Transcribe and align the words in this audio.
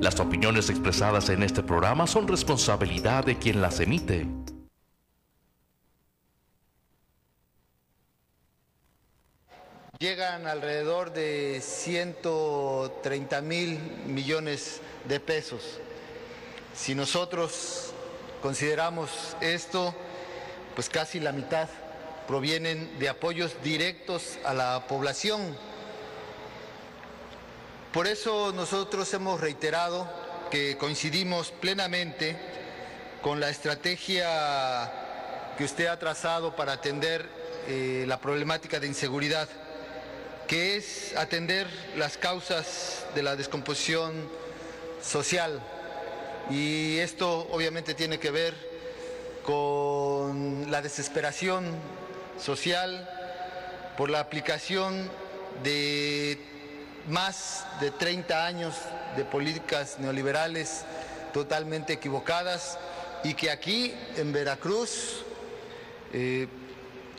Las 0.00 0.18
opiniones 0.18 0.70
expresadas 0.70 1.28
en 1.28 1.42
este 1.42 1.62
programa 1.62 2.06
son 2.06 2.26
responsabilidad 2.26 3.24
de 3.24 3.38
quien 3.38 3.60
las 3.60 3.80
emite. 3.80 4.26
Llegan 9.98 10.46
alrededor 10.46 11.12
de 11.12 11.60
130 11.62 13.42
mil 13.42 13.78
millones 14.06 14.80
de 15.06 15.20
pesos. 15.20 15.78
Si 16.74 16.94
nosotros 16.94 17.92
consideramos 18.40 19.36
esto, 19.42 19.94
pues 20.74 20.88
casi 20.88 21.20
la 21.20 21.32
mitad 21.32 21.68
provienen 22.26 22.98
de 22.98 23.10
apoyos 23.10 23.54
directos 23.62 24.38
a 24.44 24.54
la 24.54 24.86
población. 24.88 25.54
Por 27.92 28.06
eso 28.06 28.52
nosotros 28.52 29.12
hemos 29.14 29.40
reiterado 29.40 30.08
que 30.48 30.76
coincidimos 30.76 31.50
plenamente 31.50 32.36
con 33.20 33.40
la 33.40 33.50
estrategia 33.50 34.92
que 35.58 35.64
usted 35.64 35.86
ha 35.86 35.98
trazado 35.98 36.54
para 36.54 36.74
atender 36.74 37.28
eh, 37.66 38.04
la 38.06 38.20
problemática 38.20 38.78
de 38.78 38.86
inseguridad 38.86 39.48
que 40.46 40.76
es 40.76 41.16
atender 41.16 41.66
las 41.96 42.16
causas 42.16 43.06
de 43.16 43.24
la 43.24 43.34
descomposición 43.34 44.28
social. 45.02 45.60
Y 46.48 46.98
esto 46.98 47.48
obviamente 47.50 47.94
tiene 47.94 48.20
que 48.20 48.30
ver 48.30 48.54
con 49.44 50.70
la 50.70 50.80
desesperación 50.80 51.74
social 52.38 53.08
por 53.96 54.10
la 54.10 54.20
aplicación 54.20 55.10
de 55.64 56.38
más 57.08 57.66
de 57.80 57.90
30 57.90 58.46
años 58.46 58.74
de 59.16 59.24
políticas 59.24 59.98
neoliberales 59.98 60.84
totalmente 61.32 61.92
equivocadas 61.92 62.78
y 63.24 63.34
que 63.34 63.50
aquí 63.50 63.94
en 64.16 64.32
Veracruz 64.32 65.24
eh, 66.12 66.48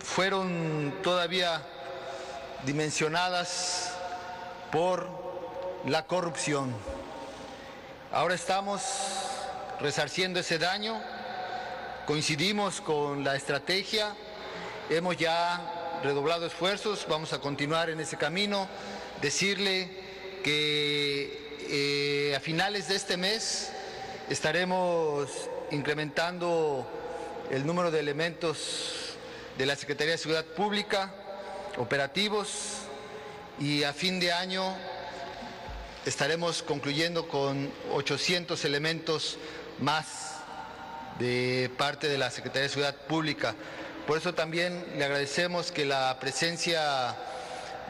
fueron 0.03 0.93
todavía 1.03 1.61
dimensionadas 2.65 3.91
por 4.71 5.07
la 5.85 6.05
corrupción. 6.05 6.73
Ahora 8.11 8.35
estamos 8.35 8.81
resarciendo 9.79 10.39
ese 10.39 10.59
daño, 10.59 11.01
coincidimos 12.05 12.81
con 12.81 13.23
la 13.23 13.35
estrategia, 13.35 14.13
hemos 14.89 15.17
ya 15.17 15.99
redoblado 16.03 16.45
esfuerzos, 16.45 17.05
vamos 17.07 17.31
a 17.33 17.39
continuar 17.39 17.89
en 17.89 17.99
ese 17.99 18.17
camino, 18.17 18.67
decirle 19.21 19.89
que 20.43 21.51
eh, 21.69 22.35
a 22.35 22.39
finales 22.39 22.87
de 22.87 22.95
este 22.95 23.17
mes 23.17 23.71
estaremos 24.29 25.29
incrementando 25.71 26.87
el 27.51 27.65
número 27.65 27.91
de 27.91 27.99
elementos 27.99 29.15
de 29.57 29.65
la 29.65 29.75
Secretaría 29.75 30.13
de 30.13 30.17
Seguridad 30.17 30.45
Pública, 30.45 31.13
operativos 31.77 32.79
y 33.59 33.83
a 33.83 33.93
fin 33.93 34.19
de 34.19 34.31
año 34.31 34.75
estaremos 36.05 36.63
concluyendo 36.63 37.27
con 37.27 37.71
800 37.93 38.65
elementos 38.65 39.37
más 39.79 40.37
de 41.19 41.69
parte 41.77 42.07
de 42.07 42.17
la 42.17 42.31
Secretaría 42.31 42.63
de 42.63 42.69
Seguridad 42.69 42.95
Pública. 42.95 43.53
Por 44.07 44.17
eso 44.17 44.33
también 44.33 44.83
le 44.97 45.05
agradecemos 45.05 45.71
que 45.71 45.85
la 45.85 46.17
presencia 46.19 47.15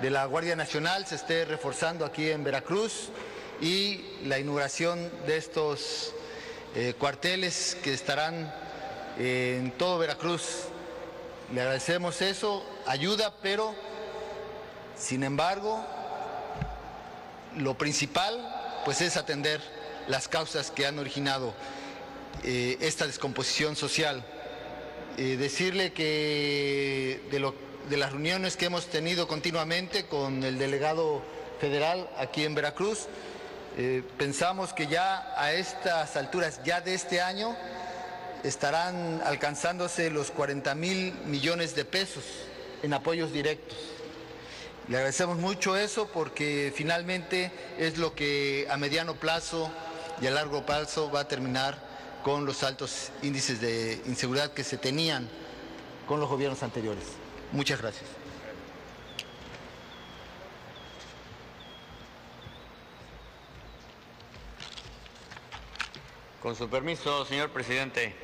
de 0.02 0.09
la 0.09 0.25
Guardia 0.25 0.55
Nacional 0.55 1.05
se 1.05 1.16
esté 1.16 1.45
reforzando 1.45 2.05
aquí 2.05 2.30
en 2.30 2.44
Veracruz 2.44 3.09
y 3.61 4.03
la 4.25 4.39
inauguración 4.39 5.11
de 5.27 5.38
estos 5.38 6.13
eh, 6.75 6.93
cuarteles 6.97 7.77
que 7.83 7.93
estarán 7.93 8.53
en 9.19 9.71
todo 9.71 9.99
Veracruz 9.99 10.65
le 11.53 11.61
agradecemos 11.61 12.21
eso, 12.21 12.65
ayuda, 12.87 13.33
pero 13.42 13.76
sin 14.98 15.23
embargo, 15.23 15.86
lo 17.58 17.77
principal 17.77 18.81
pues 18.86 19.02
es 19.02 19.17
atender 19.17 19.61
las 20.08 20.27
causas 20.27 20.71
que 20.71 20.86
han 20.86 20.97
originado 20.97 21.53
eh, 22.43 22.77
esta 22.80 23.05
descomposición 23.05 23.76
social. 23.76 24.23
Eh, 25.17 25.36
decirle 25.36 25.92
que 25.92 27.21
de, 27.30 27.53
de 27.91 27.97
las 27.97 28.13
reuniones 28.13 28.55
que 28.55 28.67
hemos 28.67 28.85
tenido 28.85 29.27
continuamente 29.27 30.05
con 30.05 30.45
el 30.45 30.57
delegado 30.57 31.21
federal 31.59 32.09
aquí 32.17 32.45
en 32.45 32.55
Veracruz, 32.55 33.07
eh, 33.77 34.02
pensamos 34.17 34.71
que 34.71 34.87
ya 34.87 35.33
a 35.35 35.52
estas 35.52 36.15
alturas, 36.15 36.61
ya 36.63 36.79
de 36.79 36.93
este 36.93 37.19
año, 37.19 37.53
estarán 38.45 39.21
alcanzándose 39.25 40.09
los 40.09 40.31
40 40.31 40.73
mil 40.73 41.13
millones 41.25 41.75
de 41.75 41.83
pesos 41.83 42.23
en 42.81 42.93
apoyos 42.93 43.33
directos. 43.33 43.77
Le 44.87 44.95
agradecemos 44.95 45.37
mucho 45.37 45.75
eso 45.75 46.08
porque 46.13 46.71
finalmente 46.73 47.52
es 47.77 47.97
lo 47.97 48.15
que 48.15 48.67
a 48.71 48.77
mediano 48.77 49.15
plazo 49.15 49.69
y 50.21 50.27
a 50.27 50.31
largo 50.31 50.65
plazo 50.65 51.11
va 51.11 51.19
a 51.19 51.27
terminar 51.27 51.77
con 52.23 52.45
los 52.45 52.63
altos 52.63 53.11
índices 53.21 53.59
de 53.59 54.02
inseguridad 54.05 54.53
que 54.53 54.63
se 54.63 54.77
tenían 54.77 55.27
con 56.08 56.21
los 56.21 56.29
gobiernos 56.29 56.63
anteriores. 56.63 57.20
Muchas 57.52 57.82
gracias. 57.82 58.10
Con 66.42 66.56
su 66.56 66.70
permiso, 66.70 67.26
señor 67.26 67.50
presidente. 67.50 68.16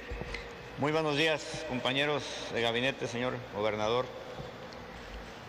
Muy 0.79 0.91
buenos 0.91 1.17
días, 1.17 1.65
compañeros 1.67 2.23
de 2.53 2.61
gabinete, 2.61 3.07
señor 3.07 3.33
gobernador. 3.53 4.05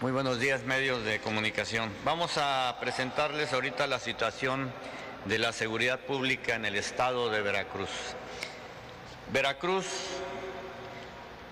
Muy 0.00 0.10
buenos 0.10 0.40
días, 0.40 0.64
medios 0.64 1.04
de 1.04 1.20
comunicación. 1.20 1.92
Vamos 2.04 2.32
a 2.36 2.76
presentarles 2.80 3.52
ahorita 3.52 3.86
la 3.86 4.00
situación 4.00 4.72
de 5.24 5.38
la 5.38 5.52
seguridad 5.52 6.00
pública 6.00 6.56
en 6.56 6.64
el 6.64 6.74
estado 6.74 7.30
de 7.30 7.42
Veracruz. 7.42 7.90
Veracruz 9.32 9.86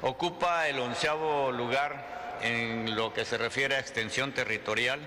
ocupa 0.03 0.69
el 0.69 0.81
onceavo 0.81 1.53
lugar 1.53 2.16
en 2.43 2.97
lo 2.97 3.13
que 3.13 3.25
se 3.25 3.39
refiere 3.39 3.77
a 3.77 3.81
extensión 3.81 4.33
territorial 4.33 5.01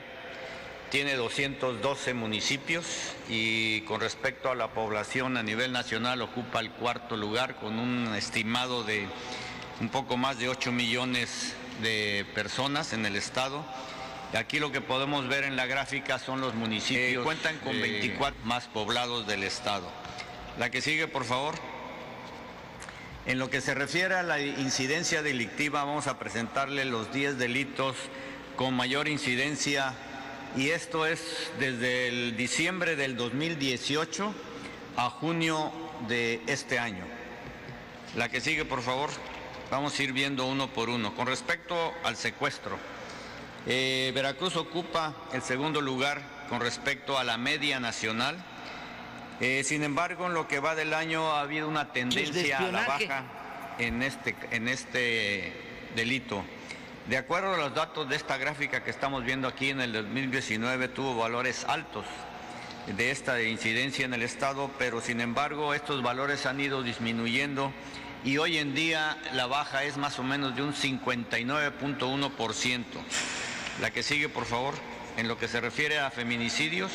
tiene 0.90 1.16
212 1.16 2.14
municipios 2.14 2.86
y 3.30 3.82
con 3.82 4.02
respecto 4.02 4.50
a 4.50 4.56
la 4.56 4.70
población 4.70 5.38
a 5.38 5.44
nivel 5.44 5.72
nacional 5.72 6.22
ocupa 6.22 6.60
el 6.60 6.72
cuarto 6.72 7.16
lugar 7.16 7.56
con 7.58 7.78
un 7.78 8.16
estimado 8.16 8.84
de 8.84 9.08
un 9.82 9.90
poco 9.90 10.18
más 10.18 10.40
de 10.40 10.50
8 10.50 10.72
millones 10.72 11.54
de 11.82 12.26
personas 12.34 12.94
en 12.94 13.06
el 13.06 13.16
estado. 13.16 13.64
Aquí 14.34 14.60
lo 14.60 14.72
que 14.72 14.82
podemos 14.82 15.28
ver 15.28 15.44
en 15.44 15.56
la 15.56 15.66
gráfica 15.66 16.20
son 16.20 16.42
los 16.42 16.54
municipios 16.56 17.20
que 17.20 17.24
cuentan 17.24 17.58
con 17.60 17.80
24 17.80 18.40
más 18.46 18.68
poblados 18.68 19.28
del 19.28 19.44
estado. 19.44 19.90
La 20.58 20.70
que 20.70 20.82
sigue, 20.82 21.08
por 21.08 21.26
favor. 21.26 21.56
En 23.30 23.38
lo 23.38 23.52
que 23.52 23.62
se 23.62 23.76
refiere 23.76 24.16
a 24.16 24.24
la 24.24 24.42
incidencia 24.42 25.22
delictiva, 25.22 25.84
vamos 25.84 26.08
a 26.08 26.18
presentarle 26.18 26.84
los 26.84 27.14
10 27.14 27.38
delitos 27.38 27.96
con 28.56 28.74
mayor 28.74 29.08
incidencia 29.08 29.94
y 30.58 30.70
esto 30.70 31.06
es 31.06 31.52
desde 31.60 32.08
el 32.08 32.36
diciembre 32.36 32.96
del 32.96 33.16
2018 33.16 34.34
a 34.98 35.12
junio 35.12 35.72
de 36.08 36.42
este 36.48 36.80
año. 36.80 37.06
La 38.16 38.30
que 38.30 38.42
sigue, 38.42 38.66
por 38.66 38.82
favor. 38.82 39.12
Vamos 39.70 40.00
a 40.00 40.02
ir 40.02 40.12
viendo 40.12 40.48
uno 40.48 40.74
por 40.74 40.90
uno. 40.90 41.14
Con 41.14 41.28
respecto 41.28 41.94
al 42.04 42.16
secuestro, 42.16 42.80
eh, 43.68 44.12
Veracruz 44.16 44.56
ocupa 44.56 45.14
el 45.34 45.44
segundo 45.44 45.82
lugar 45.82 46.48
con 46.50 46.62
respecto 46.62 47.20
a 47.20 47.24
la 47.24 47.38
media 47.38 47.80
nacional. 47.80 48.44
Eh, 49.40 49.64
sin 49.64 49.84
embargo, 49.84 50.28
en 50.28 50.34
lo 50.34 50.48
que 50.48 50.60
va 50.60 50.76
del 50.76 50.94
año 50.94 51.32
ha 51.32 51.42
habido 51.42 51.68
una 51.68 51.92
tendencia 51.94 52.58
a 52.58 52.72
la 52.72 52.86
baja 52.86 53.24
en 53.78 54.04
este, 54.04 54.36
en 54.52 54.68
este 54.68 55.54
delito. 55.96 56.44
De 57.08 57.18
acuerdo 57.18 57.54
a 57.54 57.58
los 57.58 57.74
datos 57.74 58.10
de 58.10 58.18
esta 58.18 58.38
gráfica 58.38 58.84
que 58.84 58.92
estamos 58.92 59.24
viendo 59.24 59.48
aquí, 59.48 59.70
en 59.70 59.82
el 59.82 59.94
2019 59.94 60.90
tuvo 60.90 61.16
valores 61.16 61.64
altos 61.66 62.06
de 62.86 63.12
esta 63.12 63.42
incidencia 63.42 64.06
en 64.06 64.14
el 64.14 64.22
Estado, 64.24 64.70
pero 64.78 65.02
sin 65.02 65.22
embargo 65.22 65.74
estos 65.74 66.04
valores 66.04 66.46
han 66.46 66.60
ido 66.60 66.84
disminuyendo 66.84 67.72
y 68.26 68.38
hoy 68.38 68.58
en 68.58 68.76
día 68.76 69.18
la 69.34 69.48
baja 69.48 69.86
es 69.86 69.96
más 69.98 70.20
o 70.20 70.24
menos 70.24 70.54
de 70.56 70.64
un 70.64 70.74
59.1%. 70.74 72.84
La 73.82 73.92
que 73.92 74.04
sigue, 74.04 74.28
por 74.28 74.46
favor, 74.46 74.74
en 75.18 75.28
lo 75.28 75.38
que 75.38 75.48
se 75.48 75.62
refiere 75.62 76.00
a 76.00 76.12
feminicidios, 76.12 76.92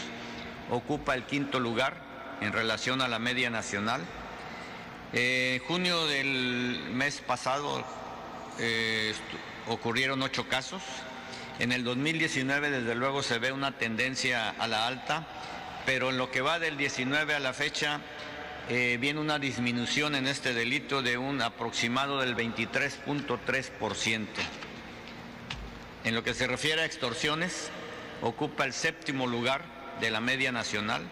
ocupa 0.71 1.15
el 1.15 1.25
quinto 1.25 1.59
lugar 1.59 2.14
en 2.45 2.53
relación 2.53 3.01
a 3.01 3.09
la 3.09 3.19
media 3.19 3.49
nacional. 3.49 4.03
En 5.13 5.21
eh, 5.21 5.63
junio 5.67 6.07
del 6.07 6.79
mes 6.93 7.21
pasado, 7.21 7.85
eh, 8.59 9.15
ocurrieron 9.69 10.23
ocho 10.23 10.47
casos. 10.49 10.83
En 11.59 11.73
el 11.73 11.85
2019, 11.85 12.71
desde 12.71 12.95
luego, 12.95 13.23
se 13.23 13.39
ve 13.39 13.53
una 13.53 13.79
tendencia 13.79 14.51
a 14.51 14.69
la 14.69 14.87
alta. 14.87 15.27
pero 15.87 16.09
en 16.09 16.17
lo 16.17 16.31
que 16.31 16.41
va 16.41 16.59
del 16.59 16.79
19 16.79 17.35
a 17.35 17.41
la 17.41 17.53
fecha 17.53 18.01
eh, 18.71 18.97
viene 18.99 19.21
una 19.21 19.39
disminución 19.39 20.15
en 20.15 20.27
este 20.27 20.55
delito 20.55 21.03
de 21.03 21.19
un 21.19 21.43
aproximado 21.43 22.21
del 22.21 22.35
23.3%. 22.35 24.27
En 26.05 26.15
lo 26.15 26.25
que 26.25 26.33
se 26.33 26.47
refiere 26.47 26.81
a 26.81 26.87
extorsiones, 26.87 27.69
ocupa 28.23 28.65
el 28.65 28.73
séptimo 28.73 29.27
lugar 29.27 29.63
de 30.01 30.11
la 30.11 30.21
media 30.21 30.53
nacional. 30.53 31.03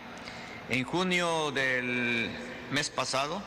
En 0.72 0.84
junio 0.84 1.50
del 1.50 2.30
mes 2.70 2.88
pasado, 2.88 3.42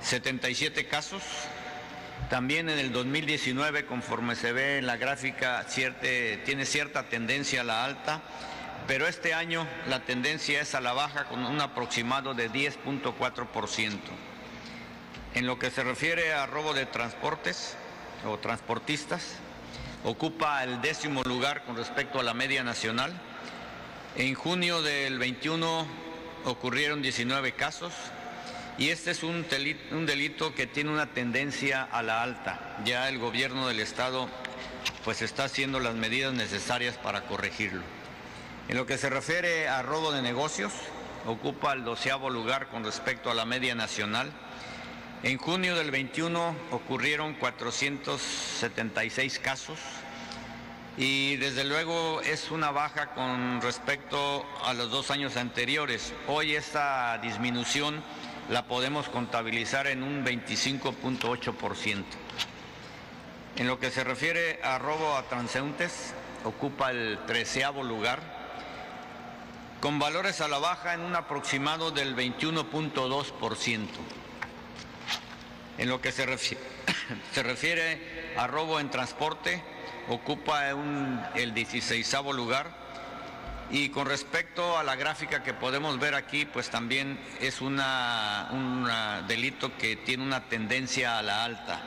77 0.00 0.88
casos. 0.88 1.22
También 2.30 2.70
en 2.70 2.78
el 2.78 2.90
2019, 2.90 3.84
conforme 3.84 4.34
se 4.34 4.52
ve 4.52 4.78
en 4.78 4.86
la 4.86 4.96
gráfica, 4.96 5.66
tiene 6.46 6.64
cierta 6.64 7.10
tendencia 7.10 7.60
a 7.60 7.64
la 7.64 7.84
alta 7.84 8.22
pero 8.86 9.06
este 9.06 9.34
año 9.34 9.66
la 9.88 10.04
tendencia 10.04 10.60
es 10.60 10.74
a 10.74 10.80
la 10.80 10.94
baja 10.94 11.24
con 11.24 11.44
un 11.44 11.60
aproximado 11.60 12.32
de 12.32 12.50
10.4%. 12.50 13.98
En 15.34 15.46
lo 15.46 15.58
que 15.58 15.70
se 15.70 15.84
refiere 15.84 16.32
a 16.32 16.46
robo 16.46 16.72
de 16.72 16.86
transportes 16.86 17.76
o 18.24 18.38
transportistas, 18.38 19.34
ocupa 20.04 20.62
el 20.64 20.80
décimo 20.80 21.22
lugar 21.24 21.64
con 21.64 21.76
respecto 21.76 22.20
a 22.20 22.22
la 22.22 22.32
media 22.32 22.62
nacional. 22.62 23.12
En 24.16 24.34
junio 24.34 24.80
del 24.80 25.18
21 25.18 26.05
ocurrieron 26.46 27.02
19 27.02 27.52
casos 27.52 27.92
y 28.78 28.88
este 28.90 29.10
es 29.10 29.22
un 29.22 29.46
delito, 30.06 30.54
que 30.54 30.66
tiene 30.66 30.90
una 30.90 31.06
tendencia 31.06 31.82
a 31.82 32.02
la 32.02 32.22
alta. 32.22 32.78
Ya 32.84 33.08
el 33.08 33.18
gobierno 33.18 33.68
del 33.68 33.80
estado 33.80 34.28
pues 35.04 35.22
está 35.22 35.44
haciendo 35.44 35.80
las 35.80 35.94
medidas 35.94 36.34
necesarias 36.34 36.96
para 36.96 37.22
corregirlo. 37.22 37.82
En 38.68 38.76
lo 38.76 38.86
que 38.86 38.98
se 38.98 39.10
refiere 39.10 39.68
a 39.68 39.82
robo 39.82 40.12
de 40.12 40.22
negocios, 40.22 40.72
ocupa 41.26 41.72
el 41.72 41.84
doceavo 41.84 42.30
lugar 42.30 42.68
con 42.68 42.84
respecto 42.84 43.30
a 43.30 43.34
la 43.34 43.44
media 43.44 43.74
nacional. 43.74 44.30
En 45.22 45.38
junio 45.38 45.74
del 45.74 45.90
21 45.90 46.54
ocurrieron 46.70 47.34
476 47.34 49.38
casos 49.38 49.78
y 50.96 51.36
desde 51.36 51.64
luego 51.64 52.22
es 52.22 52.50
una 52.50 52.70
baja 52.70 53.12
con 53.14 53.60
respecto 53.60 54.46
a 54.64 54.72
los 54.72 54.90
dos 54.90 55.10
años 55.10 55.36
anteriores. 55.36 56.14
Hoy 56.26 56.54
esta 56.54 57.18
disminución 57.18 58.02
la 58.48 58.66
podemos 58.66 59.08
contabilizar 59.08 59.86
en 59.88 60.02
un 60.02 60.24
25.8%. 60.24 62.04
En 63.56 63.66
lo 63.66 63.78
que 63.78 63.90
se 63.90 64.04
refiere 64.04 64.60
a 64.62 64.78
robo 64.78 65.16
a 65.16 65.24
transeúntes, 65.24 66.14
ocupa 66.44 66.90
el 66.90 67.18
treceavo 67.26 67.82
lugar 67.82 68.20
con 69.80 69.98
valores 69.98 70.40
a 70.40 70.48
la 70.48 70.58
baja 70.58 70.94
en 70.94 71.00
un 71.00 71.14
aproximado 71.14 71.90
del 71.90 72.16
21.2%. 72.16 73.86
En 75.78 75.88
lo 75.90 76.00
que 76.00 76.12
se 77.32 77.42
refiere, 77.42 78.34
a 78.38 78.46
robo 78.46 78.80
en 78.80 78.90
transporte, 78.90 79.62
ocupa 80.08 80.70
el 81.34 81.54
16 81.54 82.14
lugar. 82.34 82.86
Y 83.68 83.88
con 83.88 84.06
respecto 84.06 84.78
a 84.78 84.84
la 84.84 84.94
gráfica 84.94 85.42
que 85.42 85.52
podemos 85.52 85.98
ver 85.98 86.14
aquí, 86.14 86.44
pues 86.44 86.70
también 86.70 87.18
es 87.40 87.60
un 87.60 87.80
delito 89.26 89.76
que 89.76 89.96
tiene 89.96 90.22
una 90.22 90.44
tendencia 90.44 91.18
a 91.18 91.22
la 91.22 91.44
alta. 91.44 91.80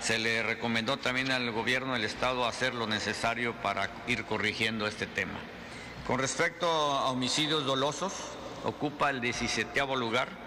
Se 0.00 0.18
le 0.18 0.42
recomendó 0.42 0.96
también 0.96 1.30
al 1.30 1.52
gobierno 1.52 1.92
del 1.92 2.04
Estado 2.04 2.44
hacer 2.44 2.74
lo 2.74 2.88
necesario 2.88 3.54
para 3.62 3.88
ir 4.08 4.24
corrigiendo 4.24 4.88
este 4.88 5.06
tema. 5.06 5.38
Con 6.08 6.18
respecto 6.18 6.66
a 6.66 7.10
homicidios 7.10 7.64
dolosos, 7.64 8.12
ocupa 8.64 9.10
el 9.10 9.20
17 9.20 9.80
lugar 9.96 10.41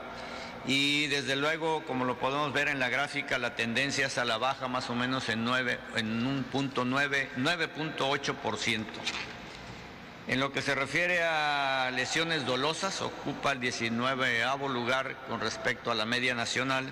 y 0.68 1.08
desde 1.08 1.36
luego, 1.36 1.84
como 1.86 2.06
lo 2.06 2.18
podemos 2.18 2.52
ver 2.52 2.70
en 2.70 2.80
la 2.80 2.90
gráfica, 2.90 3.38
la 3.38 3.56
tendencia 3.56 4.08
es 4.08 4.18
a 4.18 4.26
la 4.26 4.40
baja 4.40 4.68
más 4.68 4.90
o 4.90 4.96
menos 4.96 5.30
en, 5.30 5.46
9, 5.46 5.78
en 5.96 6.26
un 6.26 6.44
punto 6.44 6.86
9.8%. 6.86 8.84
En 10.28 10.40
lo 10.40 10.52
que 10.52 10.64
se 10.64 10.74
refiere 10.74 11.24
a 11.24 11.92
lesiones 11.94 12.48
dolosas, 12.48 13.04
ocupa 13.04 13.52
el 13.52 13.60
19 13.60 14.44
lugar 14.70 15.16
con 15.30 15.40
respecto 15.40 15.92
a 15.92 15.96
la 15.96 16.06
media 16.06 16.34
nacional 16.34 16.92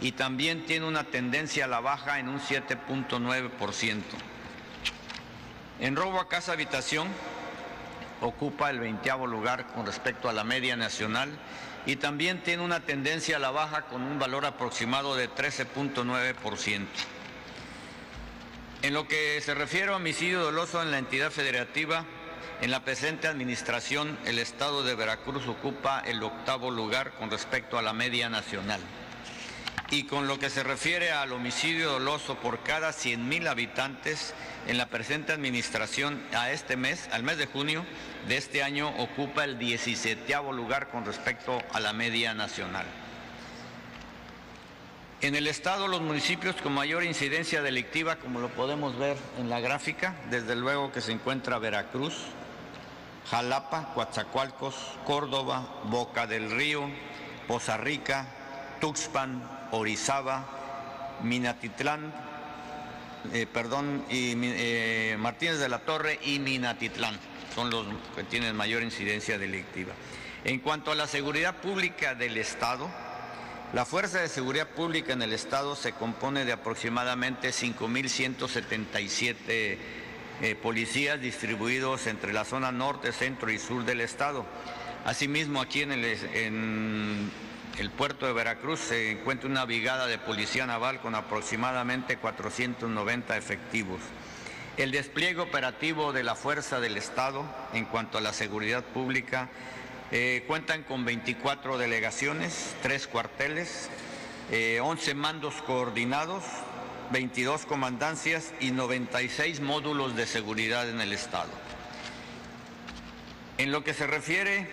y 0.00 0.10
también 0.12 0.66
tiene 0.66 0.86
una 0.86 1.04
tendencia 1.04 1.66
a 1.66 1.68
la 1.68 1.78
baja 1.78 2.18
en 2.18 2.28
un 2.28 2.40
7.9%. 2.40 4.02
En 5.78 5.94
robo 5.94 6.18
a 6.18 6.28
casa 6.28 6.50
habitación, 6.52 7.06
ocupa 8.20 8.70
el 8.70 8.80
20 8.80 9.08
lugar 9.28 9.68
con 9.68 9.86
respecto 9.86 10.28
a 10.28 10.32
la 10.32 10.42
media 10.42 10.74
nacional 10.74 11.30
y 11.86 11.96
también 11.96 12.42
tiene 12.42 12.62
una 12.62 12.80
tendencia 12.80 13.36
a 13.36 13.40
la 13.40 13.50
baja 13.50 13.82
con 13.82 14.02
un 14.02 14.18
valor 14.18 14.46
aproximado 14.46 15.16
de 15.16 15.28
13.9%. 15.30 16.86
En 18.82 18.94
lo 18.94 19.08
que 19.08 19.40
se 19.40 19.54
refiere 19.54 19.92
a 19.92 19.96
homicidio 19.96 20.40
doloso 20.40 20.82
en 20.82 20.90
la 20.90 20.98
entidad 20.98 21.30
federativa, 21.30 22.04
en 22.60 22.70
la 22.70 22.84
presente 22.84 23.28
administración 23.28 24.18
el 24.24 24.38
estado 24.38 24.82
de 24.82 24.94
Veracruz 24.94 25.46
ocupa 25.46 26.00
el 26.00 26.22
octavo 26.22 26.70
lugar 26.70 27.12
con 27.18 27.30
respecto 27.30 27.78
a 27.78 27.82
la 27.82 27.92
media 27.92 28.28
nacional. 28.28 28.80
Y 29.90 30.04
con 30.04 30.26
lo 30.26 30.38
que 30.38 30.50
se 30.50 30.62
refiere 30.62 31.12
al 31.12 31.32
homicidio 31.32 31.92
doloso 31.92 32.36
por 32.36 32.62
cada 32.62 32.90
100.000 32.90 33.48
habitantes, 33.48 34.34
en 34.66 34.78
la 34.78 34.86
presente 34.86 35.32
administración 35.32 36.22
a 36.34 36.50
este 36.50 36.76
mes, 36.76 37.08
al 37.12 37.22
mes 37.22 37.36
de 37.36 37.46
junio 37.46 37.84
de 38.28 38.36
este 38.36 38.62
año, 38.62 38.88
ocupa 38.98 39.44
el 39.44 39.58
17 39.58 40.34
lugar 40.52 40.88
con 40.88 41.04
respecto 41.04 41.58
a 41.72 41.80
la 41.80 41.92
media 41.92 42.34
nacional. 42.34 42.86
En 45.20 45.34
el 45.34 45.46
estado, 45.46 45.88
los 45.88 46.02
municipios 46.02 46.56
con 46.56 46.74
mayor 46.74 47.02
incidencia 47.02 47.62
delictiva, 47.62 48.16
como 48.16 48.40
lo 48.40 48.48
podemos 48.48 48.98
ver 48.98 49.16
en 49.38 49.48
la 49.48 49.60
gráfica, 49.60 50.14
desde 50.30 50.54
luego 50.54 50.92
que 50.92 51.00
se 51.00 51.12
encuentra 51.12 51.58
Veracruz, 51.58 52.14
Jalapa, 53.30 53.92
Coatzacoalcos, 53.94 54.74
Córdoba, 55.06 55.80
Boca 55.84 56.26
del 56.26 56.50
Río, 56.50 56.90
Poza 57.48 57.78
Rica, 57.78 58.26
Tuxpan, 58.80 59.42
Orizaba, 59.70 61.18
Minatitlán, 61.22 62.12
eh, 63.32 63.46
perdón, 63.50 64.04
y, 64.10 64.34
eh, 64.36 65.16
Martínez 65.18 65.58
de 65.58 65.68
la 65.68 65.78
Torre 65.78 66.18
y 66.22 66.38
Minatitlán. 66.38 67.18
Son 67.54 67.70
los 67.70 67.86
que 68.16 68.24
tienen 68.24 68.56
mayor 68.56 68.82
incidencia 68.82 69.38
delictiva. 69.38 69.94
En 70.44 70.58
cuanto 70.58 70.90
a 70.90 70.94
la 70.94 71.06
seguridad 71.06 71.56
pública 71.56 72.14
del 72.14 72.36
Estado, 72.36 72.90
la 73.72 73.84
Fuerza 73.84 74.20
de 74.20 74.28
Seguridad 74.28 74.68
Pública 74.68 75.12
en 75.12 75.22
el 75.22 75.32
Estado 75.32 75.74
se 75.74 75.92
compone 75.92 76.44
de 76.44 76.52
aproximadamente 76.52 77.50
5.177 77.50 79.78
eh, 80.42 80.56
policías 80.60 81.20
distribuidos 81.20 82.06
entre 82.06 82.32
la 82.32 82.44
zona 82.44 82.72
norte, 82.72 83.12
centro 83.12 83.50
y 83.50 83.58
sur 83.58 83.84
del 83.84 84.00
Estado. 84.00 84.44
Asimismo, 85.04 85.60
aquí 85.60 85.82
en 85.82 85.92
el, 85.92 86.04
en 86.04 87.30
el 87.78 87.90
puerto 87.90 88.26
de 88.26 88.32
Veracruz 88.32 88.80
se 88.80 89.12
encuentra 89.12 89.48
una 89.48 89.64
brigada 89.64 90.06
de 90.06 90.18
policía 90.18 90.66
naval 90.66 91.00
con 91.00 91.14
aproximadamente 91.14 92.16
490 92.16 93.36
efectivos. 93.36 94.00
El 94.76 94.90
despliegue 94.90 95.40
operativo 95.40 96.12
de 96.12 96.24
la 96.24 96.34
Fuerza 96.34 96.80
del 96.80 96.96
Estado 96.96 97.44
en 97.74 97.84
cuanto 97.84 98.18
a 98.18 98.20
la 98.20 98.32
seguridad 98.32 98.82
pública 98.82 99.48
eh, 100.10 100.42
cuentan 100.48 100.82
con 100.82 101.04
24 101.04 101.78
delegaciones, 101.78 102.74
3 102.82 103.06
cuarteles, 103.06 103.88
11 104.50 105.10
eh, 105.10 105.14
mandos 105.14 105.54
coordinados, 105.62 106.42
22 107.12 107.66
comandancias 107.66 108.52
y 108.58 108.72
96 108.72 109.60
módulos 109.60 110.16
de 110.16 110.26
seguridad 110.26 110.88
en 110.88 111.00
el 111.00 111.12
Estado. 111.12 111.50
En 113.58 113.70
lo 113.70 113.84
que 113.84 113.94
se 113.94 114.08
refiere 114.08 114.68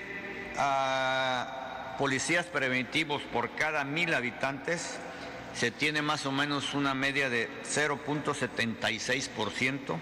a 0.57 1.95
policías 1.99 2.47
preventivos 2.47 3.21
por 3.31 3.51
cada 3.51 3.83
mil 3.83 4.15
habitantes, 4.15 4.97
se 5.53 5.71
tiene 5.71 6.01
más 6.01 6.25
o 6.25 6.31
menos 6.31 6.73
una 6.73 6.93
media 6.93 7.29
de 7.29 7.49
0.76%, 7.63 9.97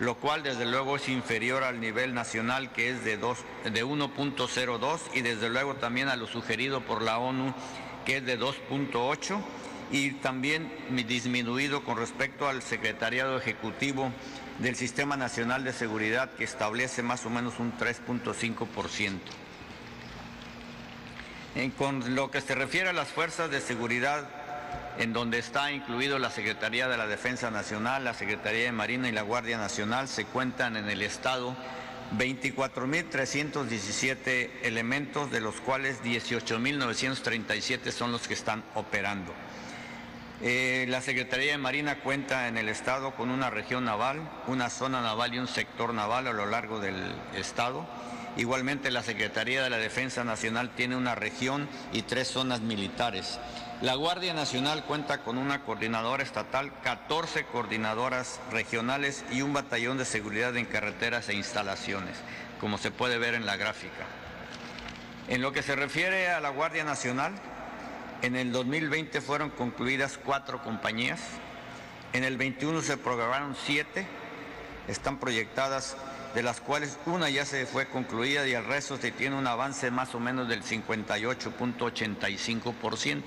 lo 0.00 0.16
cual 0.16 0.42
desde 0.42 0.66
luego 0.66 0.96
es 0.96 1.08
inferior 1.08 1.62
al 1.62 1.80
nivel 1.80 2.14
nacional 2.14 2.72
que 2.72 2.90
es 2.90 3.04
de, 3.04 3.16
de 3.16 3.84
1.02 3.84 5.00
y 5.14 5.20
desde 5.22 5.48
luego 5.48 5.76
también 5.76 6.08
a 6.08 6.16
lo 6.16 6.26
sugerido 6.26 6.80
por 6.80 7.02
la 7.02 7.18
ONU 7.18 7.54
que 8.04 8.16
es 8.16 8.26
de 8.26 8.36
2.8 8.38 9.40
y 9.92 10.12
también 10.12 10.72
disminuido 11.06 11.84
con 11.84 11.98
respecto 11.98 12.48
al 12.48 12.62
secretariado 12.62 13.36
ejecutivo 13.36 14.10
del 14.58 14.74
Sistema 14.74 15.16
Nacional 15.16 15.64
de 15.64 15.72
Seguridad 15.72 16.32
que 16.32 16.44
establece 16.44 17.02
más 17.02 17.24
o 17.26 17.30
menos 17.30 17.58
un 17.58 17.76
3.5% 17.76 19.20
con 21.76 22.14
lo 22.14 22.30
que 22.30 22.40
se 22.40 22.54
refiere 22.54 22.88
a 22.88 22.92
las 22.92 23.08
fuerzas 23.08 23.50
de 23.50 23.60
seguridad, 23.60 24.28
en 24.98 25.12
donde 25.12 25.38
está 25.38 25.70
incluido 25.72 26.18
la 26.18 26.30
Secretaría 26.30 26.88
de 26.88 26.96
la 26.96 27.06
Defensa 27.06 27.50
Nacional, 27.50 28.04
la 28.04 28.14
Secretaría 28.14 28.64
de 28.64 28.72
Marina 28.72 29.08
y 29.08 29.12
la 29.12 29.22
Guardia 29.22 29.58
Nacional, 29.58 30.08
se 30.08 30.24
cuentan 30.24 30.76
en 30.76 30.90
el 30.90 31.02
Estado 31.02 31.54
24.317 32.18 34.50
elementos, 34.62 35.30
de 35.30 35.40
los 35.40 35.60
cuales 35.60 36.02
18.937 36.02 37.90
son 37.90 38.12
los 38.12 38.28
que 38.28 38.34
están 38.34 38.62
operando. 38.74 39.32
Eh, 40.44 40.86
la 40.88 41.00
Secretaría 41.00 41.52
de 41.52 41.58
Marina 41.58 42.00
cuenta 42.00 42.48
en 42.48 42.58
el 42.58 42.68
Estado 42.68 43.14
con 43.14 43.30
una 43.30 43.48
región 43.48 43.84
naval, 43.84 44.28
una 44.48 44.70
zona 44.70 45.00
naval 45.00 45.32
y 45.34 45.38
un 45.38 45.46
sector 45.46 45.94
naval 45.94 46.26
a 46.26 46.32
lo 46.32 46.46
largo 46.46 46.80
del 46.80 46.96
Estado. 47.34 47.86
Igualmente 48.36 48.90
la 48.90 49.04
Secretaría 49.04 49.62
de 49.62 49.70
la 49.70 49.76
Defensa 49.76 50.24
Nacional 50.24 50.74
tiene 50.74 50.96
una 50.96 51.14
región 51.14 51.68
y 51.92 52.02
tres 52.02 52.26
zonas 52.28 52.60
militares. 52.60 53.38
La 53.82 53.94
Guardia 53.96 54.32
Nacional 54.32 54.84
cuenta 54.84 55.18
con 55.24 55.36
una 55.38 55.64
coordinadora 55.64 56.22
estatal, 56.22 56.72
14 56.84 57.46
coordinadoras 57.46 58.38
regionales 58.52 59.24
y 59.32 59.42
un 59.42 59.52
batallón 59.52 59.98
de 59.98 60.04
seguridad 60.04 60.56
en 60.56 60.66
carreteras 60.66 61.28
e 61.28 61.34
instalaciones, 61.34 62.16
como 62.60 62.78
se 62.78 62.92
puede 62.92 63.18
ver 63.18 63.34
en 63.34 63.44
la 63.44 63.56
gráfica. 63.56 64.06
En 65.26 65.42
lo 65.42 65.50
que 65.50 65.64
se 65.64 65.74
refiere 65.74 66.30
a 66.30 66.38
la 66.38 66.50
Guardia 66.50 66.84
Nacional, 66.84 67.32
en 68.22 68.36
el 68.36 68.52
2020 68.52 69.20
fueron 69.20 69.50
concluidas 69.50 70.16
cuatro 70.16 70.62
compañías, 70.62 71.20
en 72.12 72.22
el 72.22 72.36
21 72.36 72.82
se 72.82 72.98
programaron 72.98 73.56
siete, 73.66 74.06
están 74.86 75.18
proyectadas, 75.18 75.96
de 76.36 76.44
las 76.44 76.60
cuales 76.60 76.98
una 77.04 77.30
ya 77.30 77.44
se 77.44 77.66
fue 77.66 77.88
concluida 77.88 78.46
y 78.46 78.52
el 78.52 78.64
resto 78.64 78.96
se 78.96 79.10
tiene 79.10 79.34
un 79.34 79.48
avance 79.48 79.90
más 79.90 80.14
o 80.14 80.20
menos 80.20 80.46
del 80.46 80.62
58.85%. 80.62 83.22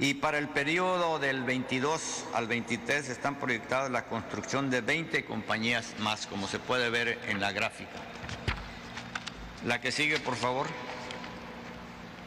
Y 0.00 0.14
para 0.14 0.38
el 0.38 0.48
periodo 0.48 1.18
del 1.18 1.42
22 1.42 2.26
al 2.32 2.46
23 2.46 3.08
están 3.08 3.34
proyectadas 3.34 3.90
la 3.90 4.04
construcción 4.04 4.70
de 4.70 4.80
20 4.80 5.24
compañías 5.24 5.94
más, 5.98 6.28
como 6.28 6.46
se 6.46 6.60
puede 6.60 6.88
ver 6.88 7.18
en 7.26 7.40
la 7.40 7.50
gráfica. 7.50 7.98
La 9.66 9.80
que 9.80 9.90
sigue, 9.90 10.20
por 10.20 10.36
favor. 10.36 10.68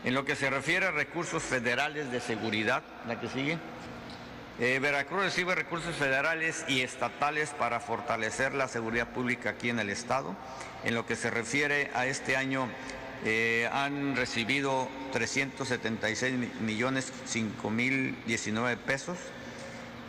En 0.04 0.14
lo 0.14 0.24
que 0.24 0.36
se 0.36 0.48
refiere 0.48 0.86
a 0.86 0.90
recursos 0.90 1.42
federales 1.42 2.10
de 2.10 2.20
seguridad, 2.20 2.82
la 3.06 3.20
que 3.20 3.28
sigue, 3.28 3.58
eh, 4.58 4.78
Veracruz 4.80 5.22
recibe 5.22 5.54
recursos 5.54 5.94
federales 5.96 6.64
y 6.66 6.80
estatales 6.80 7.50
para 7.50 7.78
fortalecer 7.78 8.54
la 8.54 8.68
seguridad 8.68 9.08
pública 9.08 9.50
aquí 9.50 9.68
en 9.68 9.80
el 9.80 9.90
estado. 9.90 10.34
En 10.82 10.94
lo 10.94 11.04
que 11.04 11.14
se 11.14 11.30
refiere 11.30 11.90
a 11.92 12.06
este 12.06 12.38
año, 12.38 12.70
eh, 13.24 13.68
han 13.72 14.16
recibido 14.16 14.88
376 15.12 16.34
millones 16.60 17.12
5 17.26 17.70
mil 17.70 18.16
19 18.26 18.76
pesos 18.76 19.16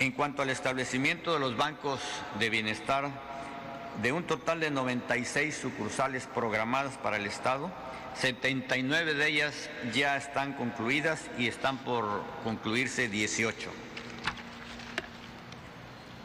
En 0.00 0.12
cuanto 0.12 0.42
al 0.42 0.50
establecimiento 0.50 1.32
de 1.32 1.38
los 1.38 1.56
bancos 1.56 2.00
de 2.40 2.50
bienestar, 2.50 3.08
de 4.02 4.10
un 4.12 4.24
total 4.24 4.58
de 4.60 4.72
96 4.72 5.56
sucursales 5.56 6.26
programadas 6.26 6.98
para 6.98 7.16
el 7.16 7.24
Estado, 7.26 7.70
79 8.16 9.14
de 9.14 9.28
ellas 9.28 9.68
ya 9.92 10.16
están 10.16 10.54
concluidas 10.54 11.20
y 11.38 11.48
están 11.48 11.78
por 11.78 12.22
concluirse 12.42 13.08
18. 13.08 13.70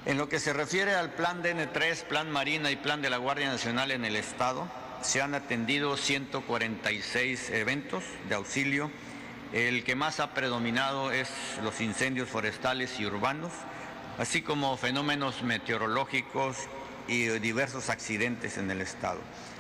En 0.06 0.18
lo 0.18 0.30
que 0.30 0.40
se 0.40 0.54
refiere 0.54 0.96
al 0.96 1.12
plan 1.12 1.44
DN3, 1.44 2.04
plan 2.04 2.32
Marina 2.32 2.72
y 2.72 2.76
plan 2.76 3.02
de 3.02 3.10
la 3.10 3.18
Guardia 3.18 3.50
Nacional 3.50 3.92
en 3.92 4.06
el 4.06 4.16
Estado, 4.16 4.68
se 5.02 5.22
han 5.22 5.34
atendido 5.34 5.98
146 5.98 7.50
eventos 7.52 8.04
de 8.28 8.36
auxilio. 8.36 8.92
El 9.54 9.84
que 9.84 9.96
más 9.96 10.20
ha 10.20 10.34
predominado 10.34 11.12
es 11.12 11.30
los 11.64 11.82
incendios 11.82 12.30
forestales 12.30 13.00
y 13.00 13.06
urbanos, 13.06 13.52
así 14.18 14.42
como 14.42 14.78
fenómenos 14.78 15.42
meteorológicos 15.44 16.58
y 17.08 17.26
diversos 17.40 17.90
accidentes 17.90 18.58
en 18.58 18.70
el 18.72 18.82
Estado. 18.82 19.20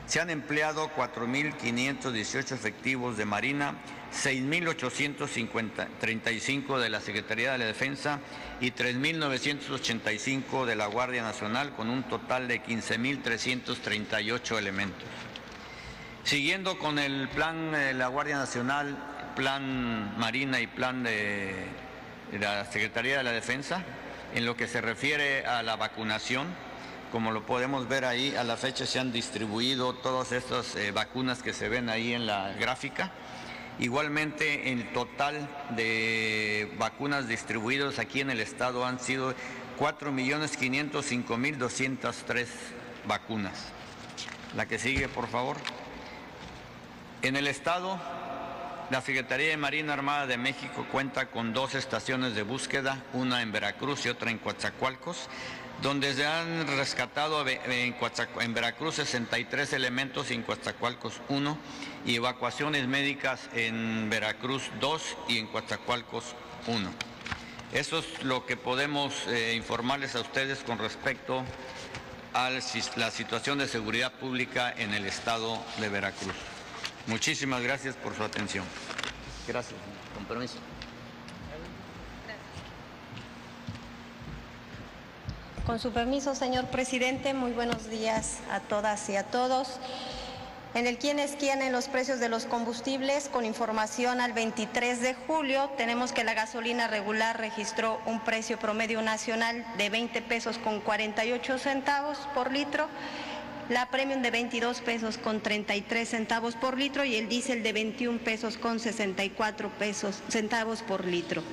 Se 0.10 0.20
han 0.20 0.30
empleado 0.32 0.92
4.518 0.96 2.54
efectivos 2.54 3.16
de 3.16 3.25
Marina, 3.25 3.75
6.835 4.12 6.80
de 6.80 6.89
la 6.89 7.00
Secretaría 7.00 7.51
de 7.51 7.60
la 7.60 7.66
Defensa 7.66 8.20
y 8.60 8.72
3.985 8.72 10.66
de 10.66 10.75
la 10.75 10.88
Guardia 10.88 11.22
Nacional, 11.22 11.75
con 11.75 11.92
un 11.92 12.01
total 12.01 12.48
de 12.48 12.63
15.338 12.63 14.58
elementos. 14.58 15.08
Siguiendo 16.24 16.80
con 16.80 16.98
el 16.98 17.30
plan 17.30 17.72
de 17.72 17.94
la 17.94 18.08
Guardia 18.08 18.38
Nacional, 18.38 18.98
plan 19.36 20.18
Marina 20.18 20.60
y 20.60 20.66
plan 20.66 21.04
de 21.04 21.68
la 22.39 22.66
Secretaría 22.66 23.20
de 23.20 23.24
la 23.24 23.32
Defensa, 23.32 23.84
en 24.34 24.48
lo 24.48 24.58
que 24.58 24.68
se 24.68 24.82
refiere 24.82 25.46
a 25.46 25.62
la 25.62 25.75
vacunación, 25.75 26.48
como 27.12 27.32
lo 27.32 27.46
podemos 27.46 27.88
ver 27.88 28.04
ahí, 28.06 28.36
a 28.36 28.44
la 28.44 28.58
fecha 28.58 28.86
se 28.86 29.00
han 29.00 29.12
distribuido 29.12 29.94
todas 29.94 30.32
estas 30.32 30.75
eh, 30.75 30.92
vacunas 30.92 31.42
que 31.42 31.54
se 31.54 31.68
ven 31.70 31.89
ahí 31.89 32.13
en 32.13 32.28
la 32.28 32.54
gráfica. 32.54 33.12
Igualmente, 33.80 34.72
el 34.72 34.94
total 34.94 35.50
de 35.75 36.72
vacunas 36.78 37.28
distribuidas 37.28 37.98
aquí 37.98 38.22
en 38.22 38.30
el 38.30 38.42
estado 38.42 38.86
han 38.86 39.00
sido 39.00 39.34
4.505.203 39.80 42.46
vacunas. 43.08 43.72
La 44.56 44.68
que 44.68 44.78
sigue, 44.78 45.08
por 45.08 45.28
favor. 45.28 45.58
En 47.22 47.36
el 47.36 47.48
estado, 47.48 48.00
la 48.92 49.01
Secretaría 49.01 49.50
de 49.50 49.58
Marina 49.58 49.94
Armada 49.94 50.28
de 50.28 50.38
México 50.38 50.86
cuenta 50.92 51.25
con 51.28 51.54
dos 51.54 51.75
estaciones 51.75 52.36
de 52.36 52.44
búsqueda, 52.44 53.04
una 53.13 53.42
en 53.42 53.51
Veracruz 53.51 54.06
y 54.06 54.10
otra 54.10 54.32
en 54.32 54.39
Coatzacoalcos 54.39 55.30
donde 55.81 56.13
se 56.13 56.25
han 56.25 56.67
rescatado 56.67 57.45
en, 57.48 58.53
Veracruz 58.53 58.95
63 58.95 59.74
elementos 59.74 60.31
y 60.31 60.33
en 60.33 60.43
Coatzacoalcos 60.43 61.21
1 61.29 61.57
y 62.05 62.15
evacuaciones 62.15 62.88
médicas 62.88 63.50
en 63.53 64.09
Veracruz 64.09 64.69
2 64.79 65.17
y 65.29 65.38
en 65.38 65.48
Coatzacoalcos 65.48 66.36
1. 66.67 66.89
Eso 67.71 68.00
es 68.00 68.24
lo 68.24 68.45
que 68.45 68.57
podemos 68.57 69.27
eh, 69.27 69.53
informarles 69.55 70.15
a 70.15 70.21
ustedes 70.21 70.59
con 70.59 70.79
respecto 70.79 71.43
a 72.33 72.50
la 72.50 73.12
situación 73.12 73.57
de 73.57 73.67
seguridad 73.67 74.12
pública 74.13 74.74
en 74.75 74.93
el 74.93 75.05
estado 75.05 75.59
de 75.79 75.89
Veracruz. 75.89 76.36
Muchísimas 77.07 77.62
gracias 77.62 77.95
por 77.95 78.15
su 78.15 78.24
atención. 78.24 78.65
Gracias. 79.48 79.79
Con 80.13 80.25
Con 85.70 85.78
su 85.78 85.92
permiso, 85.92 86.34
señor 86.34 86.66
presidente, 86.66 87.36
muy 87.36 87.52
buenos 87.52 87.92
días 87.92 88.40
a 88.50 88.60
todas 88.60 89.08
y 89.08 89.16
a 89.16 89.22
todos. 89.22 89.78
En 90.74 90.88
el 90.88 90.98
quién 90.98 91.20
es 91.20 91.36
quién 91.38 91.62
en 91.62 91.72
los 91.72 91.88
precios 91.88 92.20
de 92.20 92.28
los 92.28 92.46
combustibles, 92.46 93.30
con 93.30 93.46
información 93.46 94.20
al 94.20 94.34
23 94.34 95.00
de 95.00 95.14
julio, 95.14 95.70
tenemos 95.78 96.12
que 96.12 96.24
la 96.24 96.34
gasolina 96.34 96.88
regular 96.88 97.40
registró 97.40 98.02
un 98.08 98.20
precio 98.22 98.58
promedio 98.58 99.04
nacional 99.04 99.64
de 99.78 99.92
20 99.92 100.24
pesos 100.24 100.58
con 100.58 100.80
48 100.80 101.60
centavos 101.60 102.18
por 102.34 102.52
litro, 102.52 102.88
la 103.70 103.92
premium 103.92 104.22
de 104.24 104.32
22 104.32 104.82
pesos 104.82 105.18
con 105.18 105.42
33 105.42 106.10
centavos 106.10 106.56
por 106.56 106.78
litro 106.78 107.06
y 107.06 107.16
el 107.16 107.30
diésel 107.30 107.62
de 107.62 107.72
21 107.72 108.20
pesos 108.20 108.58
con 108.58 108.80
64 108.80 109.70
pesos, 109.78 110.22
centavos 110.28 110.82
por 110.82 111.06
litro. 111.06 111.44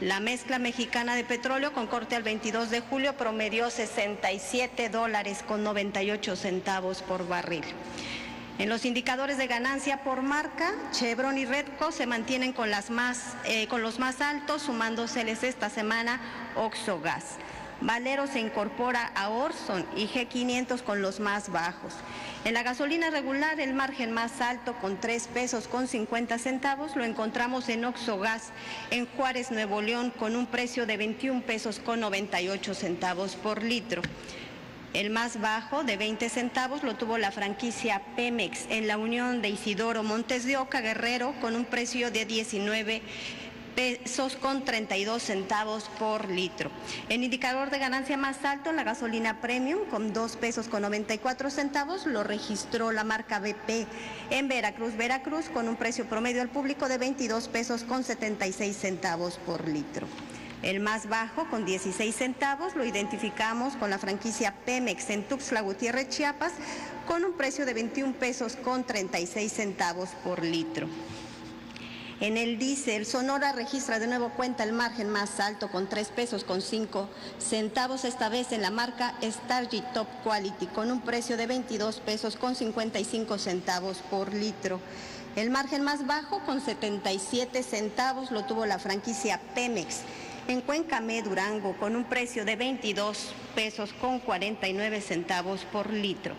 La 0.00 0.20
mezcla 0.20 0.58
mexicana 0.58 1.14
de 1.14 1.24
petróleo 1.24 1.72
con 1.72 1.86
corte 1.86 2.14
al 2.14 2.22
22 2.22 2.70
de 2.70 2.80
julio 2.80 3.16
promedió 3.16 3.70
67 3.70 4.90
dólares 4.90 5.42
con 5.46 5.64
98 5.64 6.36
centavos 6.36 7.02
por 7.02 7.26
barril. 7.26 7.64
En 8.58 8.68
los 8.68 8.84
indicadores 8.84 9.38
de 9.38 9.46
ganancia 9.46 10.04
por 10.04 10.20
marca, 10.20 10.74
Chevron 10.92 11.38
y 11.38 11.46
Redco 11.46 11.90
se 11.90 12.06
mantienen 12.06 12.52
con, 12.52 12.70
las 12.70 12.90
más, 12.90 13.34
eh, 13.44 13.66
con 13.66 13.80
los 13.80 13.98
más 13.98 14.20
altos, 14.20 14.62
sumándoseles 14.62 15.42
esta 15.42 15.70
semana 15.70 16.20
Oxogas. 16.54 17.38
Valero 17.82 18.28
se 18.28 18.38
incorpora 18.38 19.10
a 19.16 19.28
Orson 19.28 19.84
y 19.96 20.06
G500 20.06 20.82
con 20.82 21.02
los 21.02 21.18
más 21.18 21.50
bajos. 21.50 21.94
En 22.44 22.54
la 22.54 22.62
gasolina 22.62 23.10
regular, 23.10 23.58
el 23.58 23.74
margen 23.74 24.12
más 24.12 24.40
alto 24.40 24.74
con 24.80 25.00
3 25.00 25.26
pesos 25.26 25.66
con 25.66 25.88
50 25.88 26.38
centavos 26.38 26.94
lo 26.94 27.04
encontramos 27.04 27.68
en 27.68 27.84
Oxogas 27.84 28.52
en 28.92 29.06
Juárez, 29.06 29.50
Nuevo 29.50 29.82
León, 29.82 30.12
con 30.16 30.36
un 30.36 30.46
precio 30.46 30.86
de 30.86 30.96
21 30.96 31.42
pesos 31.42 31.80
con 31.80 31.98
98 31.98 32.72
centavos 32.74 33.34
por 33.34 33.64
litro. 33.64 34.00
El 34.94 35.10
más 35.10 35.40
bajo, 35.40 35.82
de 35.82 35.96
20 35.96 36.28
centavos, 36.28 36.84
lo 36.84 36.94
tuvo 36.94 37.18
la 37.18 37.32
franquicia 37.32 38.02
Pemex 38.14 38.66
en 38.68 38.86
la 38.86 38.96
unión 38.96 39.42
de 39.42 39.48
Isidoro 39.48 40.04
Montes 40.04 40.44
de 40.44 40.56
Oca 40.56 40.82
Guerrero 40.82 41.34
con 41.40 41.56
un 41.56 41.64
precio 41.64 42.12
de 42.12 42.26
19 42.26 43.02
pesos 43.74 44.36
con 44.36 44.64
32 44.64 45.22
centavos 45.22 45.90
por 45.98 46.28
litro. 46.28 46.70
El 47.08 47.24
indicador 47.24 47.70
de 47.70 47.78
ganancia 47.78 48.16
más 48.16 48.44
alto, 48.44 48.72
la 48.72 48.84
gasolina 48.84 49.40
premium, 49.40 49.80
con 49.90 50.12
2 50.12 50.36
pesos 50.36 50.68
con 50.68 50.82
94 50.82 51.50
centavos, 51.50 52.06
lo 52.06 52.24
registró 52.24 52.92
la 52.92 53.04
marca 53.04 53.38
BP 53.38 53.86
en 54.30 54.48
Veracruz, 54.48 54.96
Veracruz, 54.96 55.48
con 55.48 55.68
un 55.68 55.76
precio 55.76 56.06
promedio 56.06 56.42
al 56.42 56.48
público 56.48 56.88
de 56.88 56.98
22 56.98 57.48
pesos 57.48 57.84
con 57.84 58.04
76 58.04 58.76
centavos 58.76 59.38
por 59.46 59.68
litro. 59.68 60.06
El 60.62 60.78
más 60.78 61.08
bajo, 61.08 61.48
con 61.50 61.64
16 61.64 62.14
centavos, 62.14 62.76
lo 62.76 62.84
identificamos 62.84 63.74
con 63.74 63.90
la 63.90 63.98
franquicia 63.98 64.54
Pemex 64.64 65.10
en 65.10 65.24
Tuxtla 65.24 65.60
Gutiérrez, 65.60 66.08
Chiapas, 66.08 66.52
con 67.06 67.24
un 67.24 67.32
precio 67.32 67.66
de 67.66 67.74
21 67.74 68.14
pesos 68.14 68.54
con 68.54 68.84
36 68.84 69.52
centavos 69.52 70.10
por 70.22 70.44
litro. 70.44 70.86
En 72.22 72.36
el 72.36 72.56
diésel, 72.56 73.04
Sonora 73.04 73.50
registra 73.50 73.98
de 73.98 74.06
nuevo 74.06 74.28
cuenta 74.28 74.62
el 74.62 74.72
margen 74.72 75.08
más 75.08 75.40
alto 75.40 75.72
con 75.72 75.88
3 75.88 76.10
pesos 76.10 76.44
con 76.44 76.62
5 76.62 77.08
centavos, 77.40 78.04
esta 78.04 78.28
vez 78.28 78.52
en 78.52 78.62
la 78.62 78.70
marca 78.70 79.16
Stargy 79.20 79.82
Top 79.92 80.06
Quality, 80.22 80.66
con 80.66 80.92
un 80.92 81.00
precio 81.00 81.36
de 81.36 81.48
22 81.48 81.98
pesos 81.98 82.36
con 82.36 82.54
55 82.54 83.38
centavos 83.38 83.96
por 84.08 84.32
litro. 84.32 84.78
El 85.34 85.50
margen 85.50 85.82
más 85.82 86.06
bajo, 86.06 86.38
con 86.46 86.60
77 86.60 87.60
centavos, 87.64 88.30
lo 88.30 88.44
tuvo 88.44 88.66
la 88.66 88.78
franquicia 88.78 89.40
Pemex 89.56 90.02
en 90.46 90.60
Cuencamé, 90.60 91.22
Durango, 91.22 91.76
con 91.76 91.96
un 91.96 92.04
precio 92.04 92.44
de 92.44 92.54
22 92.54 93.34
pesos 93.56 93.92
con 94.00 94.20
49 94.20 95.00
centavos 95.00 95.64
por 95.72 95.90
litro. 95.90 96.36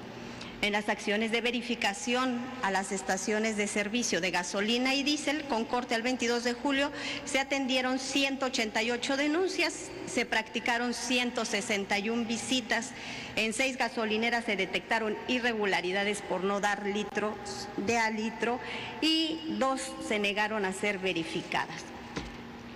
En 0.63 0.71
las 0.71 0.87
acciones 0.87 1.33
de 1.33 1.41
verificación 1.41 2.39
a 2.61 2.71
las 2.71 2.93
estaciones 2.93 3.57
de 3.57 3.67
servicio 3.67 4.21
de 4.21 4.31
gasolina 4.31 4.95
y 4.95 5.03
diésel, 5.03 5.43
con 5.49 5.65
corte 5.65 5.93
al 5.93 6.03
22 6.03 6.45
de 6.45 6.53
julio, 6.53 6.89
se 7.25 7.39
atendieron 7.39 7.99
188 7.99 9.17
denuncias, 9.17 9.89
se 10.05 10.25
practicaron 10.25 10.93
161 10.93 12.23
visitas, 12.23 12.91
en 13.35 13.51
seis 13.51 13.75
gasolineras 13.75 14.45
se 14.45 14.55
detectaron 14.55 15.17
irregularidades 15.27 16.21
por 16.21 16.45
no 16.45 16.61
dar 16.61 16.85
litros 16.85 17.35
de 17.75 17.97
a 17.97 18.09
litro 18.09 18.57
y 19.01 19.41
dos 19.59 19.81
se 20.07 20.17
negaron 20.17 20.63
a 20.63 20.71
ser 20.71 20.97
verificadas. 20.97 21.92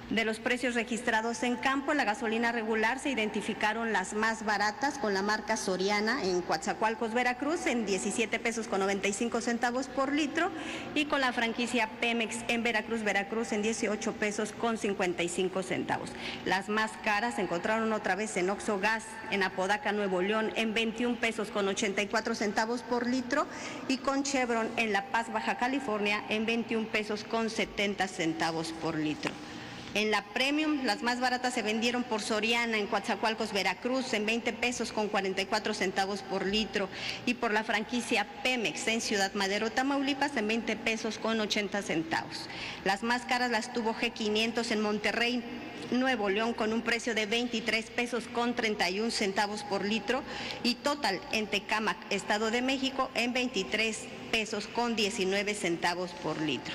De 0.09 0.23
los 0.23 0.39
precios 0.39 0.73
registrados 0.73 1.43
en 1.43 1.57
campo, 1.57 1.93
la 1.93 2.05
gasolina 2.05 2.53
regular 2.53 2.97
se 2.97 3.09
identificaron 3.09 3.91
las 3.91 4.13
más 4.13 4.45
baratas 4.45 4.97
con 4.99 5.13
la 5.13 5.21
marca 5.21 5.57
Soriana 5.57 6.23
en 6.23 6.41
Coatzacoalcos, 6.41 7.13
Veracruz, 7.13 7.65
en 7.65 7.85
17 7.85 8.39
pesos 8.39 8.69
con 8.69 8.79
95 8.79 9.41
centavos 9.41 9.87
por 9.87 10.13
litro 10.13 10.49
y 10.95 11.05
con 11.07 11.19
la 11.19 11.33
franquicia 11.33 11.89
Pemex 11.99 12.37
en 12.47 12.63
Veracruz, 12.63 13.03
Veracruz, 13.03 13.51
en 13.51 13.61
18 13.61 14.13
pesos 14.13 14.53
con 14.53 14.77
55 14.77 15.61
centavos. 15.61 16.13
Las 16.45 16.69
más 16.69 16.91
caras 17.03 17.35
se 17.35 17.41
encontraron 17.41 17.91
otra 17.91 18.15
vez 18.15 18.37
en 18.37 18.49
Oxo 18.49 18.79
Gas, 18.79 19.03
en 19.29 19.43
Apodaca, 19.43 19.91
Nuevo 19.91 20.21
León, 20.21 20.53
en 20.55 20.73
21 20.73 21.17
pesos 21.17 21.49
con 21.49 21.67
84 21.67 22.33
centavos 22.33 22.81
por 22.81 23.07
litro 23.07 23.45
y 23.89 23.97
con 23.97 24.23
Chevron 24.23 24.69
en 24.77 24.93
La 24.93 25.07
Paz, 25.07 25.33
Baja 25.33 25.57
California, 25.57 26.23
en 26.29 26.45
21 26.45 26.87
pesos 26.87 27.25
con 27.25 27.49
70 27.49 28.07
centavos 28.07 28.71
por 28.71 28.95
litro. 28.95 29.33
En 29.93 30.11
la 30.11 30.23
Premium, 30.25 30.83
las 30.83 31.01
más 31.01 31.19
baratas 31.19 31.53
se 31.53 31.61
vendieron 31.61 32.03
por 32.03 32.21
Soriana 32.21 32.77
en 32.77 32.87
Coatzacoalcos, 32.87 33.53
Veracruz, 33.53 34.13
en 34.13 34.25
20 34.25 34.53
pesos 34.53 34.91
con 34.91 35.07
44 35.07 35.73
centavos 35.73 36.21
por 36.21 36.45
litro 36.45 36.89
y 37.25 37.33
por 37.33 37.51
la 37.51 37.63
franquicia 37.63 38.27
Pemex 38.43 38.87
en 38.87 39.01
Ciudad 39.01 39.33
Madero, 39.33 39.71
Tamaulipas, 39.71 40.35
en 40.37 40.47
20 40.47 40.75
pesos 40.75 41.17
con 41.17 41.39
80 41.39 41.81
centavos. 41.81 42.47
Las 42.83 43.01
más 43.01 43.23
caras 43.23 43.49
las 43.49 43.73
tuvo 43.73 43.95
G500 43.95 44.71
en 44.71 44.81
Monterrey, 44.81 45.43
Nuevo 45.91 46.29
León 46.29 46.53
con 46.53 46.73
un 46.73 46.81
precio 46.81 47.15
de 47.15 47.25
23 47.25 47.89
pesos 47.91 48.25
con 48.27 48.55
31 48.55 49.09
centavos 49.09 49.63
por 49.63 49.85
litro 49.85 50.21
y 50.63 50.75
Total 50.75 51.19
en 51.31 51.47
Tecámac, 51.47 51.97
Estado 52.09 52.51
de 52.51 52.61
México, 52.61 53.09
en 53.15 53.33
23 53.33 53.97
pesos 54.31 54.67
con 54.67 54.95
19 54.95 55.53
centavos 55.53 56.11
por 56.11 56.39
litro. 56.41 56.73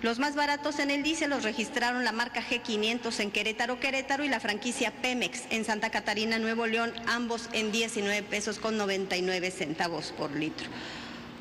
Los 0.00 0.20
más 0.20 0.36
baratos 0.36 0.78
en 0.78 0.92
el 0.92 1.02
diésel 1.02 1.30
los 1.30 1.42
registraron 1.42 2.04
la 2.04 2.12
marca 2.12 2.40
G500 2.40 3.18
en 3.18 3.32
Querétaro, 3.32 3.80
Querétaro 3.80 4.22
y 4.24 4.28
la 4.28 4.38
franquicia 4.38 4.92
Pemex 4.92 5.42
en 5.50 5.64
Santa 5.64 5.90
Catarina, 5.90 6.38
Nuevo 6.38 6.68
León, 6.68 6.92
ambos 7.08 7.48
en 7.52 7.72
19 7.72 8.22
pesos 8.22 8.60
con 8.60 8.76
99 8.76 9.50
centavos 9.50 10.14
por 10.16 10.30
litro. 10.30 10.68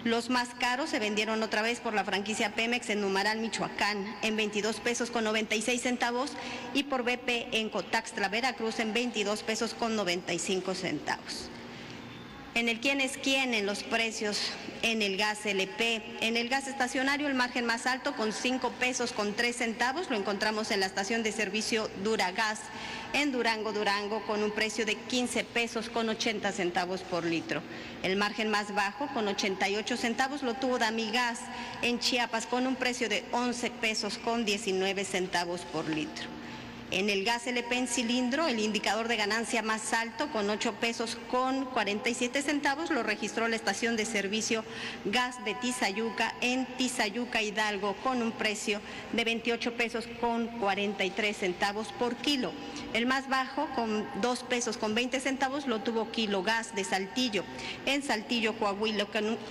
Los 0.04 0.32
más 0.32 0.50
caros 0.60 0.90
se 0.90 0.98
vendieron 0.98 1.44
otra 1.44 1.62
vez 1.62 1.80
por 1.82 1.94
la 1.94 2.04
franquicia 2.04 2.56
Pemex 2.56 2.90
en 2.90 3.02
Numaral, 3.02 3.40
Michoacán, 3.40 4.16
en 4.24 4.36
22 4.36 4.80
pesos 4.80 5.12
con 5.12 5.24
96 5.24 5.80
centavos 5.80 6.32
y 6.74 6.84
por 6.84 7.04
BP 7.04 7.54
en 7.54 7.70
Cotaxtra, 7.70 8.28
Veracruz, 8.28 8.80
en 8.80 8.92
22 8.92 9.44
pesos 9.44 9.76
con 9.76 9.96
95 9.96 10.74
centavos 10.74 11.52
en 12.58 12.70
el 12.70 12.80
quién 12.80 13.02
es 13.02 13.18
quién 13.18 13.54
en 13.54 13.68
los 13.68 13.84
precios 13.84 14.40
en 14.82 15.04
el 15.04 15.16
gas 15.16 15.46
LP. 15.46 16.02
En 16.22 16.38
el 16.38 16.50
gas 16.50 16.68
estacionario 16.68 17.28
el 17.28 17.36
margen 17.36 17.66
más 17.66 17.86
alto 17.86 18.16
con 18.16 18.34
5 18.34 18.72
pesos 18.80 19.12
con 19.12 19.36
3 19.36 19.56
centavos 19.56 20.10
lo 20.10 20.16
encontramos 20.16 20.72
en 20.72 20.80
la 20.80 20.88
estación 20.88 21.22
de 21.22 21.32
servicio 21.32 21.88
Duragas 22.04 22.60
en 23.14 23.32
Durango, 23.32 23.74
Durango 23.74 24.26
con 24.26 24.42
un 24.42 24.50
precio 24.50 24.88
de 24.88 24.96
15 24.96 25.44
pesos 25.44 25.90
con 25.90 26.10
80 26.10 26.52
centavos 26.52 27.02
por 27.02 27.26
litro. 27.26 27.62
El 28.02 28.16
margen 28.16 28.50
más 28.50 28.74
bajo 28.74 29.08
con 29.14 29.28
88 29.28 29.96
centavos 29.96 30.42
lo 30.42 30.56
tuvo 30.56 30.80
Damigas 30.80 31.40
en 31.84 32.00
Chiapas 32.00 32.48
con 32.48 32.66
un 32.66 32.76
precio 32.76 33.08
de 33.08 33.24
11 33.34 33.70
pesos 33.70 34.18
con 34.18 34.46
19 34.46 35.06
centavos 35.06 35.62
por 35.62 35.88
litro. 35.88 36.37
En 36.90 37.10
el 37.10 37.26
gas 37.26 37.46
LP 37.48 37.78
en 37.78 37.88
cilindro, 37.90 38.48
el 38.48 38.60
indicador 38.60 39.10
de 39.10 39.18
ganancia 39.18 39.62
más 39.62 39.92
alto, 39.92 40.32
con 40.32 40.50
8 40.50 40.76
pesos 40.76 41.18
con 41.30 41.66
47 41.66 42.42
centavos, 42.42 42.92
lo 42.92 43.04
registró 43.04 43.50
la 43.50 43.58
estación 43.58 43.98
de 43.98 44.06
servicio 44.06 44.64
Gas 45.04 45.44
de 45.44 45.54
Tizayuca 45.54 46.34
en 46.40 46.66
Tizayuca, 46.78 47.42
Hidalgo, 47.42 47.94
con 48.04 48.22
un 48.22 48.32
precio 48.32 48.80
de 49.12 49.26
28 49.26 49.74
pesos 49.74 50.08
con 50.22 50.48
43 50.60 51.36
centavos 51.36 51.90
por 52.00 52.16
kilo. 52.16 52.54
El 52.94 53.06
más 53.06 53.28
bajo, 53.28 53.68
con 53.76 54.08
2 54.22 54.44
pesos 54.44 54.78
con 54.78 54.96
20 54.96 55.20
centavos, 55.20 55.68
lo 55.68 55.82
tuvo 55.82 56.10
Kilo 56.12 56.42
Gas 56.42 56.74
de 56.74 56.86
Saltillo, 56.86 57.44
en 57.86 58.02
Saltillo, 58.02 58.58
Coahuila, 58.58 59.08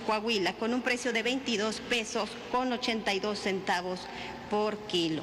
Coahuila, 0.07 0.53
con 0.53 0.73
un 0.73 0.81
precio 0.81 1.13
de 1.13 1.21
22 1.21 1.81
pesos 1.81 2.31
con 2.51 2.73
82 2.73 3.37
centavos 3.37 3.99
por 4.49 4.79
kilo. 4.87 5.21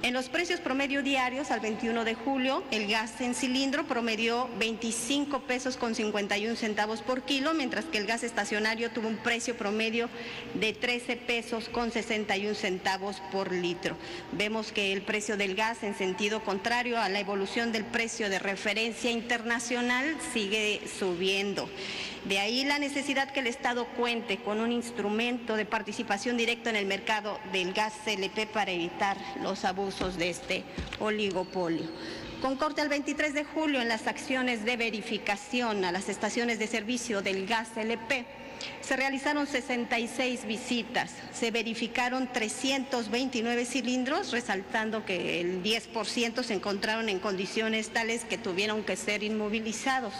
En 0.00 0.14
los 0.14 0.28
precios 0.28 0.60
promedio 0.60 1.02
diarios 1.02 1.50
al 1.50 1.58
21 1.58 2.04
de 2.04 2.14
julio, 2.14 2.62
el 2.70 2.86
gas 2.86 3.20
en 3.20 3.34
cilindro 3.34 3.84
promedió 3.84 4.48
25 4.60 5.40
pesos 5.40 5.76
con 5.76 5.96
51 5.96 6.54
centavos 6.54 7.02
por 7.02 7.22
kilo, 7.22 7.52
mientras 7.52 7.84
que 7.84 7.98
el 7.98 8.06
gas 8.06 8.22
estacionario 8.22 8.92
tuvo 8.92 9.08
un 9.08 9.16
precio 9.16 9.56
promedio 9.56 10.08
de 10.54 10.72
13 10.72 11.16
pesos 11.16 11.68
con 11.68 11.90
61 11.90 12.54
centavos 12.54 13.20
por 13.32 13.50
litro. 13.50 13.96
Vemos 14.30 14.70
que 14.70 14.92
el 14.92 15.02
precio 15.02 15.36
del 15.36 15.56
gas 15.56 15.82
en 15.82 15.96
sentido 15.96 16.44
contrario 16.44 17.00
a 17.00 17.08
la 17.08 17.18
evolución 17.18 17.72
del 17.72 17.84
precio 17.84 18.30
de 18.30 18.38
referencia 18.38 19.10
internacional 19.10 20.16
sigue 20.32 20.80
subiendo. 20.96 21.68
De 22.24 22.38
ahí 22.40 22.64
la 22.64 22.78
necesidad 22.78 23.30
que 23.30 23.40
el 23.40 23.46
Estado 23.46 23.86
cuente 23.96 24.38
con 24.38 24.60
un 24.60 24.70
instrumento 24.72 25.56
de 25.56 25.64
participación 25.64 26.36
directa 26.36 26.68
en 26.68 26.76
el 26.76 26.84
mercado 26.84 27.38
del 27.52 27.72
gas 27.72 27.94
CLP 28.04 28.46
para 28.52 28.72
evitar 28.72 29.16
los 29.40 29.64
abusos 29.64 29.87
de 29.88 30.28
este 30.28 30.64
oligopolio. 31.00 31.86
Con 32.42 32.56
corte 32.56 32.82
al 32.82 32.90
23 32.90 33.32
de 33.32 33.44
julio 33.44 33.80
en 33.80 33.88
las 33.88 34.06
acciones 34.06 34.66
de 34.66 34.76
verificación 34.76 35.82
a 35.82 35.92
las 35.92 36.10
estaciones 36.10 36.58
de 36.58 36.66
servicio 36.66 37.22
del 37.22 37.46
gas 37.46 37.74
LP, 37.74 38.26
se 38.82 38.96
realizaron 38.96 39.46
66 39.46 40.46
visitas, 40.46 41.10
se 41.32 41.50
verificaron 41.50 42.30
329 42.30 43.64
cilindros, 43.64 44.30
resaltando 44.30 45.06
que 45.06 45.40
el 45.40 45.62
10% 45.62 46.42
se 46.42 46.54
encontraron 46.54 47.08
en 47.08 47.18
condiciones 47.18 47.88
tales 47.88 48.26
que 48.26 48.36
tuvieron 48.36 48.84
que 48.84 48.96
ser 48.96 49.22
inmovilizados. 49.22 50.12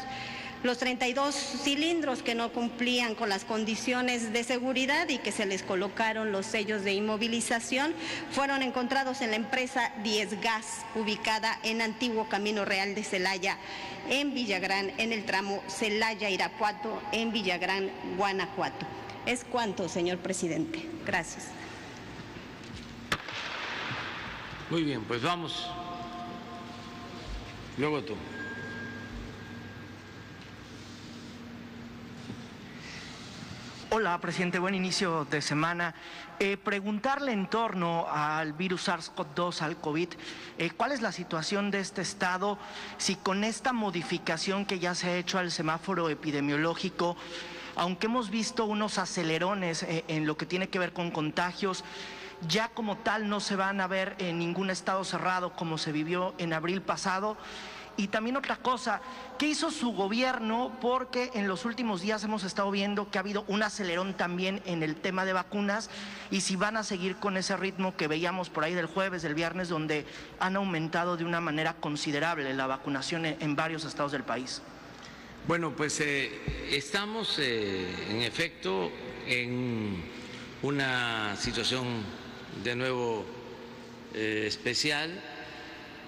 Los 0.64 0.78
32 0.78 1.34
cilindros 1.34 2.22
que 2.24 2.34
no 2.34 2.52
cumplían 2.52 3.14
con 3.14 3.28
las 3.28 3.44
condiciones 3.44 4.32
de 4.32 4.42
seguridad 4.42 5.08
y 5.08 5.18
que 5.18 5.30
se 5.30 5.46
les 5.46 5.62
colocaron 5.62 6.32
los 6.32 6.46
sellos 6.46 6.82
de 6.82 6.94
inmovilización 6.94 7.94
fueron 8.32 8.62
encontrados 8.62 9.20
en 9.20 9.30
la 9.30 9.36
empresa 9.36 9.92
10 10.02 10.40
Gas, 10.40 10.84
ubicada 10.96 11.60
en 11.62 11.80
Antiguo 11.80 12.28
Camino 12.28 12.64
Real 12.64 12.96
de 12.96 13.04
Celaya, 13.04 13.56
en 14.10 14.34
Villagrán, 14.34 14.90
en 14.98 15.12
el 15.12 15.24
tramo 15.24 15.62
Celaya-Irapuato, 15.68 17.00
en 17.12 17.32
Villagrán, 17.32 17.90
Guanajuato. 18.16 18.84
Es 19.26 19.44
cuanto, 19.44 19.88
señor 19.88 20.18
presidente. 20.18 20.84
Gracias. 21.06 21.48
Muy 24.70 24.82
bien, 24.82 25.04
pues 25.04 25.22
vamos. 25.22 25.70
Luego 27.76 28.02
tú. 28.02 28.14
Hola, 33.90 34.20
presidente. 34.20 34.58
Buen 34.58 34.74
inicio 34.74 35.24
de 35.30 35.40
semana. 35.40 35.94
Eh, 36.40 36.58
preguntarle 36.58 37.32
en 37.32 37.46
torno 37.48 38.06
al 38.06 38.52
virus 38.52 38.86
SARS-CoV-2, 38.86 39.62
al 39.62 39.78
COVID, 39.78 40.08
eh, 40.58 40.70
¿cuál 40.76 40.92
es 40.92 41.00
la 41.00 41.10
situación 41.10 41.70
de 41.70 41.80
este 41.80 42.02
estado? 42.02 42.58
Si 42.98 43.14
con 43.14 43.44
esta 43.44 43.72
modificación 43.72 44.66
que 44.66 44.78
ya 44.78 44.94
se 44.94 45.08
ha 45.08 45.16
hecho 45.16 45.38
al 45.38 45.50
semáforo 45.50 46.10
epidemiológico, 46.10 47.16
aunque 47.76 48.08
hemos 48.08 48.28
visto 48.28 48.66
unos 48.66 48.98
acelerones 48.98 49.82
eh, 49.84 50.04
en 50.08 50.26
lo 50.26 50.36
que 50.36 50.44
tiene 50.44 50.68
que 50.68 50.78
ver 50.78 50.92
con 50.92 51.10
contagios, 51.10 51.82
ya 52.46 52.68
como 52.68 52.98
tal 52.98 53.30
no 53.30 53.40
se 53.40 53.56
van 53.56 53.80
a 53.80 53.86
ver 53.86 54.16
en 54.18 54.38
ningún 54.38 54.68
estado 54.68 55.02
cerrado 55.02 55.54
como 55.54 55.78
se 55.78 55.92
vivió 55.92 56.34
en 56.36 56.52
abril 56.52 56.82
pasado. 56.82 57.38
Y 57.98 58.06
también 58.06 58.36
otra 58.36 58.56
cosa, 58.56 59.00
¿qué 59.38 59.48
hizo 59.48 59.72
su 59.72 59.92
gobierno? 59.92 60.78
Porque 60.80 61.32
en 61.34 61.48
los 61.48 61.64
últimos 61.64 62.00
días 62.00 62.22
hemos 62.22 62.44
estado 62.44 62.70
viendo 62.70 63.10
que 63.10 63.18
ha 63.18 63.22
habido 63.22 63.44
un 63.48 63.64
acelerón 63.64 64.14
también 64.14 64.62
en 64.66 64.84
el 64.84 64.94
tema 64.94 65.24
de 65.24 65.32
vacunas 65.32 65.90
y 66.30 66.42
si 66.42 66.54
van 66.54 66.76
a 66.76 66.84
seguir 66.84 67.16
con 67.16 67.36
ese 67.36 67.56
ritmo 67.56 67.96
que 67.96 68.06
veíamos 68.06 68.50
por 68.50 68.62
ahí 68.62 68.72
del 68.72 68.86
jueves, 68.86 69.22
del 69.22 69.34
viernes, 69.34 69.68
donde 69.68 70.06
han 70.38 70.54
aumentado 70.54 71.16
de 71.16 71.24
una 71.24 71.40
manera 71.40 71.74
considerable 71.74 72.54
la 72.54 72.68
vacunación 72.68 73.26
en 73.26 73.56
varios 73.56 73.84
estados 73.84 74.12
del 74.12 74.22
país. 74.22 74.62
Bueno, 75.48 75.74
pues 75.74 75.98
eh, 75.98 76.30
estamos 76.70 77.36
eh, 77.40 77.84
en 78.10 78.22
efecto 78.22 78.92
en 79.26 80.04
una 80.62 81.34
situación 81.36 82.04
de 82.62 82.76
nuevo 82.76 83.26
eh, 84.14 84.44
especial 84.46 85.20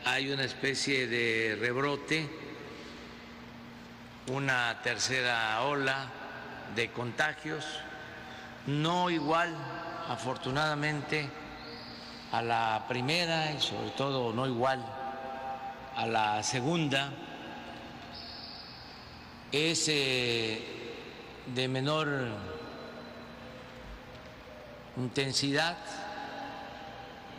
hay 0.04 0.30
una 0.30 0.44
especie 0.44 1.06
de 1.06 1.56
rebrote, 1.60 2.28
una 4.28 4.80
tercera 4.82 5.62
ola 5.62 6.08
de 6.74 6.90
contagios, 6.90 7.66
no 8.66 9.10
igual, 9.10 9.54
afortunadamente, 10.08 11.28
a 12.32 12.42
la 12.42 12.84
primera 12.88 13.52
y 13.52 13.60
sobre 13.60 13.90
todo 13.90 14.32
no 14.32 14.46
igual 14.46 14.84
a 15.96 16.06
la 16.06 16.42
segunda, 16.42 17.12
es 19.52 19.88
eh, 19.88 20.64
de 21.54 21.68
menor 21.68 22.28
intensidad 24.96 25.76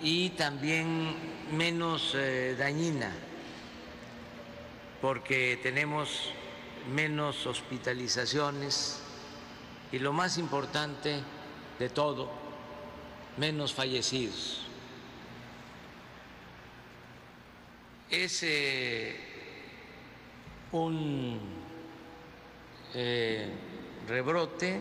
y 0.02 0.32
también 0.32 1.16
menos 1.52 2.14
eh, 2.16 2.56
dañina, 2.58 3.12
porque 5.00 5.60
tenemos 5.62 6.32
menos 6.92 7.46
hospitalizaciones 7.46 9.00
y 9.92 10.00
lo 10.00 10.12
más 10.12 10.38
importante 10.38 11.22
de 11.78 11.90
todo, 11.90 12.32
menos 13.38 13.74
fallecidos. 13.74 14.66
Es 18.10 18.42
eh, 18.44 19.20
un 20.72 21.40
eh, 22.96 23.50
rebrote 24.08 24.80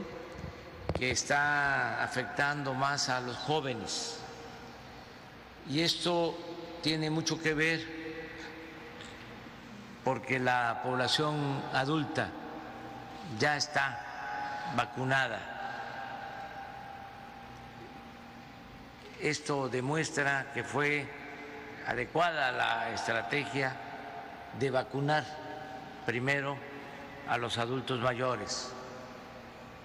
que 0.99 1.11
está 1.11 2.03
afectando 2.03 2.75
más 2.75 3.09
a 3.09 3.21
los 3.21 3.37
jóvenes 3.37 4.20
y 5.69 5.81
esto 5.81 6.37
tiene 6.83 7.11
mucho 7.11 7.41
que 7.41 7.55
ver 7.55 8.01
porque 10.05 10.39
la 10.39 10.81
población 10.83 11.63
adulta 11.73 12.31
ya 13.39 13.57
está 13.57 14.73
vacunada. 14.77 15.57
Esto 19.21 19.69
demuestra 19.69 20.51
que 20.55 20.65
fue 20.65 21.07
adecuada 21.87 22.53
la 22.53 22.91
estrategia 22.95 23.77
de 24.59 24.71
vacunar 24.71 25.25
primero 26.07 26.57
a 27.29 27.37
los 27.37 27.59
adultos 27.59 28.01
mayores. 28.01 28.73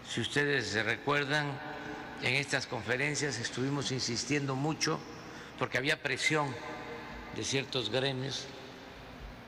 Si 0.07 0.21
ustedes 0.21 0.67
se 0.67 0.83
recuerdan, 0.83 1.47
en 2.21 2.35
estas 2.35 2.65
conferencias 2.65 3.37
estuvimos 3.39 3.91
insistiendo 3.91 4.55
mucho 4.55 4.99
porque 5.57 5.77
había 5.77 6.01
presión 6.01 6.53
de 7.35 7.43
ciertos 7.43 7.89
gremios 7.89 8.45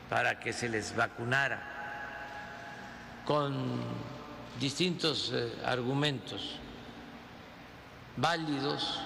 para 0.09 0.39
que 0.39 0.53
se 0.53 0.69
les 0.69 0.95
vacunara 0.95 1.61
con 3.25 3.81
distintos 4.59 5.31
eh, 5.33 5.51
argumentos 5.65 6.59
válidos, 8.17 8.99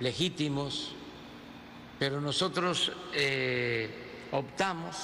legítimos, 0.00 0.92
pero 1.98 2.20
nosotros 2.20 2.92
eh, 3.14 4.28
optamos 4.32 4.96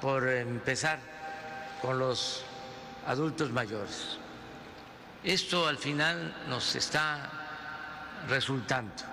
por 0.00 0.26
empezar 0.28 0.98
con 1.80 1.98
los 1.98 2.42
adultos 3.06 3.50
mayores. 3.50 4.18
Esto 5.22 5.68
al 5.68 5.78
final 5.78 6.34
nos 6.48 6.74
está 6.74 7.30
resultando 8.28 9.11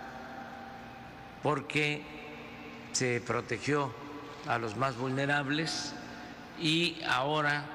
porque 1.43 2.01
se 2.91 3.21
protegió 3.21 3.93
a 4.47 4.57
los 4.57 4.75
más 4.75 4.97
vulnerables 4.97 5.93
y 6.59 6.97
ahora 7.07 7.65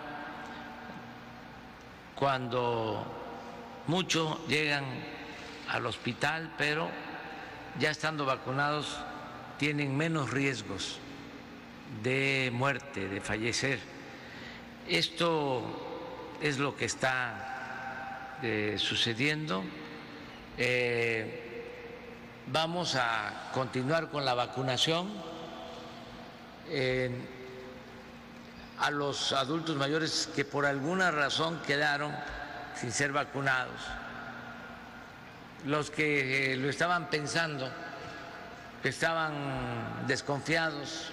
cuando 2.14 3.04
muchos 3.86 4.38
llegan 4.48 4.84
al 5.68 5.86
hospital, 5.86 6.52
pero 6.58 6.88
ya 7.78 7.90
estando 7.90 8.24
vacunados 8.24 8.98
tienen 9.58 9.96
menos 9.96 10.30
riesgos 10.30 10.98
de 12.02 12.50
muerte, 12.52 13.08
de 13.08 13.20
fallecer. 13.20 13.78
Esto 14.88 15.62
es 16.42 16.58
lo 16.58 16.76
que 16.76 16.84
está 16.84 18.36
eh, 18.42 18.74
sucediendo. 18.78 19.64
Eh, 20.58 21.43
Vamos 22.46 22.94
a 22.94 23.50
continuar 23.54 24.10
con 24.10 24.26
la 24.26 24.34
vacunación 24.34 25.08
a 28.78 28.90
los 28.90 29.32
adultos 29.32 29.76
mayores 29.76 30.28
que 30.34 30.44
por 30.44 30.66
alguna 30.66 31.10
razón 31.10 31.60
quedaron 31.66 32.14
sin 32.74 32.92
ser 32.92 33.12
vacunados. 33.12 33.80
Los 35.64 35.90
que 35.90 36.52
eh, 36.52 36.56
lo 36.56 36.68
estaban 36.68 37.08
pensando 37.08 37.70
estaban 38.82 40.06
desconfiados, 40.06 41.10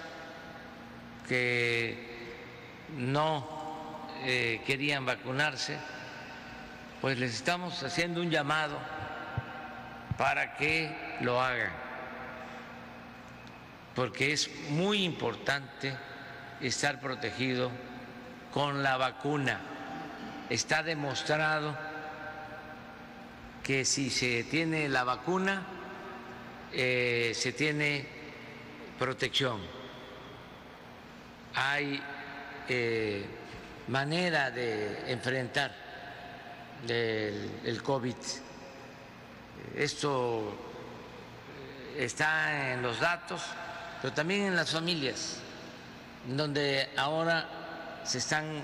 que 1.26 2.36
no 2.94 4.10
eh, 4.24 4.62
querían 4.66 5.06
vacunarse, 5.06 5.78
pues 7.00 7.18
les 7.18 7.34
estamos 7.34 7.82
haciendo 7.82 8.20
un 8.20 8.30
llamado 8.30 8.76
para 10.18 10.56
que 10.56 11.11
lo 11.22 11.40
hagan, 11.40 11.72
porque 13.94 14.32
es 14.32 14.50
muy 14.70 15.04
importante 15.04 15.94
estar 16.60 17.00
protegido 17.00 17.70
con 18.52 18.82
la 18.82 18.96
vacuna. 18.96 19.60
Está 20.50 20.82
demostrado 20.82 21.76
que 23.62 23.84
si 23.84 24.10
se 24.10 24.44
tiene 24.44 24.88
la 24.88 25.04
vacuna, 25.04 25.62
eh, 26.72 27.32
se 27.34 27.52
tiene 27.52 28.06
protección. 28.98 29.60
Hay 31.54 32.02
eh, 32.68 33.24
manera 33.88 34.50
de 34.50 35.10
enfrentar 35.10 35.72
el 36.88 37.80
COVID. 37.82 38.16
Esto 39.76 40.71
está 41.98 42.72
en 42.72 42.82
los 42.82 43.00
datos, 43.00 43.42
pero 44.00 44.12
también 44.12 44.42
en 44.46 44.56
las 44.56 44.70
familias, 44.70 45.38
donde 46.26 46.90
ahora 46.96 47.48
se 48.04 48.18
están 48.18 48.62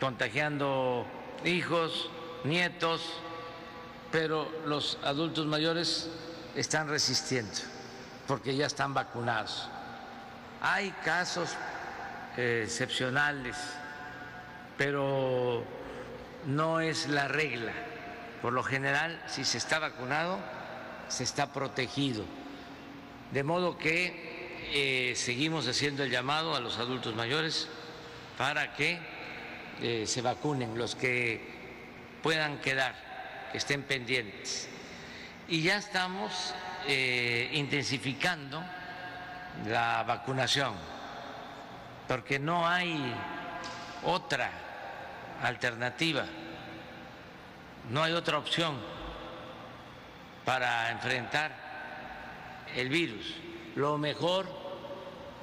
contagiando 0.00 1.06
hijos, 1.44 2.08
nietos, 2.44 3.02
pero 4.10 4.50
los 4.66 4.98
adultos 5.02 5.46
mayores 5.46 6.08
están 6.54 6.88
resistiendo 6.88 7.58
porque 8.26 8.56
ya 8.56 8.66
están 8.66 8.94
vacunados. 8.94 9.68
Hay 10.60 10.90
casos 11.04 11.50
eh, 12.36 12.62
excepcionales, 12.64 13.56
pero 14.78 15.64
no 16.46 16.80
es 16.80 17.08
la 17.08 17.28
regla. 17.28 17.72
Por 18.40 18.52
lo 18.52 18.62
general, 18.62 19.20
si 19.26 19.44
se 19.44 19.58
está 19.58 19.78
vacunado, 19.78 20.38
se 21.08 21.24
está 21.24 21.52
protegido. 21.52 22.24
De 23.32 23.42
modo 23.42 23.78
que 23.78 24.60
eh, 24.74 25.14
seguimos 25.16 25.66
haciendo 25.66 26.04
el 26.04 26.10
llamado 26.10 26.54
a 26.54 26.60
los 26.60 26.76
adultos 26.76 27.14
mayores 27.14 27.66
para 28.36 28.74
que 28.74 28.98
eh, 29.80 30.04
se 30.06 30.20
vacunen 30.20 30.76
los 30.76 30.94
que 30.94 31.40
puedan 32.22 32.58
quedar, 32.58 32.94
que 33.50 33.56
estén 33.56 33.84
pendientes. 33.84 34.68
Y 35.48 35.62
ya 35.62 35.78
estamos 35.78 36.54
eh, 36.86 37.48
intensificando 37.54 38.62
la 39.66 40.02
vacunación, 40.02 40.74
porque 42.06 42.38
no 42.38 42.68
hay 42.68 43.14
otra 44.04 44.50
alternativa, 45.42 46.26
no 47.88 48.02
hay 48.02 48.12
otra 48.12 48.36
opción 48.36 48.78
para 50.44 50.90
enfrentar 50.90 51.61
el 52.76 52.88
virus. 52.88 53.34
Lo 53.74 53.98
mejor 53.98 54.46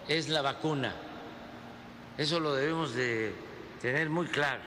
es 0.07 0.29
la 0.29 0.41
vacuna. 0.41 0.95
Eso 2.17 2.39
lo 2.39 2.53
debemos 2.53 2.93
de 2.93 3.33
tener 3.81 4.09
muy 4.09 4.27
claro. 4.27 4.61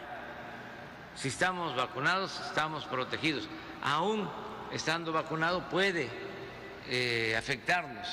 Si 1.15 1.29
estamos 1.29 1.77
vacunados, 1.77 2.41
estamos 2.47 2.85
protegidos. 2.85 3.49
Aún 3.83 4.29
estando 4.73 5.13
vacunado 5.13 5.69
puede 5.69 6.09
eh, 6.89 7.35
afectarnos 7.37 8.09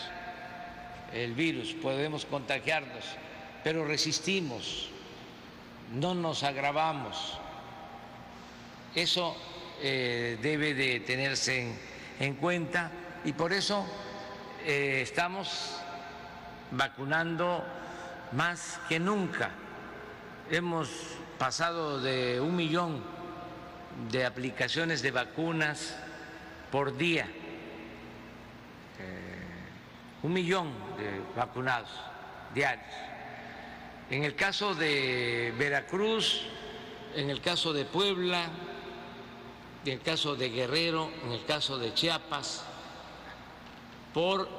el 1.14 1.34
virus, 1.34 1.74
podemos 1.74 2.26
contagiarnos, 2.26 3.04
pero 3.64 3.86
resistimos, 3.86 4.90
no 5.94 6.14
nos 6.14 6.44
agravamos. 6.44 7.38
Eso 8.96 9.36
eh, 9.82 10.38
debe 10.42 10.74
de 10.74 11.00
tenerse 11.00 11.74
en, 12.20 12.36
cuenta 12.36 12.92
y 13.24 13.34
por 13.34 13.54
eso 13.54 13.86
eh, 14.66 15.02
estamos 15.02 15.78
vacunando 16.72 17.64
más 18.34 18.80
que 18.90 19.00
nunca. 19.00 19.52
Hemos 20.52 20.90
pasado 21.38 22.00
de 22.02 22.40
un 22.40 22.56
millón 22.56 23.04
de 24.12 24.26
aplicaciones 24.26 25.02
de 25.02 25.12
vacunas 25.12 25.96
por 26.72 26.98
día, 26.98 27.26
eh, 29.00 29.46
un 30.24 30.34
millón 30.34 30.72
de 30.98 31.22
vacunados 31.36 31.90
diarios. 32.54 32.86
En 34.10 34.24
el 34.24 34.36
caso 34.36 34.76
de 34.76 35.54
Veracruz, 35.58 36.42
en 37.16 37.30
el 37.30 37.42
caso 37.42 37.74
de 37.74 37.86
Puebla, 37.86 38.48
en 39.86 39.94
el 39.94 40.02
caso 40.02 40.36
de 40.36 40.50
Guerrero, 40.50 41.10
en 41.24 41.32
el 41.32 41.46
caso 41.46 41.78
de 41.78 41.94
Chiapas, 41.94 42.66
por 44.14 44.50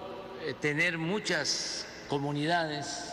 eh, 0.42 0.54
tener 0.60 0.98
muchas 0.98 1.86
comunidades, 2.08 3.12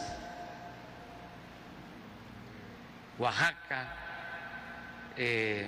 Oaxaca, 3.18 3.88
eh, 5.16 5.68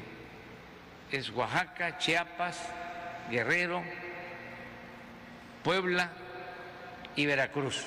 es 1.11 1.29
Oaxaca, 1.31 1.97
Chiapas, 1.97 2.57
Guerrero, 3.31 3.83
Puebla 5.63 6.09
y 7.15 7.25
Veracruz. 7.25 7.83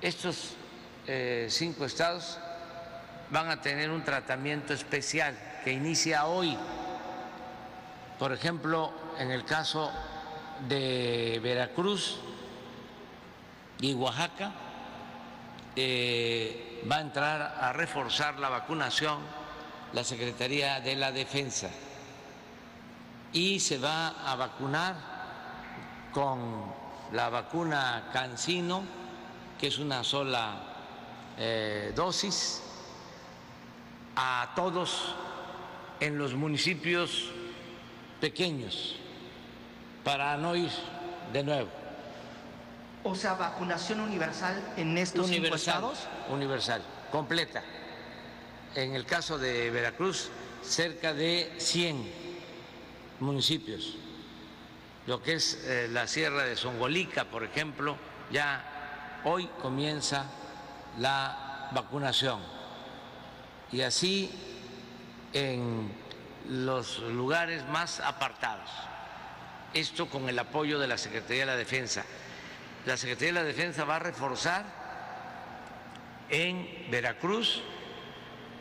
Estos 0.00 0.56
eh, 1.06 1.46
cinco 1.50 1.84
estados 1.84 2.38
van 3.30 3.50
a 3.50 3.60
tener 3.60 3.90
un 3.90 4.02
tratamiento 4.04 4.72
especial 4.72 5.36
que 5.64 5.72
inicia 5.72 6.26
hoy. 6.26 6.56
Por 8.18 8.32
ejemplo, 8.32 8.92
en 9.18 9.30
el 9.30 9.44
caso 9.44 9.92
de 10.60 11.40
Veracruz 11.42 12.18
y 13.80 13.94
Oaxaca, 13.94 14.52
eh, 15.76 16.82
va 16.90 16.96
a 16.96 17.00
entrar 17.00 17.42
a 17.60 17.72
reforzar 17.72 18.38
la 18.38 18.48
vacunación 18.48 19.18
la 19.94 20.02
Secretaría 20.02 20.80
de 20.80 20.96
la 20.96 21.12
Defensa 21.12 21.70
y 23.32 23.60
se 23.60 23.78
va 23.78 24.08
a 24.08 24.34
vacunar 24.34 24.96
con 26.12 26.64
la 27.12 27.28
vacuna 27.28 28.10
Cancino, 28.12 28.82
que 29.58 29.68
es 29.68 29.78
una 29.78 30.02
sola 30.02 30.56
eh, 31.38 31.92
dosis, 31.94 32.60
a 34.16 34.52
todos 34.56 35.14
en 36.00 36.18
los 36.18 36.34
municipios 36.34 37.30
pequeños 38.20 38.96
para 40.04 40.36
no 40.36 40.54
ir 40.54 40.70
de 41.32 41.42
nuevo. 41.42 41.70
O 43.02 43.14
sea, 43.14 43.34
vacunación 43.34 44.00
universal 44.00 44.62
en 44.76 44.96
estos 44.96 45.26
universal, 45.26 45.74
estados. 45.74 45.98
Universal, 46.30 46.82
completa. 47.10 47.62
En 48.74 48.94
el 48.94 49.04
caso 49.04 49.38
de 49.38 49.70
Veracruz, 49.70 50.30
cerca 50.62 51.12
de 51.12 51.52
100 51.58 52.10
municipios. 53.20 53.96
Lo 55.06 55.22
que 55.22 55.34
es 55.34 55.64
eh, 55.64 55.88
la 55.90 56.06
Sierra 56.06 56.44
de 56.44 56.56
Songolica, 56.56 57.26
por 57.26 57.44
ejemplo, 57.44 57.96
ya 58.30 59.20
hoy 59.24 59.48
comienza 59.60 60.26
la 60.98 61.68
vacunación. 61.72 62.40
Y 63.70 63.82
así 63.82 64.30
en 65.34 65.92
los 66.48 67.00
lugares 67.00 67.66
más 67.66 68.00
apartados. 68.00 68.70
Esto 69.74 70.08
con 70.08 70.28
el 70.28 70.38
apoyo 70.38 70.78
de 70.78 70.86
la 70.86 70.96
Secretaría 70.96 71.40
de 71.40 71.46
la 71.46 71.56
Defensa. 71.56 72.04
La 72.86 72.96
Secretaría 72.96 73.34
de 73.34 73.40
la 73.40 73.44
Defensa 73.44 73.84
va 73.84 73.96
a 73.96 74.00
reforzar 74.00 74.64
en 76.30 76.86
Veracruz 76.90 77.62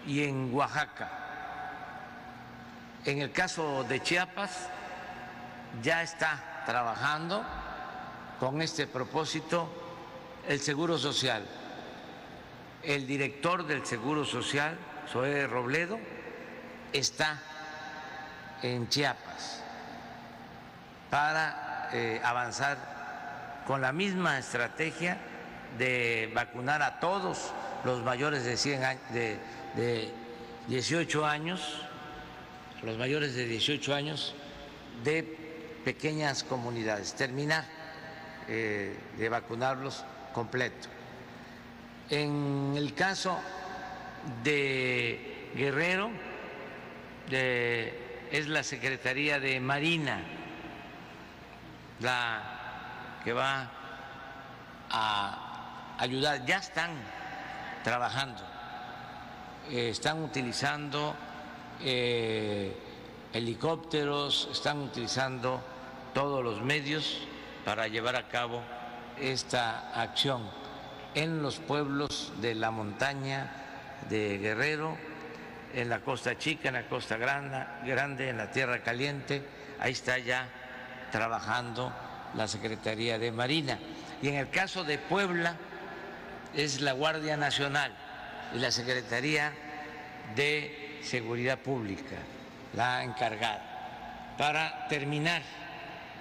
y 0.05 0.23
en 0.23 0.53
Oaxaca 0.53 1.23
en 3.05 3.21
el 3.21 3.31
caso 3.31 3.83
de 3.83 4.01
Chiapas, 4.01 4.69
ya 5.81 6.03
está 6.03 6.63
trabajando 6.65 7.43
con 8.39 8.61
este 8.61 8.87
propósito 8.87 9.67
el 10.47 10.59
Seguro 10.59 10.97
Social. 10.97 11.45
El 12.81 13.07
director 13.07 13.65
del 13.65 13.85
Seguro 13.85 14.25
Social, 14.25 14.77
Zoé 15.11 15.47
Robledo, 15.47 15.99
está 16.91 17.41
en 18.61 18.87
Chiapas 18.87 19.62
para 21.13 21.89
eh, 21.93 22.19
avanzar 22.23 22.75
con 23.67 23.81
la 23.81 23.91
misma 23.91 24.39
estrategia 24.39 25.19
de 25.77 26.31
vacunar 26.33 26.81
a 26.81 26.99
todos 26.99 27.53
los 27.85 28.01
mayores 28.01 28.45
de, 28.45 28.57
100 28.57 28.81
de, 29.11 29.37
de 29.75 30.11
18 30.69 31.23
años 31.23 31.85
los 32.81 32.97
mayores 32.97 33.35
de 33.35 33.45
18 33.45 33.93
años 33.93 34.33
de 35.03 35.21
pequeñas 35.85 36.43
comunidades, 36.43 37.13
terminar 37.13 37.63
eh, 38.47 38.97
de 39.15 39.29
vacunarlos 39.29 40.03
completo. 40.33 40.89
En 42.09 42.73
el 42.75 42.95
caso 42.95 43.37
de 44.43 45.51
Guerrero, 45.55 46.09
es 47.29 48.47
la 48.47 48.63
Secretaría 48.63 49.39
de 49.39 49.59
Marina 49.59 50.32
la 51.99 52.41
que 53.23 53.33
va 53.33 53.69
a 54.89 55.95
ayudar. 55.97 56.45
Ya 56.45 56.57
están 56.57 56.91
trabajando, 57.83 58.41
eh, 59.69 59.89
están 59.89 60.21
utilizando 60.23 61.15
eh, 61.81 62.75
helicópteros, 63.33 64.49
están 64.51 64.79
utilizando 64.79 65.61
todos 66.13 66.43
los 66.43 66.61
medios 66.61 67.19
para 67.65 67.87
llevar 67.87 68.15
a 68.15 68.27
cabo 68.27 68.61
esta 69.19 70.01
acción 70.01 70.49
en 71.15 71.41
los 71.41 71.59
pueblos 71.59 72.33
de 72.41 72.55
la 72.55 72.71
montaña 72.71 73.51
de 74.09 74.37
Guerrero, 74.37 74.97
en 75.73 75.89
la 75.89 75.99
costa 75.99 76.37
chica, 76.37 76.69
en 76.69 76.75
la 76.75 76.87
costa 76.87 77.17
grande, 77.17 77.65
grande 77.85 78.29
en 78.29 78.37
la 78.37 78.51
tierra 78.51 78.83
caliente, 78.83 79.43
ahí 79.79 79.91
está 79.91 80.17
ya 80.19 80.47
trabajando 81.13 81.93
la 82.35 82.47
Secretaría 82.47 83.19
de 83.19 83.31
Marina. 83.31 83.77
Y 84.19 84.29
en 84.29 84.35
el 84.35 84.49
caso 84.49 84.83
de 84.83 84.97
Puebla 84.97 85.55
es 86.55 86.81
la 86.81 86.93
Guardia 86.93 87.37
Nacional 87.37 87.95
y 88.55 88.57
la 88.57 88.71
Secretaría 88.71 89.53
de 90.35 90.99
Seguridad 91.03 91.59
Pública, 91.59 92.17
la 92.73 93.03
encargada, 93.03 94.33
para 94.39 94.87
terminar 94.87 95.43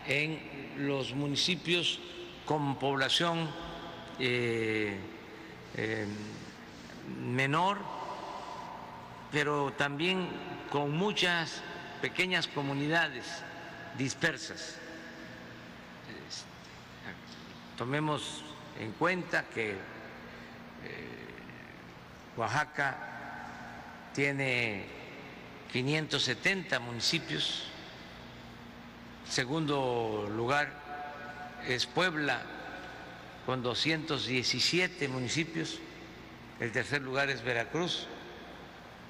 en 0.07 0.39
los 0.77 1.15
municipios 1.15 1.99
con 2.45 2.79
población 2.79 3.51
eh, 4.19 4.99
eh, 5.75 6.07
menor, 7.19 7.79
pero 9.31 9.73
también 9.73 10.29
con 10.71 10.91
muchas 10.91 11.63
pequeñas 12.03 12.47
comunidades 12.47 13.25
dispersas. 13.97 14.82
Tomemos 17.83 18.45
en 18.79 18.93
cuenta 18.93 19.47
que 19.53 19.73
eh, 19.73 19.77
Oaxaca 22.37 22.97
tiene 24.15 24.85
570 25.73 26.79
municipios, 26.79 27.65
segundo 29.29 30.31
lugar 30.33 30.71
es 31.67 31.87
Puebla 31.87 32.43
con 33.47 33.65
217 33.65 35.09
municipios, 35.09 35.81
el 36.61 36.71
tercer 36.71 37.03
lugar 37.03 37.31
es 37.31 37.43
Veracruz 37.43 38.07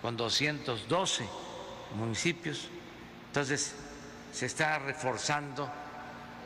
con 0.01 0.17
212 0.17 1.27
municipios. 1.95 2.69
Entonces, 3.27 3.75
se 4.33 4.47
está 4.47 4.79
reforzando 4.79 5.71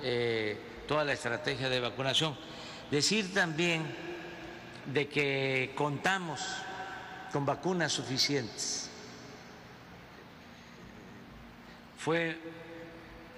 eh, 0.02 0.74
toda 0.86 1.04
la 1.04 1.12
estrategia 1.12 1.68
de 1.68 1.80
vacunación. 1.80 2.36
Decir 2.90 3.32
también 3.34 3.84
de 4.86 5.08
que 5.08 5.72
contamos 5.74 6.40
con 7.32 7.44
vacunas 7.44 7.92
suficientes. 7.92 8.88
Fue 11.98 12.38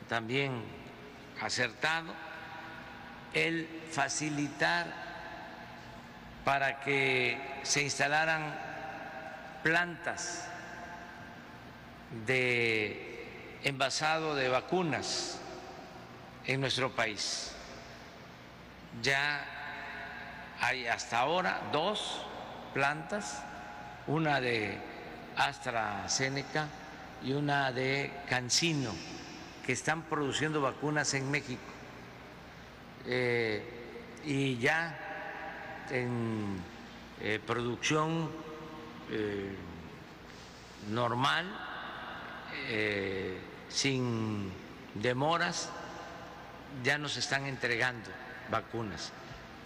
también 0.08 0.62
acertado 1.40 2.12
el 3.32 3.68
facilitar 3.90 4.87
para 6.44 6.80
que 6.80 7.40
se 7.62 7.82
instalaran 7.82 8.58
plantas 9.62 10.48
de 12.26 13.58
envasado 13.64 14.34
de 14.34 14.48
vacunas 14.48 15.40
en 16.48 16.62
nuestro 16.62 16.90
país. 16.90 17.52
Ya 19.02 19.44
hay 20.61 20.87
hasta 20.87 21.20
ahora 21.20 21.68
dos 21.70 22.22
plantas, 22.72 23.44
una 24.06 24.40
de 24.40 24.78
AstraZeneca 25.37 26.66
y 27.22 27.32
una 27.32 27.70
de 27.70 28.11
Cancino, 28.28 28.92
que 29.64 29.72
están 29.72 30.02
produciendo 30.04 30.62
vacunas 30.62 31.12
en 31.14 31.30
México. 31.30 31.61
Eh, 33.04 33.62
y 34.24 34.56
ya 34.56 35.87
en 35.90 36.61
eh, 37.20 37.40
producción 37.46 38.30
eh, 39.11 39.54
normal, 40.90 41.46
sin 43.68 44.50
demoras, 44.94 45.70
ya 46.82 46.98
nos 46.98 47.16
están 47.16 47.46
entregando 47.46 48.10
vacunas, 48.50 49.12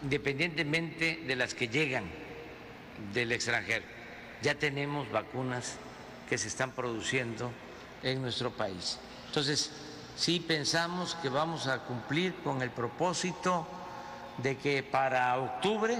independientemente 0.03 1.23
de 1.27 1.37
las 1.37 1.55
que 1.55 1.69
llegan 1.69 2.05
del 3.13 3.33
extranjero. 3.33 3.85
Ya 4.43 4.55
tenemos 4.55 5.11
vacunas 5.11 5.77
que 6.29 6.39
se 6.39 6.49
están 6.49 6.73
produciendo 6.73 7.51
en 8.03 8.23
nuestro 8.23 8.51
país. 8.51 8.99
Entonces, 9.27 9.71
sí 10.17 10.41
pensamos 10.41 11.15
que 11.17 11.29
vamos 11.29 11.67
a 11.67 11.79
cumplir 11.81 12.35
con 12.43 12.63
el 12.63 12.71
propósito 12.71 13.67
de 14.39 14.57
que 14.57 14.83
para 14.83 15.39
octubre 15.39 15.99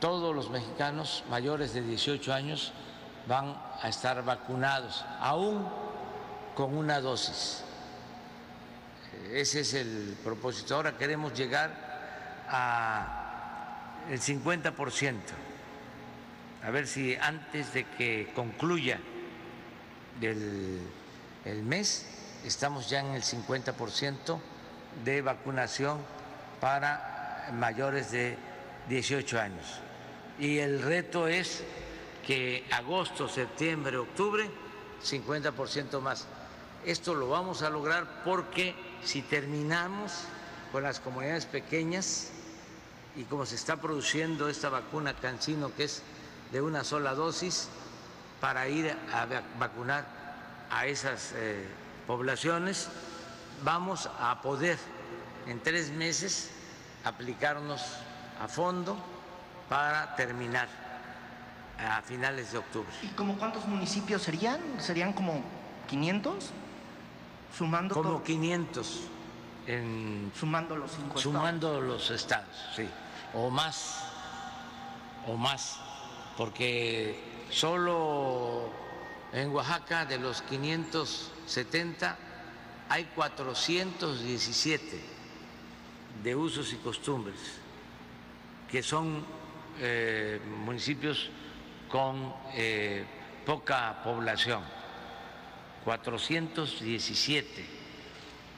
todos 0.00 0.34
los 0.34 0.50
mexicanos 0.50 1.22
mayores 1.30 1.74
de 1.74 1.82
18 1.82 2.32
años 2.32 2.72
van 3.28 3.56
a 3.80 3.88
estar 3.88 4.24
vacunados, 4.24 5.04
aún 5.20 5.68
con 6.56 6.76
una 6.76 7.00
dosis. 7.00 7.62
Ese 9.30 9.60
es 9.60 9.74
el 9.74 10.16
propósito. 10.22 10.74
Ahora 10.74 10.96
queremos 10.96 11.32
llegar 11.34 11.70
al 12.48 14.18
50%. 14.18 15.14
A 16.64 16.70
ver 16.70 16.86
si 16.86 17.16
antes 17.16 17.74
de 17.74 17.84
que 17.84 18.32
concluya 18.34 19.00
el, 20.20 20.80
el 21.44 21.62
mes 21.62 22.06
estamos 22.44 22.88
ya 22.88 23.00
en 23.00 23.14
el 23.14 23.22
50% 23.22 24.38
de 25.04 25.22
vacunación 25.22 25.98
para 26.60 27.48
mayores 27.52 28.12
de 28.12 28.36
18 28.88 29.40
años. 29.40 29.80
Y 30.38 30.58
el 30.58 30.82
reto 30.82 31.26
es 31.26 31.64
que 32.26 32.64
agosto, 32.70 33.28
septiembre, 33.28 33.96
octubre, 33.96 34.48
50% 35.02 36.00
más. 36.00 36.26
Esto 36.84 37.14
lo 37.14 37.28
vamos 37.28 37.62
a 37.62 37.70
lograr 37.70 38.22
porque 38.24 38.74
si 39.04 39.22
terminamos 39.22 40.12
con 40.70 40.82
las 40.82 41.00
comunidades 41.00 41.46
pequeñas 41.46 42.30
y 43.16 43.24
como 43.24 43.44
se 43.46 43.56
está 43.56 43.76
produciendo 43.76 44.48
esta 44.48 44.68
vacuna 44.68 45.14
Cancino, 45.14 45.74
que 45.74 45.84
es 45.84 46.02
de 46.50 46.62
una 46.62 46.84
sola 46.84 47.14
dosis, 47.14 47.68
para 48.40 48.68
ir 48.68 48.96
a 49.12 49.26
vacunar 49.58 50.06
a 50.70 50.86
esas 50.86 51.32
eh, 51.36 51.66
poblaciones, 52.06 52.88
vamos 53.62 54.08
a 54.18 54.40
poder 54.42 54.78
en 55.46 55.60
tres 55.60 55.90
meses 55.90 56.50
aplicarnos 57.04 57.82
a 58.40 58.48
fondo 58.48 58.96
para 59.68 60.16
terminar 60.16 60.68
a 61.78 62.02
finales 62.02 62.52
de 62.52 62.58
octubre. 62.58 62.90
¿Y 63.02 63.08
como 63.08 63.38
cuántos 63.38 63.66
municipios 63.66 64.22
serían? 64.22 64.60
¿Serían 64.78 65.12
como 65.12 65.42
500? 65.88 66.50
Sumando 67.56 67.94
como 67.94 68.22
500 68.22 69.08
en 69.66 70.32
sumando 70.34 70.76
los 70.76 70.90
cinco 70.90 71.18
sumando 71.18 71.80
los 71.80 72.10
estados, 72.10 72.56
sí, 72.74 72.88
o 73.34 73.50
más, 73.50 74.04
o 75.26 75.36
más, 75.36 75.78
porque 76.36 77.46
solo 77.50 78.70
en 79.32 79.50
Oaxaca 79.50 80.04
de 80.04 80.18
los 80.18 80.42
570 80.42 82.18
hay 82.88 83.04
417 83.14 85.00
de 86.24 86.36
usos 86.36 86.72
y 86.72 86.76
costumbres, 86.76 87.38
que 88.70 88.82
son 88.82 89.24
eh, 89.78 90.40
municipios 90.64 91.30
con 91.88 92.34
eh, 92.54 93.04
poca 93.46 94.02
población 94.02 94.81
417 95.84 97.64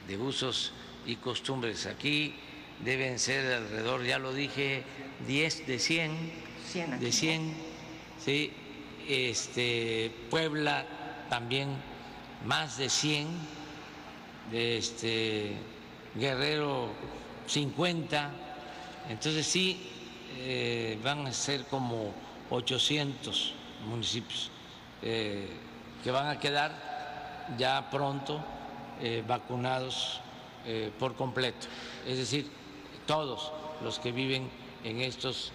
de 0.07 0.17
usos 0.17 0.71
y 1.05 1.15
costumbres. 1.15 1.85
Aquí 1.85 2.35
deben 2.83 3.19
ser 3.19 3.53
alrededor, 3.53 4.03
ya 4.03 4.19
lo 4.19 4.33
dije, 4.33 4.83
10 5.27 5.67
de 5.67 5.79
100, 5.79 6.33
de 6.99 7.11
100, 7.11 7.53
¿sí? 8.23 8.51
este, 9.07 10.11
Puebla 10.29 10.85
también 11.29 11.69
más 12.45 12.77
de 12.77 12.89
100, 12.89 13.27
de 14.51 14.77
este, 14.77 15.53
Guerrero 16.15 16.89
50. 17.47 18.31
Entonces 19.09 19.45
sí, 19.45 19.89
eh, 20.37 20.99
van 21.03 21.27
a 21.27 21.33
ser 21.33 21.65
como 21.65 22.13
800 22.49 23.53
municipios 23.87 24.51
eh, 25.01 25.47
que 26.03 26.11
van 26.11 26.27
a 26.27 26.39
quedar 26.39 26.94
ya 27.57 27.89
pronto 27.89 28.43
eh, 29.01 29.23
vacunados 29.27 30.21
por 30.97 31.15
completo. 31.15 31.67
Es 32.07 32.17
decir, 32.17 32.49
todos 33.05 33.51
los 33.83 33.99
que 33.99 34.11
viven 34.11 34.49
en 34.83 35.01
estos 35.01 35.53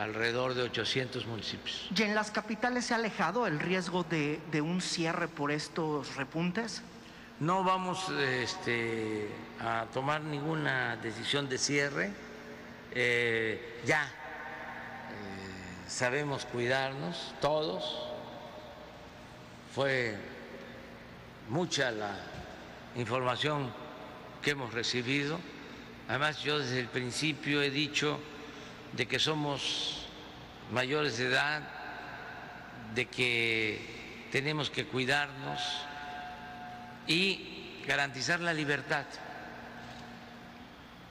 alrededor 0.00 0.54
de 0.54 0.62
800 0.62 1.26
municipios. 1.26 1.88
¿Y 1.94 2.02
en 2.02 2.14
las 2.14 2.30
capitales 2.30 2.86
se 2.86 2.94
ha 2.94 2.96
alejado 2.96 3.46
el 3.46 3.60
riesgo 3.60 4.04
de, 4.04 4.40
un 4.62 4.80
cierre 4.80 5.28
por 5.28 5.50
estos 5.50 6.16
repuntes? 6.16 6.82
No 7.38 7.64
vamos 7.64 8.08
este, 8.10 9.28
a 9.60 9.86
tomar 9.92 10.22
ninguna 10.22 10.96
decisión 10.96 11.48
de 11.48 11.58
cierre. 11.58 12.10
Eh, 12.92 13.80
ya 13.84 14.04
eh, 14.04 14.08
sabemos 15.86 16.44
cuidarnos 16.46 17.34
todos. 17.40 18.06
Fue 19.74 20.16
mucha 21.50 21.90
la 21.90 22.16
información 22.94 23.72
que 24.40 24.52
hemos 24.52 24.72
recibido. 24.72 25.38
Además, 26.08 26.42
yo 26.42 26.60
desde 26.60 26.78
el 26.78 26.86
principio 26.86 27.60
he 27.60 27.70
dicho 27.70 28.20
de 28.92 29.06
que 29.06 29.18
somos 29.18 30.06
mayores 30.72 31.18
de 31.18 31.26
edad, 31.26 31.62
de 32.94 33.06
que 33.06 34.28
tenemos 34.30 34.70
que 34.70 34.86
cuidarnos 34.86 35.60
y 37.08 37.82
garantizar 37.86 38.38
la 38.40 38.54
libertad, 38.54 39.06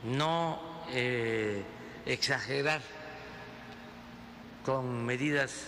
no 0.04 0.86
eh, 0.92 1.64
exagerar 2.06 2.82
con 4.64 5.06
medidas 5.06 5.66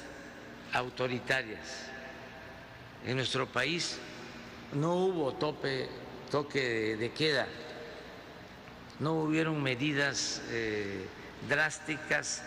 autoritarias. 0.72 1.89
En 3.05 3.17
nuestro 3.17 3.47
país 3.47 3.99
no 4.74 4.95
hubo 4.95 5.34
tope, 5.34 5.89
toque 6.30 6.95
de 6.97 7.11
queda, 7.11 7.47
no 8.99 9.13
hubieron 9.13 9.61
medidas 9.61 10.41
eh, 10.49 11.07
drásticas 11.49 12.43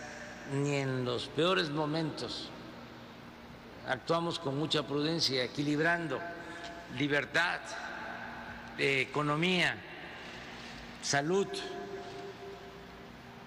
ni 0.53 0.75
en 0.75 1.05
los 1.05 1.27
peores 1.27 1.69
momentos. 1.69 2.49
Actuamos 3.87 4.39
con 4.39 4.57
mucha 4.57 4.87
prudencia, 4.87 5.43
equilibrando 5.43 6.19
libertad, 6.97 7.59
economía, 8.77 9.75
salud, 11.01 11.47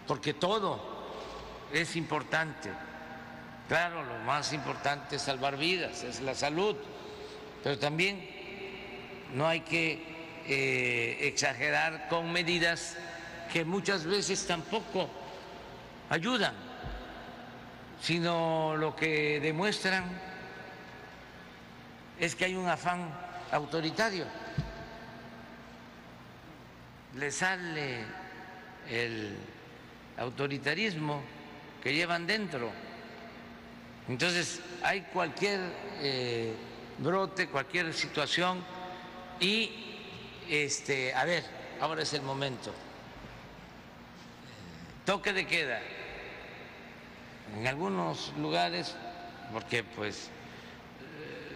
porque 0.06 0.34
todo 0.34 0.80
es 1.72 1.96
importante. 1.96 2.70
Claro, 3.68 4.04
lo 4.04 4.18
más 4.20 4.52
importante 4.52 5.16
es 5.16 5.22
salvar 5.22 5.56
vidas, 5.56 6.02
es 6.02 6.20
la 6.20 6.34
salud, 6.34 6.76
pero 7.62 7.78
también 7.78 8.27
no 9.34 9.46
hay 9.46 9.60
que 9.60 10.02
eh, 10.46 11.18
exagerar 11.28 12.08
con 12.08 12.32
medidas 12.32 12.96
que 13.52 13.64
muchas 13.64 14.04
veces 14.04 14.46
tampoco 14.46 15.08
ayudan, 16.10 16.54
sino 18.00 18.76
lo 18.76 18.94
que 18.96 19.40
demuestran 19.40 20.04
es 22.18 22.34
que 22.34 22.46
hay 22.46 22.54
un 22.54 22.68
afán 22.68 23.10
autoritario. 23.52 24.24
Le 27.14 27.30
sale 27.30 28.04
el 28.88 29.36
autoritarismo 30.18 31.22
que 31.82 31.94
llevan 31.94 32.26
dentro. 32.26 32.70
Entonces 34.08 34.60
hay 34.82 35.02
cualquier 35.02 35.60
eh, 36.00 36.54
brote, 36.98 37.48
cualquier 37.48 37.92
situación 37.92 38.64
y, 39.41 39.70
este, 40.49 41.14
a 41.14 41.24
ver, 41.24 41.45
ahora 41.80 42.03
es 42.03 42.12
el 42.12 42.22
momento. 42.22 42.72
Toque 45.05 45.32
de 45.32 45.47
queda 45.47 45.80
en 47.57 47.66
algunos 47.66 48.32
lugares, 48.36 48.95
porque 49.53 49.82
pues 49.82 50.30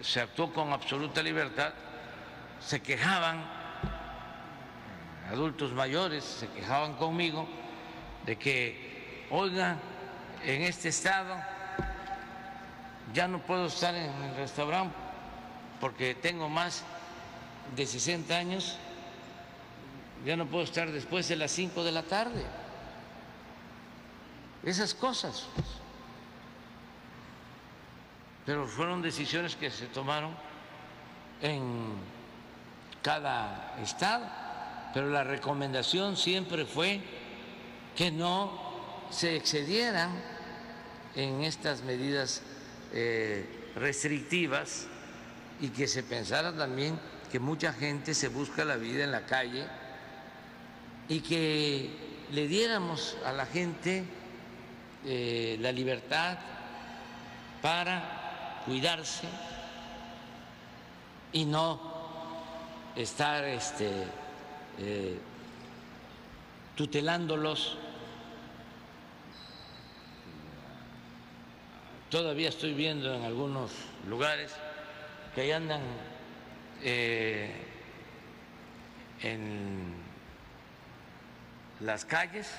se 0.01 0.19
actuó 0.19 0.51
con 0.51 0.73
absoluta 0.73 1.21
libertad, 1.21 1.73
se 2.59 2.81
quejaban, 2.81 3.43
adultos 5.29 5.71
mayores 5.71 6.23
se 6.23 6.47
quejaban 6.49 6.95
conmigo 6.95 7.47
de 8.25 8.37
que, 8.37 9.27
oiga, 9.29 9.77
en 10.43 10.63
este 10.63 10.89
estado 10.89 11.35
ya 13.13 13.27
no 13.27 13.39
puedo 13.39 13.67
estar 13.67 13.93
en 13.95 14.11
el 14.23 14.35
restaurante 14.35 14.95
porque 15.79 16.15
tengo 16.15 16.49
más 16.49 16.83
de 17.75 17.85
60 17.85 18.35
años, 18.35 18.77
ya 20.25 20.37
no 20.37 20.45
puedo 20.45 20.63
estar 20.63 20.91
después 20.91 21.27
de 21.27 21.35
las 21.35 21.51
5 21.51 21.83
de 21.83 21.91
la 21.91 22.03
tarde. 22.03 22.45
Esas 24.63 24.93
cosas. 24.93 25.47
Pero 28.45 28.67
fueron 28.67 29.01
decisiones 29.01 29.55
que 29.55 29.69
se 29.69 29.87
tomaron 29.87 30.35
en 31.41 31.95
cada 33.01 33.75
estado, 33.81 34.25
pero 34.93 35.09
la 35.09 35.23
recomendación 35.23 36.15
siempre 36.15 36.65
fue 36.65 37.01
que 37.95 38.11
no 38.11 39.07
se 39.09 39.35
excedieran 39.35 40.11
en 41.15 41.43
estas 41.43 41.83
medidas 41.83 42.41
eh, 42.93 43.71
restrictivas 43.75 44.87
y 45.59 45.69
que 45.69 45.87
se 45.87 46.03
pensara 46.03 46.55
también 46.55 46.99
que 47.33 47.39
mucha 47.39 47.73
gente 47.73 48.13
se 48.13 48.27
busca 48.27 48.63
la 48.63 48.75
vida 48.75 49.03
en 49.03 49.11
la 49.11 49.25
calle 49.25 49.65
y 51.09 51.21
que 51.21 51.89
le 52.31 52.47
diéramos 52.47 53.17
a 53.25 53.31
la 53.31 53.47
gente 53.47 54.03
eh, 55.03 55.57
la 55.59 55.71
libertad 55.71 56.37
para 57.59 58.61
cuidarse 58.67 59.27
y 61.31 61.45
no 61.45 61.81
estar 62.95 63.43
este, 63.45 63.89
eh, 64.77 65.17
tutelándolos. 66.75 67.79
Todavía 72.11 72.49
estoy 72.49 72.75
viendo 72.75 73.11
en 73.11 73.23
algunos 73.23 73.71
lugares 74.07 74.51
que 75.33 75.41
ahí 75.41 75.51
andan 75.51 75.81
eh, 76.85 77.49
en 79.21 79.93
las 81.79 82.03
calles 82.03 82.51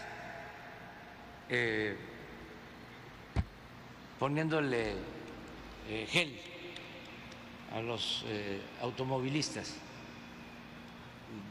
eh, 1.50 1.94
poniéndole 4.18 4.94
eh, 5.90 6.06
gel 6.08 6.40
a 7.74 7.80
los 7.80 8.24
automovilistas. 8.80 9.74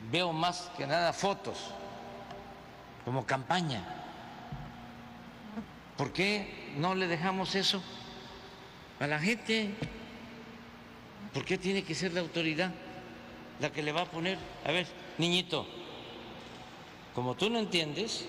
Veo 0.09 0.33
más 0.33 0.71
que 0.75 0.87
nada 0.87 1.13
fotos 1.13 1.75
como 3.05 3.25
campaña. 3.25 3.83
¿Por 5.95 6.11
qué 6.11 6.73
no 6.77 6.95
le 6.95 7.07
dejamos 7.07 7.53
eso 7.53 7.83
a 8.99 9.05
la 9.05 9.19
gente? 9.19 9.75
¿Por 11.33 11.43
qué 11.43 11.57
tiene 11.57 11.83
que 11.83 11.95
ser 11.95 12.13
la 12.13 12.21
autoridad 12.21 12.71
la 13.59 13.71
que 13.71 13.81
le 13.81 13.91
va 13.91 14.01
a 14.01 14.11
poner? 14.11 14.37
A 14.65 14.71
ver, 14.71 14.87
niñito, 15.17 15.65
como 17.15 17.35
tú 17.35 17.49
no 17.49 17.59
entiendes, 17.59 18.25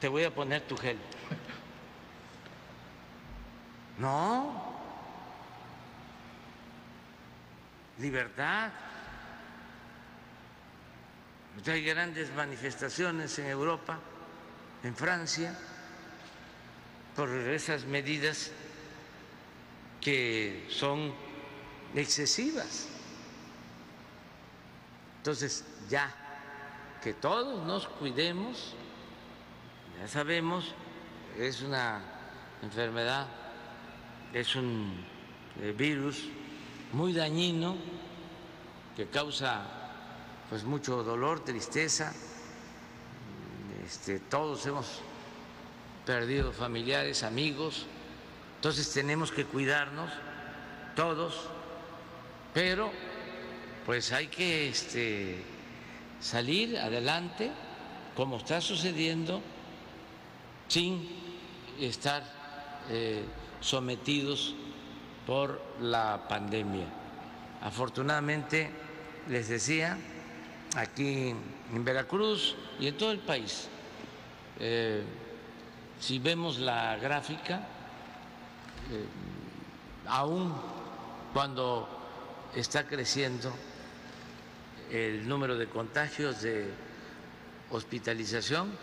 te 0.00 0.08
voy 0.08 0.24
a 0.24 0.34
poner 0.34 0.62
tu 0.62 0.76
gel. 0.76 0.98
No. 3.98 4.70
Libertad. 7.98 8.70
Hay 11.66 11.84
grandes 11.84 12.32
manifestaciones 12.34 13.38
en 13.38 13.46
Europa, 13.48 13.98
en 14.82 14.96
Francia, 14.96 15.54
por 17.14 17.28
esas 17.28 17.84
medidas 17.84 18.52
que 20.00 20.66
son 20.70 21.12
excesivas. 21.94 22.88
Entonces, 25.18 25.64
ya 25.88 26.14
que 27.02 27.14
todos 27.14 27.66
nos 27.66 27.86
cuidemos, 27.86 28.74
ya 30.00 30.08
sabemos, 30.08 30.74
es 31.38 31.62
una 31.62 32.02
enfermedad 32.62 33.26
es 34.32 34.54
un 34.54 35.04
eh, 35.60 35.74
virus 35.76 36.24
muy 36.92 37.12
dañino 37.12 37.76
que 38.96 39.06
causa 39.06 39.62
pues 40.48 40.64
mucho 40.64 41.02
dolor, 41.02 41.44
tristeza 41.44 42.12
este, 43.84 44.20
todos 44.20 44.64
hemos 44.66 45.00
perdido 46.06 46.52
familiares, 46.52 47.22
amigos, 47.24 47.86
entonces 48.60 48.92
tenemos 48.92 49.32
que 49.32 49.46
cuidarnos 49.46 50.10
todos, 50.94 51.48
pero 52.52 52.92
pues 53.86 54.12
hay 54.12 54.26
que 54.26 54.68
este, 54.68 55.42
salir 56.20 56.76
adelante 56.76 57.50
como 58.14 58.36
está 58.36 58.60
sucediendo 58.60 59.40
sin 60.68 61.08
estar 61.80 62.22
eh, 62.90 63.24
sometidos 63.60 64.54
por 65.26 65.58
la 65.80 66.28
pandemia. 66.28 66.84
Afortunadamente, 67.62 68.68
les 69.30 69.48
decía, 69.48 69.96
aquí 70.76 71.34
en 71.72 71.82
Veracruz 71.82 72.56
y 72.78 72.88
en 72.88 72.98
todo 72.98 73.12
el 73.12 73.20
país, 73.20 73.68
eh, 74.58 75.02
si 75.98 76.18
vemos 76.18 76.58
la 76.58 76.96
gráfica, 76.96 77.66
eh, 78.90 79.06
aún 80.06 80.52
cuando 81.32 81.88
está 82.56 82.86
creciendo 82.86 83.52
el 84.90 85.28
número 85.28 85.56
de 85.56 85.68
contagios 85.68 86.42
de 86.42 86.68
hospitalización, 87.70 88.76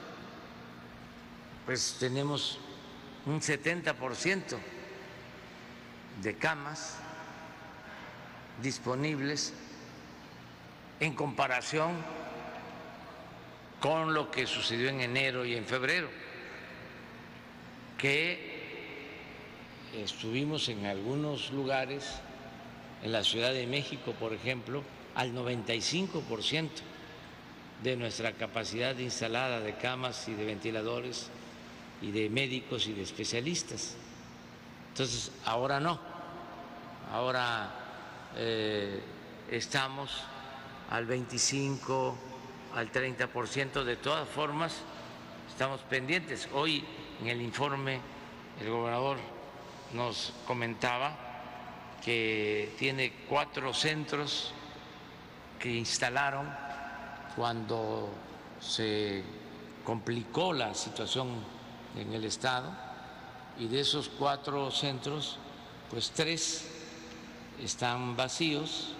pues 1.66 1.98
tenemos 2.00 2.60
un 3.26 3.42
70% 3.42 4.58
de 6.22 6.38
camas 6.38 6.96
disponibles 8.62 9.54
en 11.02 11.14
comparación 11.14 11.92
con 13.82 14.14
lo 14.14 14.32
que 14.32 14.48
sucedió 14.48 14.90
en 14.90 15.02
enero 15.02 15.46
y 15.46 15.56
en 15.56 15.66
febrero, 15.66 16.10
que 17.98 18.47
estuvimos 20.04 20.70
en 20.70 20.86
algunos 20.86 21.52
lugares, 21.52 22.20
en 23.04 23.12
la 23.12 23.24
Ciudad 23.24 23.52
de 23.52 23.68
México, 23.68 24.14
por 24.20 24.34
ejemplo, 24.34 24.84
al 25.16 25.34
95% 25.34 26.70
de 27.84 27.96
nuestra 27.96 28.34
capacidad 28.34 28.98
instalada 28.98 29.60
de 29.60 29.76
camas 29.76 30.28
y 30.28 30.34
de 30.34 30.46
ventiladores 30.46 31.30
y 32.02 32.12
de 32.12 32.30
médicos 32.30 32.88
y 32.88 32.94
de 32.94 33.04
especialistas. 33.04 33.96
Entonces, 34.90 35.32
ahora 35.46 35.80
no, 35.80 36.00
ahora 37.12 37.72
eh, 38.36 39.02
estamos 39.50 40.12
al 40.90 41.06
25, 41.06 42.18
al 42.76 42.92
30%, 42.92 43.84
de 43.84 43.96
todas 43.96 44.28
formas 44.28 44.82
estamos 45.50 45.82
pendientes. 45.82 46.48
Hoy 46.54 46.84
en 47.22 47.28
el 47.28 47.42
informe 47.42 48.00
el 48.60 48.70
gobernador 48.70 49.18
nos 49.94 50.34
comentaba 50.46 51.16
que 52.04 52.74
tiene 52.78 53.12
cuatro 53.28 53.74
centros 53.74 54.52
que 55.60 55.74
instalaron 55.74 56.48
cuando 57.36 58.10
se 58.60 59.24
complicó 59.84 60.54
la 60.54 60.74
situación 60.74 61.30
en 61.96 62.14
el 62.14 62.26
Estado 62.26 62.72
y 63.60 63.68
de 63.68 63.80
esos 63.80 64.10
cuatro 64.10 64.70
centros, 64.72 65.38
pues 65.90 66.12
tres 66.12 66.70
están 67.64 68.16
vacíos, 68.16 68.94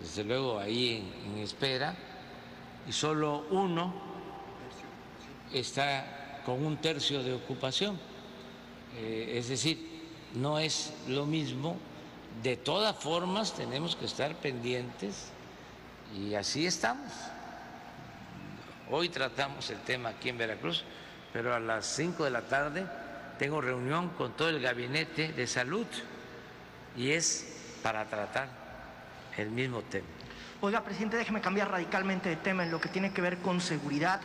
desde 0.00 0.24
luego 0.24 0.58
ahí 0.58 1.12
en, 1.26 1.38
espera, 1.38 1.94
y 2.88 2.92
solo 2.92 3.46
uno 3.50 3.92
está 5.52 6.40
con 6.44 6.64
un 6.64 6.78
tercio 6.78 7.22
de 7.22 7.34
ocupación. 7.34 8.09
Eh, 8.96 9.34
es 9.36 9.48
decir, 9.48 9.78
no 10.34 10.58
es 10.58 10.92
lo 11.08 11.26
mismo, 11.26 11.76
de 12.42 12.56
todas 12.56 12.96
formas 12.96 13.54
tenemos 13.54 13.96
que 13.96 14.06
estar 14.06 14.34
pendientes 14.36 15.28
y 16.16 16.34
así 16.34 16.66
estamos. 16.66 17.12
Hoy 18.90 19.08
tratamos 19.08 19.70
el 19.70 19.78
tema 19.82 20.10
aquí 20.10 20.30
en 20.30 20.38
Veracruz, 20.38 20.84
pero 21.32 21.54
a 21.54 21.60
las 21.60 21.86
5 21.86 22.24
de 22.24 22.30
la 22.30 22.42
tarde 22.42 22.86
tengo 23.38 23.60
reunión 23.60 24.08
con 24.10 24.32
todo 24.32 24.48
el 24.48 24.60
gabinete 24.60 25.32
de 25.32 25.46
salud 25.46 25.86
y 26.96 27.10
es 27.10 27.78
para 27.82 28.04
tratar 28.06 28.48
el 29.36 29.50
mismo 29.50 29.82
tema. 29.82 30.06
Oiga, 30.60 30.84
presidente, 30.84 31.16
déjeme 31.16 31.40
cambiar 31.40 31.70
radicalmente 31.70 32.28
de 32.28 32.36
tema 32.36 32.64
en 32.64 32.70
lo 32.70 32.80
que 32.80 32.88
tiene 32.88 33.12
que 33.12 33.22
ver 33.22 33.38
con 33.38 33.60
seguridad. 33.60 34.20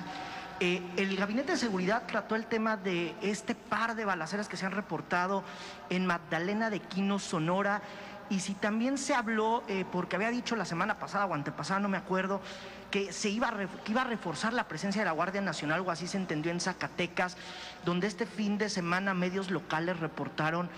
Eh, 0.62 0.82
el 0.96 1.18
Gabinete 1.18 1.54
de 1.54 1.58
Seguridad 1.58 2.04
trató 2.08 2.36
el 2.36 2.46
tema 2.46 2.78
de 2.78 3.14
este 3.22 3.56
par 3.56 3.96
de 3.96 4.06
balaceras 4.06 4.48
que 4.48 4.56
se 4.56 4.66
han 4.66 4.72
reportado 4.72 5.44
en 5.90 6.06
Magdalena 6.06 6.70
de 6.70 6.80
Quino, 6.80 7.20
Sonora 7.20 7.82
y 8.30 8.40
si 8.40 8.54
también 8.54 8.98
se 8.98 9.14
habló, 9.14 9.64
eh, 9.68 9.86
porque 9.92 10.16
había 10.16 10.32
dicho 10.32 10.56
la 10.56 10.66
semana 10.66 10.98
pasada 10.98 11.26
o 11.26 11.34
antepasada, 11.34 11.80
no 11.80 11.90
me 11.90 11.98
acuerdo, 11.98 12.42
que 12.90 13.12
se 13.12 13.30
iba 13.30 13.50
a, 13.50 13.68
iba 13.88 14.02
a 14.02 14.06
reforzar 14.06 14.54
la 14.54 14.68
presencia 14.68 15.02
de 15.02 15.06
la 15.06 15.12
Guardia 15.12 15.42
Nacional, 15.42 15.82
o 15.82 15.92
así 15.92 16.08
se 16.08 16.18
entendió 16.18 16.52
en 16.52 16.60
Zacatecas, 16.60 17.38
donde 17.84 18.08
este 18.08 18.26
fin 18.26 18.58
de 18.58 18.70
semana 18.70 19.14
medios 19.14 19.52
locales 19.52 20.00
reportaron 20.00 20.70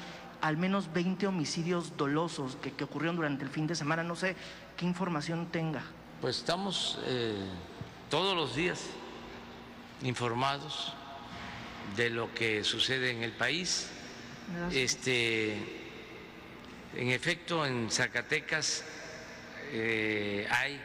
al 0.41 0.57
menos 0.57 0.91
20 0.91 1.27
homicidios 1.27 1.95
dolosos 1.97 2.57
que, 2.57 2.83
ocurrieron 2.83 3.15
durante 3.15 3.43
el 3.43 3.49
fin 3.49 3.65
de 3.65 3.75
semana. 3.75 4.03
No 4.03 4.15
sé 4.15 4.35
qué 4.75 4.85
información 4.85 5.47
tenga. 5.47 5.83
Pues 6.19 6.37
estamos 6.37 6.99
eh, 7.05 7.47
todos 8.09 8.35
los 8.35 8.55
días 8.55 8.81
informados 10.03 10.93
de 11.95 12.09
lo 12.09 12.33
que 12.33 12.63
sucede 12.63 13.11
en 13.11 13.23
el 13.23 13.31
país. 13.31 13.89
Este 14.71 15.77
en 16.95 17.09
efecto, 17.09 17.65
en 17.65 17.91
Zacatecas 17.91 18.83
eh, 19.71 20.47
hay 20.49 20.81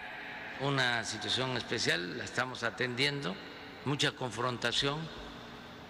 una 0.60 1.04
situación 1.04 1.56
especial, 1.56 2.18
la 2.18 2.24
estamos 2.24 2.62
atendiendo, 2.64 3.34
mucha 3.86 4.12
confrontación 4.12 4.98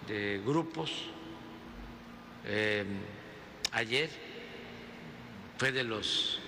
de 0.07 0.41
grupos. 0.45 0.93
Eh, 2.45 2.85
ayer 3.73 4.11
fue 5.59 5.73
de 5.73 5.83
los 5.83 6.39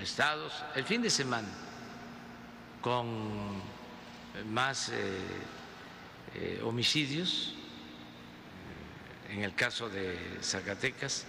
estados, 0.00 0.64
el 0.74 0.84
fin 0.84 1.02
de 1.02 1.10
semana, 1.10 1.48
con 2.80 3.60
más 4.50 4.90
eh, 4.90 6.60
homicidios, 6.64 7.54
en 9.30 9.42
el 9.42 9.54
caso 9.54 9.88
de 9.88 10.18
Zacatecas 10.42 11.26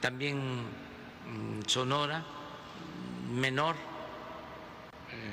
también 0.00 0.38
mm, 0.38 1.62
Sonora, 1.66 2.24
menor 3.32 3.74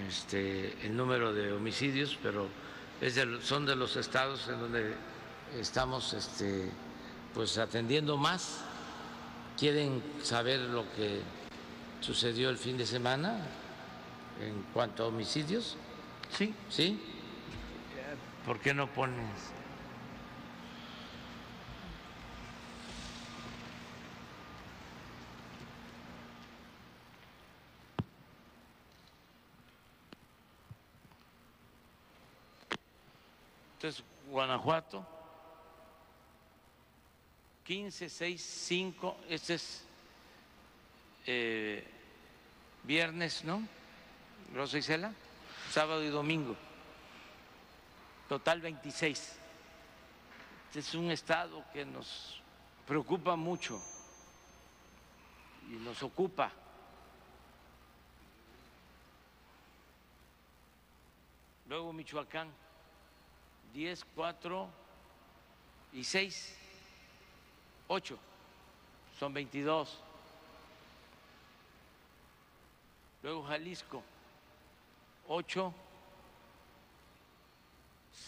este, 0.07 0.75
el 0.85 0.95
número 0.95 1.33
de 1.33 1.53
homicidios, 1.53 2.17
pero 2.21 2.47
son 3.41 3.65
de 3.65 3.75
los 3.75 3.95
estados 3.95 4.47
en 4.47 4.59
donde 4.59 4.95
estamos 5.59 6.13
este, 6.13 6.69
pues 7.33 7.57
atendiendo 7.57 8.17
más. 8.17 8.61
¿Quieren 9.57 10.03
saber 10.21 10.59
lo 10.61 10.83
que 10.93 11.21
sucedió 12.01 12.49
el 12.49 12.57
fin 12.57 12.77
de 12.77 12.85
semana 12.85 13.37
en 14.41 14.63
cuanto 14.73 15.03
a 15.03 15.07
homicidios? 15.07 15.77
Sí. 16.31 16.53
¿Sí? 16.69 16.99
¿Por 18.45 18.59
qué 18.59 18.73
no 18.73 18.87
pones? 18.87 19.55
es 33.87 34.03
Guanajuato, 34.29 35.05
15, 37.65 38.09
6, 38.09 38.41
5, 38.41 39.17
este 39.29 39.53
es 39.55 39.83
eh, 41.27 41.83
viernes, 42.83 43.43
¿no? 43.43 43.61
Rosa 44.53 44.77
Isela, 44.77 45.13
sábado 45.75 46.01
y 46.05 46.07
domingo, 46.07 46.55
total 48.29 48.61
26. 48.61 49.37
Este 50.67 50.79
es 50.79 50.95
un 50.95 51.11
estado 51.11 51.65
que 51.73 51.83
nos 51.83 52.41
preocupa 52.87 53.35
mucho 53.35 53.81
y 55.69 55.73
nos 55.73 56.01
ocupa. 56.01 56.49
Luego 61.67 61.91
Michoacán, 61.91 62.49
10, 63.73 64.05
4 64.15 64.69
y 65.91 66.05
6, 66.05 66.57
8, 67.89 68.17
son 69.19 69.33
22. 69.33 69.99
Luego 73.23 73.43
Jalisco, 73.43 74.01
8 75.27 75.73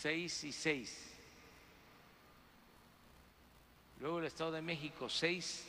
6 0.02 0.44
y 0.44 0.52
6. 0.52 1.14
Luego 4.00 4.20
el 4.20 4.26
Estado 4.26 4.52
de 4.52 4.62
México, 4.62 5.10
6, 5.10 5.64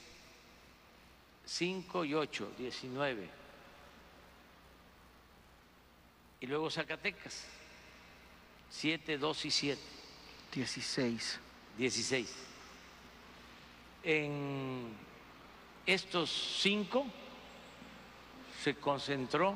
5 1.46 2.04
y 2.04 2.14
8, 2.14 2.52
19. 2.58 3.28
Y 6.40 6.46
luego 6.46 6.70
Zacatecas, 6.70 7.46
7, 8.70 9.16
2 9.16 9.44
y 9.46 9.50
7. 9.50 9.82
16. 10.52 11.40
16. 11.78 12.34
En 14.02 14.94
estos 15.86 16.58
cinco 16.60 17.06
se 18.62 18.74
concentró 18.76 19.54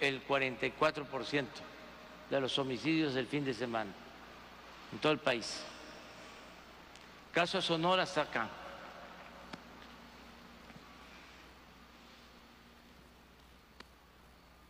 el 0.00 0.26
44% 0.26 1.46
de 2.30 2.40
los 2.40 2.58
homicidios 2.58 3.14
del 3.14 3.26
fin 3.26 3.44
de 3.44 3.54
semana 3.54 3.90
en 4.92 4.98
todo 4.98 5.12
el 5.12 5.18
país. 5.18 5.62
Caso 7.32 7.60
Sonora 7.60 8.02
hasta 8.02 8.22
acá. 8.22 8.48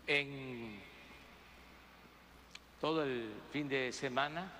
En 0.07 0.81
todo 2.81 3.05
el 3.05 3.31
fin 3.53 3.69
de 3.69 3.93
semana, 3.93 4.51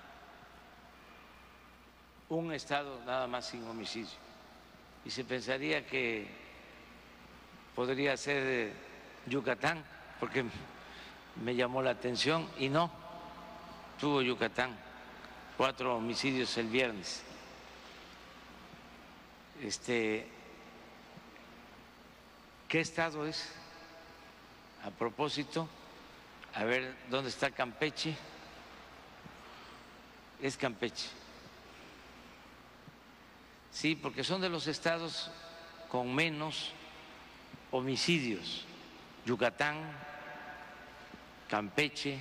un 2.29 2.53
estado 2.53 3.03
nada 3.05 3.25
más 3.27 3.47
sin 3.47 3.67
homicidio. 3.67 4.09
Y 5.05 5.09
se 5.09 5.23
pensaría 5.23 5.85
que 5.85 6.27
podría 7.75 8.15
ser 8.17 8.73
Yucatán, 9.25 9.83
porque 10.19 10.45
me 11.43 11.55
llamó 11.55 11.81
la 11.81 11.91
atención 11.91 12.47
y 12.57 12.69
no, 12.69 12.91
tuvo 13.99 14.21
Yucatán 14.21 14.77
cuatro 15.57 15.95
homicidios 15.95 16.57
el 16.57 16.67
viernes. 16.67 17.21
Este, 19.61 20.27
¿qué 22.67 22.79
estado 22.79 23.25
es? 23.25 23.53
A 24.85 24.89
propósito, 24.91 25.67
a 26.53 26.63
ver 26.63 26.95
dónde 27.09 27.29
está 27.29 27.51
Campeche. 27.51 28.15
Es 30.41 30.55
Campeche. 30.55 31.09
Sí, 33.71 33.95
porque 33.95 34.23
son 34.23 34.39
de 34.39 34.49
los 34.49 34.67
estados 34.67 35.29
con 35.89 36.15
menos 36.15 36.71
homicidios. 37.71 38.65
Yucatán, 39.25 39.77
Campeche, 41.47 42.19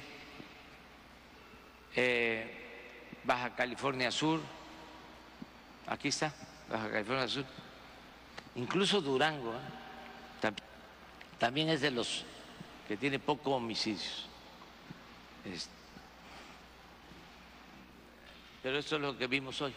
eh, 1.94 3.20
Baja 3.24 3.55
California 3.55 4.11
Sur, 4.11 4.40
aquí 5.86 6.09
está, 6.09 6.32
Baja 6.70 6.90
California 6.90 7.28
Sur, 7.28 7.44
incluso 8.57 9.01
Durango, 9.01 9.55
¿eh? 9.55 10.53
también 11.38 11.68
es 11.68 11.80
de 11.80 11.90
los 11.90 12.24
que 12.86 12.96
tiene 12.96 13.18
poco 13.18 13.53
homicidios. 13.53 14.26
Pero 18.62 18.78
esto 18.78 18.96
es 18.96 19.03
lo 19.03 19.16
que 19.16 19.26
vimos 19.26 19.61
hoy. 19.62 19.72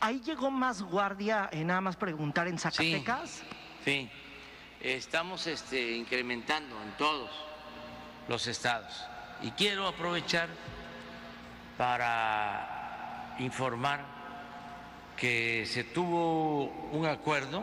¿Ahí 0.00 0.20
llegó 0.20 0.50
más 0.50 0.82
guardia, 0.82 1.48
en 1.52 1.66
nada 1.66 1.80
más 1.80 1.96
preguntar, 1.96 2.48
en 2.48 2.58
Zacatecas? 2.58 3.42
Sí, 3.84 4.10
estamos 4.80 5.46
este, 5.46 5.92
incrementando 5.92 6.80
en 6.82 6.92
todos 6.92 7.30
los 8.28 8.46
estados. 8.46 9.04
Y 9.42 9.50
quiero 9.52 9.86
aprovechar 9.86 10.48
para 11.76 13.36
informar 13.38 14.00
que 15.16 15.66
se 15.66 15.84
tuvo 15.84 16.64
un 16.92 17.06
acuerdo 17.06 17.62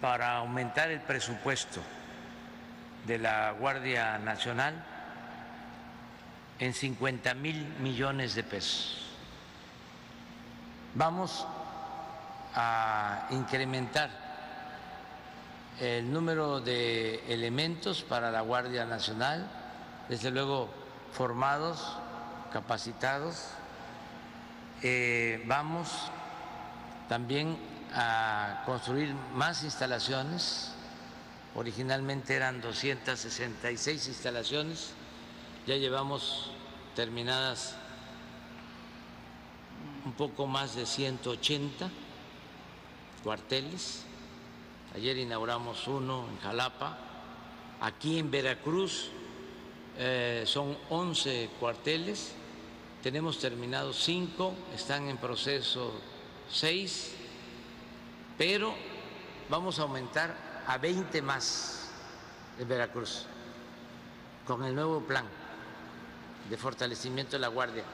para 0.00 0.36
aumentar 0.36 0.90
el 0.90 1.00
presupuesto 1.00 1.80
de 3.06 3.18
la 3.18 3.52
Guardia 3.52 4.18
Nacional 4.18 4.84
en 6.58 6.74
50 6.74 7.34
mil 7.34 7.66
millones 7.80 8.34
de 8.34 8.42
pesos. 8.42 9.06
Vamos 10.94 11.46
a 12.54 13.26
incrementar 13.30 14.23
el 15.80 16.12
número 16.12 16.60
de 16.60 17.24
elementos 17.32 18.02
para 18.02 18.30
la 18.30 18.42
Guardia 18.42 18.84
Nacional, 18.84 19.50
desde 20.08 20.30
luego 20.30 20.68
formados, 21.12 21.96
capacitados. 22.52 23.48
Eh, 24.82 25.42
vamos 25.46 25.88
también 27.08 27.58
a 27.92 28.62
construir 28.66 29.14
más 29.34 29.64
instalaciones. 29.64 30.72
Originalmente 31.56 32.34
eran 32.34 32.60
266 32.60 34.08
instalaciones, 34.08 34.90
ya 35.66 35.76
llevamos 35.76 36.50
terminadas 36.96 37.76
un 40.04 40.12
poco 40.12 40.46
más 40.46 40.74
de 40.74 40.84
180 40.84 41.88
cuarteles 43.22 44.04
Ayer 44.94 45.18
inauguramos 45.18 45.88
uno 45.88 46.28
en 46.30 46.38
Jalapa. 46.38 46.96
Aquí 47.80 48.16
en 48.16 48.30
Veracruz 48.30 49.10
eh, 49.98 50.44
son 50.46 50.78
11 50.88 51.50
cuarteles. 51.58 52.32
Tenemos 53.02 53.40
terminados 53.40 53.96
5, 54.04 54.54
están 54.72 55.08
en 55.08 55.16
proceso 55.16 55.92
6, 56.48 57.12
pero 58.38 58.72
vamos 59.50 59.80
a 59.80 59.82
aumentar 59.82 60.62
a 60.64 60.78
20 60.78 61.20
más 61.22 61.90
en 62.60 62.68
Veracruz 62.68 63.26
con 64.46 64.62
el 64.62 64.76
nuevo 64.76 65.00
plan 65.00 65.26
de 66.48 66.56
fortalecimiento 66.56 67.32
de 67.32 67.40
la 67.40 67.48
Guardia. 67.48 67.84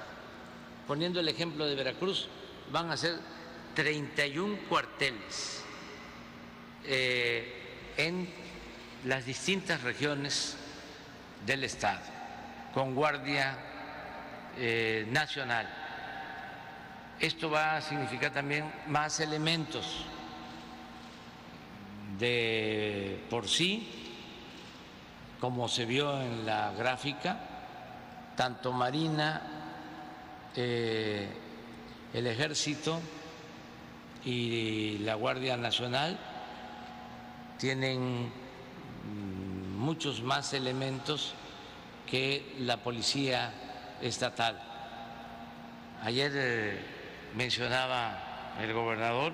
Poniendo 0.87 1.19
el 1.19 1.29
ejemplo 1.29 1.65
de 1.65 1.75
Veracruz, 1.77 2.29
van 2.71 2.91
a 2.91 2.97
ser 2.99 3.19
31 3.75 4.69
cuarteles 4.69 5.65
eh, 6.85 7.93
en 7.97 8.29
las 9.05 9.25
distintas 9.25 9.83
regiones 9.83 10.57
del 11.47 11.65
Estado, 11.65 12.01
con 12.75 12.95
Guardia 12.95 13.57
eh, 14.57 15.07
Nacional. 15.11 15.69
Esto 17.19 17.51
va 17.51 17.77
a 17.77 17.81
significar 17.81 18.33
también 18.33 18.71
más 18.87 19.21
elementos 19.21 20.07
de 22.19 23.25
por 23.31 23.49
sí, 23.49 23.89
como 25.41 25.69
se 25.69 25.87
vio 25.87 26.21
en 26.21 26.45
la 26.45 26.73
gráfica, 26.73 27.41
tanto 28.37 28.73
Marina, 28.73 29.43
eh, 30.57 31.29
el 32.13 32.27
Ejército 32.27 33.01
y 34.25 34.99
la 34.99 35.15
Guardia 35.15 35.57
Nacional 35.57 36.19
tienen 37.61 38.33
mm, 39.05 39.77
muchos 39.77 40.23
más 40.23 40.55
elementos 40.55 41.35
que 42.09 42.57
la 42.59 42.79
policía 42.79 43.53
estatal. 44.01 44.59
Ayer 46.03 46.33
eh, 46.35 46.81
mencionaba 47.37 48.55
el 48.61 48.73
gobernador 48.73 49.33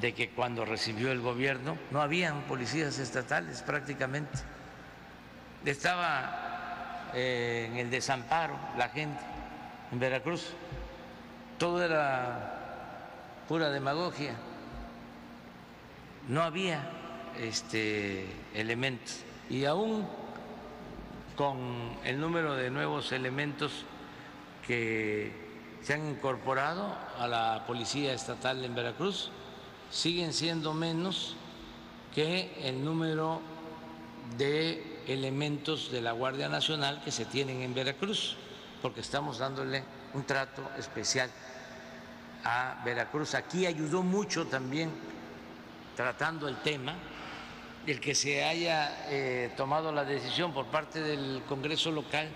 de 0.00 0.12
que 0.12 0.28
cuando 0.28 0.66
recibió 0.66 1.10
el 1.10 1.22
gobierno 1.22 1.78
no 1.90 2.02
habían 2.02 2.42
policías 2.42 2.98
estatales 2.98 3.62
prácticamente. 3.62 4.38
Estaba 5.64 7.08
eh, 7.14 7.68
en 7.70 7.78
el 7.78 7.90
desamparo 7.90 8.58
la 8.76 8.90
gente 8.90 9.20
en 9.90 9.98
Veracruz. 9.98 10.52
Todo 11.58 11.82
era 11.82 13.42
pura 13.48 13.70
demagogia. 13.70 14.34
No 16.28 16.42
había 16.42 16.82
este, 17.40 18.26
elementos. 18.54 19.20
Y 19.48 19.64
aún 19.64 20.06
con 21.36 21.58
el 22.04 22.18
número 22.18 22.54
de 22.54 22.70
nuevos 22.70 23.12
elementos 23.12 23.84
que 24.66 25.32
se 25.82 25.94
han 25.94 26.08
incorporado 26.08 26.96
a 27.18 27.28
la 27.28 27.64
Policía 27.66 28.12
Estatal 28.12 28.64
en 28.64 28.74
Veracruz, 28.74 29.30
siguen 29.90 30.32
siendo 30.32 30.74
menos 30.74 31.36
que 32.14 32.52
el 32.62 32.84
número 32.84 33.40
de 34.36 35.02
elementos 35.06 35.92
de 35.92 36.00
la 36.00 36.12
Guardia 36.12 36.48
Nacional 36.48 37.00
que 37.04 37.12
se 37.12 37.26
tienen 37.26 37.62
en 37.62 37.74
Veracruz, 37.74 38.36
porque 38.82 39.00
estamos 39.00 39.38
dándole 39.38 39.84
un 40.14 40.24
trato 40.24 40.68
especial 40.78 41.30
a 42.42 42.82
Veracruz. 42.84 43.34
Aquí 43.34 43.66
ayudó 43.66 44.02
mucho 44.02 44.46
también 44.46 44.90
tratando 45.94 46.48
el 46.48 46.56
tema 46.62 46.94
el 47.86 48.00
que 48.00 48.14
se 48.14 48.42
haya 48.42 49.06
eh, 49.08 49.52
tomado 49.56 49.92
la 49.92 50.04
decisión 50.04 50.52
por 50.52 50.66
parte 50.66 51.00
del 51.00 51.42
Congreso 51.48 51.92
local 51.92 52.28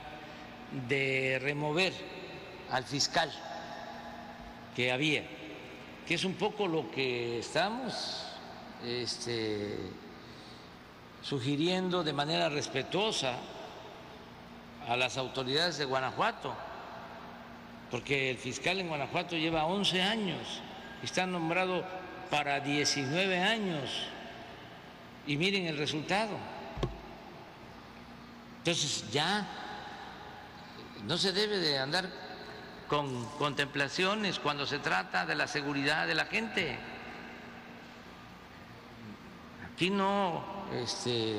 de 0.88 1.40
remover 1.42 1.92
al 2.70 2.84
fiscal 2.84 3.32
que 4.76 4.92
había, 4.92 5.24
que 6.06 6.14
es 6.14 6.24
un 6.24 6.34
poco 6.34 6.68
lo 6.68 6.88
que 6.92 7.40
estamos 7.40 8.26
este, 8.84 9.76
sugiriendo 11.20 12.04
de 12.04 12.12
manera 12.12 12.48
respetuosa 12.48 13.34
a 14.86 14.96
las 14.96 15.18
autoridades 15.18 15.78
de 15.78 15.84
Guanajuato, 15.84 16.54
porque 17.90 18.30
el 18.30 18.38
fiscal 18.38 18.78
en 18.78 18.86
Guanajuato 18.86 19.36
lleva 19.36 19.66
11 19.66 20.00
años, 20.00 20.60
está 21.02 21.26
nombrado 21.26 21.84
para 22.30 22.60
19 22.60 23.38
años 23.38 23.90
y 25.26 25.36
miren 25.36 25.66
el 25.66 25.76
resultado. 25.76 26.36
Entonces 28.58 29.10
ya 29.10 29.46
no 31.06 31.16
se 31.16 31.32
debe 31.32 31.58
de 31.58 31.78
andar 31.78 32.08
con 32.88 33.24
contemplaciones 33.38 34.38
cuando 34.38 34.66
se 34.66 34.78
trata 34.80 35.24
de 35.24 35.34
la 35.34 35.46
seguridad 35.46 36.06
de 36.06 36.14
la 36.14 36.26
gente. 36.26 36.76
Aquí 39.72 39.90
no 39.90 40.44
este, 40.74 41.36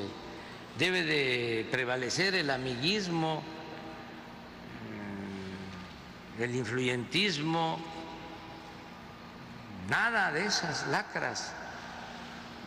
debe 0.78 1.04
de 1.04 1.68
prevalecer 1.70 2.34
el 2.34 2.50
amiguismo, 2.50 3.42
mm, 6.38 6.42
el 6.42 6.54
influyentismo, 6.56 7.78
nada 9.88 10.32
de 10.32 10.46
esas 10.46 10.88
lacras 10.88 11.54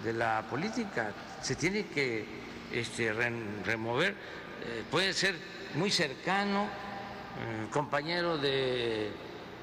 de 0.03 0.13
la 0.13 0.43
política. 0.49 1.11
Se 1.41 1.55
tiene 1.55 1.87
que 1.87 2.25
este, 2.71 3.13
remover, 3.13 4.11
eh, 4.11 4.83
puede 4.89 5.13
ser 5.13 5.35
muy 5.75 5.91
cercano, 5.91 6.63
eh, 6.65 7.67
compañero 7.71 8.37
de 8.37 9.11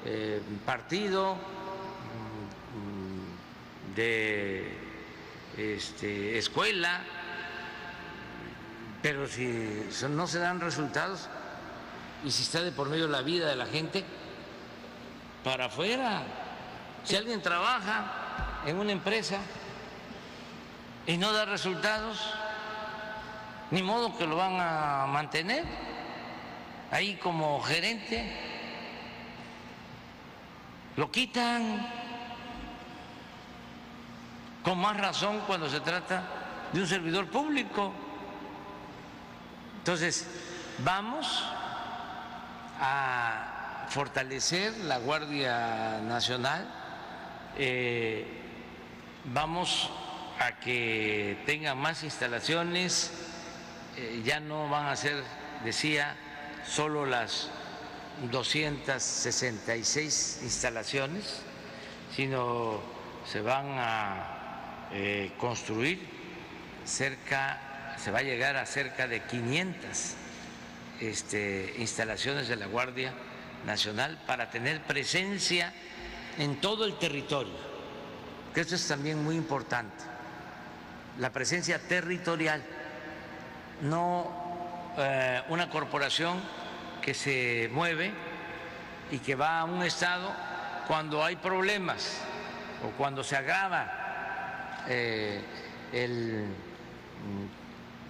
eh, 0.05 0.41
partido, 0.65 1.35
mm, 2.75 3.95
de 3.95 4.77
este, 5.57 6.37
escuela, 6.37 7.01
pero 9.01 9.27
si 9.27 9.85
no 10.09 10.27
se 10.27 10.39
dan 10.39 10.61
resultados 10.61 11.29
y 12.23 12.31
si 12.31 12.43
está 12.43 12.61
de 12.61 12.71
por 12.71 12.89
medio 12.89 13.07
la 13.07 13.21
vida 13.21 13.49
de 13.49 13.55
la 13.55 13.65
gente, 13.65 14.05
para 15.43 15.65
afuera. 15.65 16.23
Si 17.03 17.15
alguien 17.15 17.41
trabaja 17.41 18.61
en 18.65 18.77
una 18.77 18.93
empresa 18.93 19.39
y 21.05 21.17
no 21.17 21.33
da 21.33 21.45
resultados, 21.45 22.33
ni 23.71 23.83
modo 23.83 24.17
que 24.17 24.25
lo 24.25 24.37
van 24.37 24.59
a 24.59 25.05
mantener 25.07 25.65
ahí 26.91 27.15
como 27.15 27.61
gerente, 27.61 28.31
lo 30.95 31.11
quitan 31.11 31.87
con 34.63 34.77
más 34.79 34.95
razón 34.97 35.41
cuando 35.45 35.69
se 35.69 35.81
trata 35.81 36.23
de 36.71 36.81
un 36.81 36.87
servidor 36.87 37.27
público. 37.27 37.91
Entonces, 39.79 40.27
vamos 40.79 41.43
a 42.79 43.87
fortalecer 43.89 44.77
la 44.85 44.99
Guardia 44.99 45.99
Nacional, 46.01 46.67
eh, 47.57 48.25
vamos 49.25 49.89
a 50.39 50.59
que 50.59 51.37
tenga 51.45 51.75
más 51.75 52.03
instalaciones, 52.03 53.11
eh, 53.97 54.23
ya 54.25 54.39
no 54.39 54.69
van 54.69 54.87
a 54.87 54.95
ser, 54.95 55.23
decía, 55.63 56.15
solo 56.65 57.05
las 57.05 57.51
266 58.31 60.39
instalaciones, 60.43 61.41
sino 62.15 62.81
se 63.25 63.41
van 63.41 63.75
a 63.77 64.87
eh, 64.91 65.33
construir 65.37 66.07
cerca, 66.85 67.95
se 67.97 68.11
va 68.11 68.19
a 68.19 68.23
llegar 68.23 68.57
a 68.57 68.65
cerca 68.65 69.07
de 69.07 69.23
500 69.23 70.15
este, 70.99 71.73
instalaciones 71.77 72.47
de 72.47 72.55
la 72.55 72.67
Guardia 72.67 73.13
Nacional 73.65 74.21
para 74.27 74.49
tener 74.49 74.81
presencia 74.83 75.73
en 76.37 76.61
todo 76.61 76.85
el 76.85 76.97
territorio, 76.97 77.53
que 78.53 78.61
esto 78.61 78.75
es 78.75 78.87
también 78.87 79.23
muy 79.23 79.35
importante, 79.35 80.12
la 81.19 81.31
presencia 81.31 81.79
territorial, 81.79 82.61
no 83.81 84.43
eh, 84.97 85.41
una 85.49 85.69
corporación 85.69 86.39
que 87.01 87.13
se 87.13 87.69
mueve 87.71 88.11
y 89.11 89.19
que 89.19 89.35
va 89.35 89.59
a 89.59 89.65
un 89.65 89.83
estado 89.83 90.31
cuando 90.87 91.23
hay 91.23 91.35
problemas 91.35 92.19
o 92.85 92.91
cuando 92.97 93.23
se 93.23 93.35
agrava 93.35 94.83
eh, 94.87 95.41
el 95.91 96.45
mm, 96.45 97.45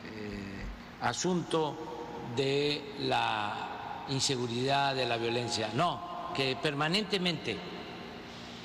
eh, 0.05 0.65
asunto 1.01 2.05
de 2.35 2.95
la 2.99 4.05
inseguridad, 4.09 4.95
de 4.95 5.05
la 5.05 5.17
violencia, 5.17 5.69
no, 5.73 6.31
que 6.35 6.57
permanentemente 6.61 7.57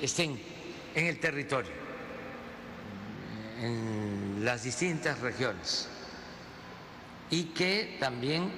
estén 0.01 0.41
en 0.95 1.07
el 1.07 1.21
territorio, 1.21 1.73
en 3.61 4.45
las 4.45 4.63
distintas 4.63 5.21
regiones 5.21 5.89
y 7.31 7.45
que 7.45 7.97
también 8.01 8.51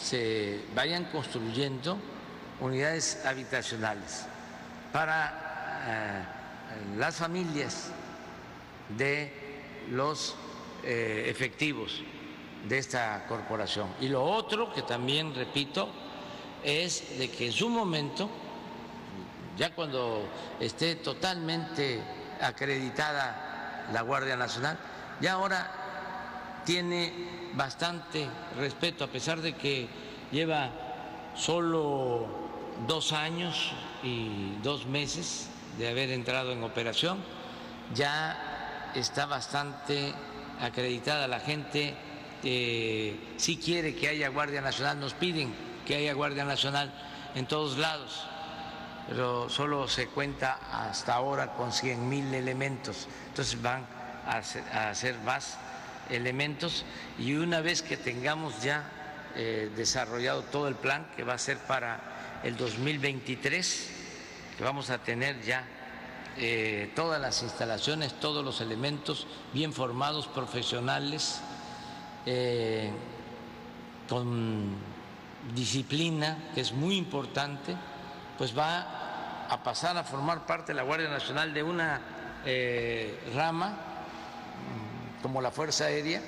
se 0.00 0.60
vayan 0.74 1.04
construyendo 1.06 1.98
unidades 2.60 3.24
habitacionales 3.24 4.26
para 4.92 5.84
eh, 5.86 6.98
las 6.98 7.16
familias 7.16 7.90
de 8.96 9.32
los 9.90 10.34
eh, 10.84 11.26
efectivos 11.28 12.02
de 12.68 12.78
esta 12.78 13.24
corporación. 13.26 13.88
Y 14.00 14.08
lo 14.08 14.24
otro 14.24 14.72
que 14.72 14.82
también 14.82 15.34
repito 15.34 15.88
es 16.64 17.18
de 17.18 17.30
que 17.30 17.46
en 17.46 17.52
su 17.52 17.68
momento, 17.68 18.28
ya 19.56 19.74
cuando 19.74 20.28
esté 20.60 20.96
totalmente 20.96 22.00
acreditada 22.40 23.47
la 23.92 24.02
Guardia 24.02 24.36
Nacional, 24.36 24.78
ya 25.20 25.32
ahora 25.32 25.70
tiene 26.64 27.12
bastante 27.54 28.28
respeto, 28.56 29.04
a 29.04 29.08
pesar 29.08 29.40
de 29.40 29.54
que 29.54 29.88
lleva 30.30 30.70
solo 31.34 32.28
dos 32.86 33.12
años 33.12 33.72
y 34.02 34.56
dos 34.62 34.86
meses 34.86 35.48
de 35.78 35.88
haber 35.88 36.10
entrado 36.10 36.52
en 36.52 36.62
operación, 36.62 37.18
ya 37.94 38.90
está 38.94 39.26
bastante 39.26 40.14
acreditada. 40.60 41.26
La 41.26 41.40
gente 41.40 41.96
eh, 42.42 43.34
si 43.36 43.56
quiere 43.56 43.94
que 43.94 44.08
haya 44.08 44.28
Guardia 44.28 44.60
Nacional, 44.60 45.00
nos 45.00 45.14
piden 45.14 45.52
que 45.86 45.96
haya 45.96 46.12
Guardia 46.12 46.44
Nacional 46.44 46.92
en 47.34 47.46
todos 47.46 47.78
lados, 47.78 48.24
pero 49.08 49.48
solo 49.48 49.88
se 49.88 50.08
cuenta 50.08 50.58
hasta 50.70 51.14
ahora 51.14 51.54
con 51.54 51.72
100 51.72 52.08
mil 52.08 52.34
elementos. 52.34 53.08
Entonces 53.28 53.60
van 53.60 53.86
a 54.26 54.38
hacer, 54.90 55.18
más 55.24 55.56
elementos 56.10 56.84
y 57.18 57.34
una 57.34 57.60
vez 57.60 57.82
que 57.82 57.96
tengamos 57.96 58.62
ya 58.62 58.84
eh, 59.34 59.70
desarrollado 59.74 60.42
todo 60.42 60.68
el 60.68 60.74
plan, 60.74 61.06
que 61.16 61.24
va 61.24 61.34
a 61.34 61.38
ser 61.38 61.58
para 61.58 62.40
el 62.44 62.56
2023, 62.56 63.90
que 64.56 64.64
vamos 64.64 64.90
a 64.90 64.98
tener 64.98 65.40
ya 65.42 65.64
eh, 66.36 66.92
todas 66.94 67.20
las 67.20 67.42
instalaciones, 67.42 68.12
todos 68.20 68.44
los 68.44 68.60
elementos 68.60 69.26
bien 69.54 69.72
formados, 69.72 70.26
profesionales, 70.26 71.40
eh, 72.26 72.90
con 74.08 74.76
disciplina, 75.54 76.50
que 76.54 76.60
es 76.60 76.72
muy 76.72 76.96
importante, 76.96 77.74
pues 78.38 78.56
va 78.56 79.46
a 79.50 79.62
pasar 79.62 79.96
a 79.96 80.04
formar 80.04 80.46
parte 80.46 80.72
de 80.72 80.76
la 80.76 80.84
Guardia 80.84 81.08
Nacional 81.08 81.52
de 81.52 81.62
una 81.62 82.00
eh, 82.46 83.18
rama 83.34 83.70
mm, 83.70 85.22
como 85.22 85.42
la 85.42 85.50
Fuerza 85.50 85.86
Aérea 85.86 86.22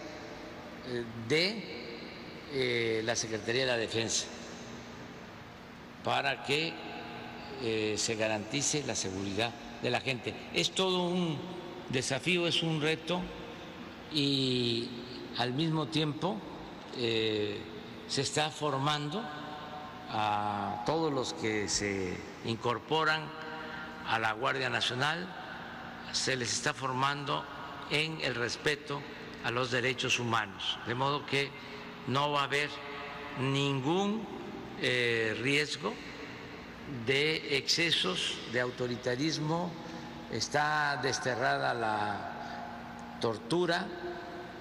de 1.28 3.02
la 3.04 3.14
Secretaría 3.14 3.62
de 3.62 3.68
la 3.68 3.76
Defensa 3.76 4.26
para 6.02 6.42
que 6.42 6.74
se 7.96 8.16
garantice 8.16 8.82
la 8.84 8.96
seguridad 8.96 9.52
de 9.82 9.90
la 9.90 10.00
gente. 10.00 10.34
Es 10.52 10.72
todo 10.72 11.04
un 11.04 11.38
desafío, 11.90 12.46
es 12.46 12.62
un 12.62 12.80
reto 12.80 13.20
y 14.12 14.88
al 15.38 15.52
mismo 15.52 15.86
tiempo 15.86 16.36
eh, 16.96 17.58
se 18.08 18.22
está 18.22 18.50
formando 18.50 19.22
a 20.12 20.82
todos 20.86 21.12
los 21.12 21.34
que 21.34 21.68
se 21.68 22.16
incorporan 22.44 23.22
a 24.08 24.18
la 24.18 24.32
Guardia 24.32 24.68
Nacional, 24.68 25.28
se 26.12 26.36
les 26.36 26.52
está 26.52 26.74
formando 26.74 27.44
en 27.90 28.20
el 28.20 28.34
respeto 28.34 29.00
a 29.44 29.50
los 29.50 29.70
derechos 29.70 30.18
humanos, 30.18 30.78
de 30.86 30.94
modo 30.94 31.24
que 31.26 31.50
no 32.06 32.32
va 32.32 32.42
a 32.42 32.44
haber 32.44 32.68
ningún 33.38 34.26
eh, 34.80 35.38
riesgo 35.40 35.94
de 37.06 37.56
excesos 37.56 38.36
de 38.52 38.60
autoritarismo, 38.60 39.70
está 40.32 40.98
desterrada 41.02 41.72
la 41.72 43.18
tortura, 43.20 43.86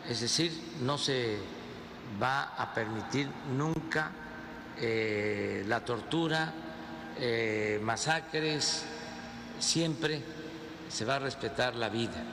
es 0.08 0.22
decir, 0.22 0.52
no 0.82 0.98
se 0.98 1.40
va 2.22 2.56
a 2.56 2.74
permitir 2.74 3.30
nunca 3.56 4.12
eh, 4.82 5.64
la 5.68 5.82
tortura, 5.82 6.54
eh, 7.18 7.80
masacres, 7.82 8.86
siempre 9.60 10.22
se 10.88 11.06
va 11.06 11.16
a 11.16 11.20
respetar 11.20 11.76
la 11.76 11.90
vida. 11.90 12.24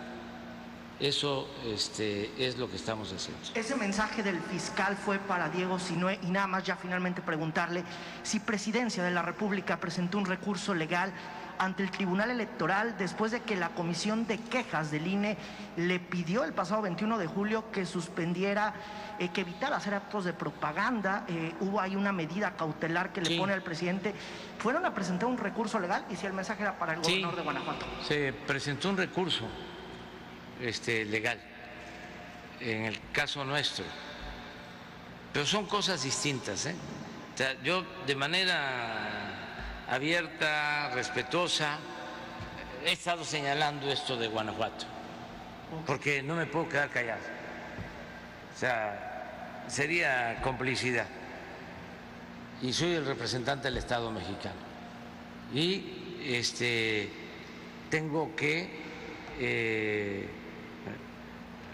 Eso 0.99 1.47
este, 1.67 2.31
es 2.39 2.57
lo 2.57 2.71
que 2.71 2.77
estamos 2.77 3.13
haciendo. 3.13 3.43
Ese 3.55 3.77
mensaje 3.77 4.23
del 4.23 4.41
fiscal 4.41 4.97
fue 4.97 5.19
para 5.19 5.51
Diego 5.51 5.79
Sinue 5.79 6.19
y 6.23 6.31
nada 6.31 6.47
más 6.47 6.65
ya 6.65 6.77
finalmente 6.77 7.21
preguntarle 7.21 7.85
si 8.23 8.41
Presidencia 8.41 9.03
de 9.03 9.11
la 9.11 9.21
República 9.21 9.79
presentó 9.79 10.17
un 10.17 10.25
recurso 10.25 10.75
legal 10.75 11.13
ante 11.59 11.83
el 11.83 11.91
Tribunal 11.91 12.31
Electoral 12.31 12.97
después 12.99 13.33
de 13.33 13.41
que 13.41 13.57
la 13.57 13.71
Comisión 13.71 14.27
de 14.27 14.39
Quejas 14.39 14.91
del 14.91 15.07
INE 15.07 15.37
le 15.77 15.99
pidió 15.99 16.45
el 16.45 16.53
pasado 16.53 16.83
21 16.83 17.19
de 17.19 17.27
julio 17.27 17.71
que 17.71 17.87
suspendiera, 17.87 18.75
eh, 19.19 19.29
que 19.29 19.43
evitara 19.43 19.77
hacer 19.77 19.95
actos 19.95 20.25
de 20.25 20.33
propaganda. 20.33 21.25
Eh, 21.29 21.55
hubo 21.61 21.81
ahí 21.81 21.97
una 21.97 22.13
medida 22.13 22.57
cautelar 22.57 23.13
que 23.13 23.21
le 23.21 23.39
pone 23.39 23.53
al 23.53 23.63
presidente. 23.63 24.15
¿Fueron 24.59 24.85
a 24.87 24.95
presentar 24.95 25.29
un 25.29 25.39
recurso 25.39 25.79
legal 25.79 26.05
y 26.11 26.17
si 26.17 26.27
el 26.27 26.33
mensaje 26.33 26.63
era 26.63 26.79
para 26.79 26.95
el 26.95 27.01
gobernador 27.01 27.37
de 27.37 27.43
Guanajuato? 27.43 27.87
Se 28.07 28.33
presentó 28.33 28.89
un 28.89 28.97
recurso 28.97 29.47
este, 30.61 31.05
legal 31.05 31.39
en 32.61 32.87
el 32.87 33.01
caso 33.13 33.45
nuestro, 33.45 33.85
pero 35.33 35.45
son 35.45 35.67
cosas 35.67 36.03
distintas. 36.03 36.67
¿eh? 36.67 36.75
yo 37.63 37.85
de 38.07 38.15
manera 38.15 39.26
abierta, 39.89 40.91
respetuosa. 40.95 41.79
He 42.85 42.93
estado 42.93 43.25
señalando 43.25 43.91
esto 43.91 44.17
de 44.17 44.29
Guanajuato, 44.29 44.87
porque 45.87 46.23
no 46.23 46.37
me 46.37 46.47
puedo 46.47 46.69
quedar 46.69 46.91
callado. 46.91 47.23
O 48.55 48.59
sea, 48.59 49.65
sería 49.67 50.41
complicidad. 50.43 51.07
Y 52.63 52.73
soy 52.73 52.95
el 52.95 53.05
representante 53.05 53.69
del 53.69 53.77
Estado 53.77 54.11
mexicano. 54.11 54.55
Y 55.53 56.23
este, 56.25 57.11
tengo 57.91 58.35
que 58.35 58.71
eh, 59.39 60.29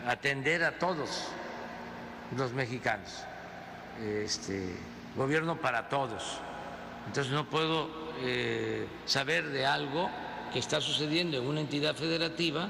atender 0.06 0.64
a 0.64 0.78
todos 0.78 1.28
los 2.36 2.52
mexicanos. 2.52 3.24
Este, 4.02 4.74
gobierno 5.14 5.60
para 5.60 5.88
todos. 5.88 6.40
Entonces 7.06 7.32
no 7.32 7.48
puedo 7.48 8.01
eh, 8.20 8.86
saber 9.06 9.48
de 9.50 9.66
algo 9.66 10.10
que 10.52 10.58
está 10.58 10.80
sucediendo 10.80 11.38
en 11.38 11.46
una 11.46 11.60
entidad 11.60 11.96
federativa, 11.96 12.68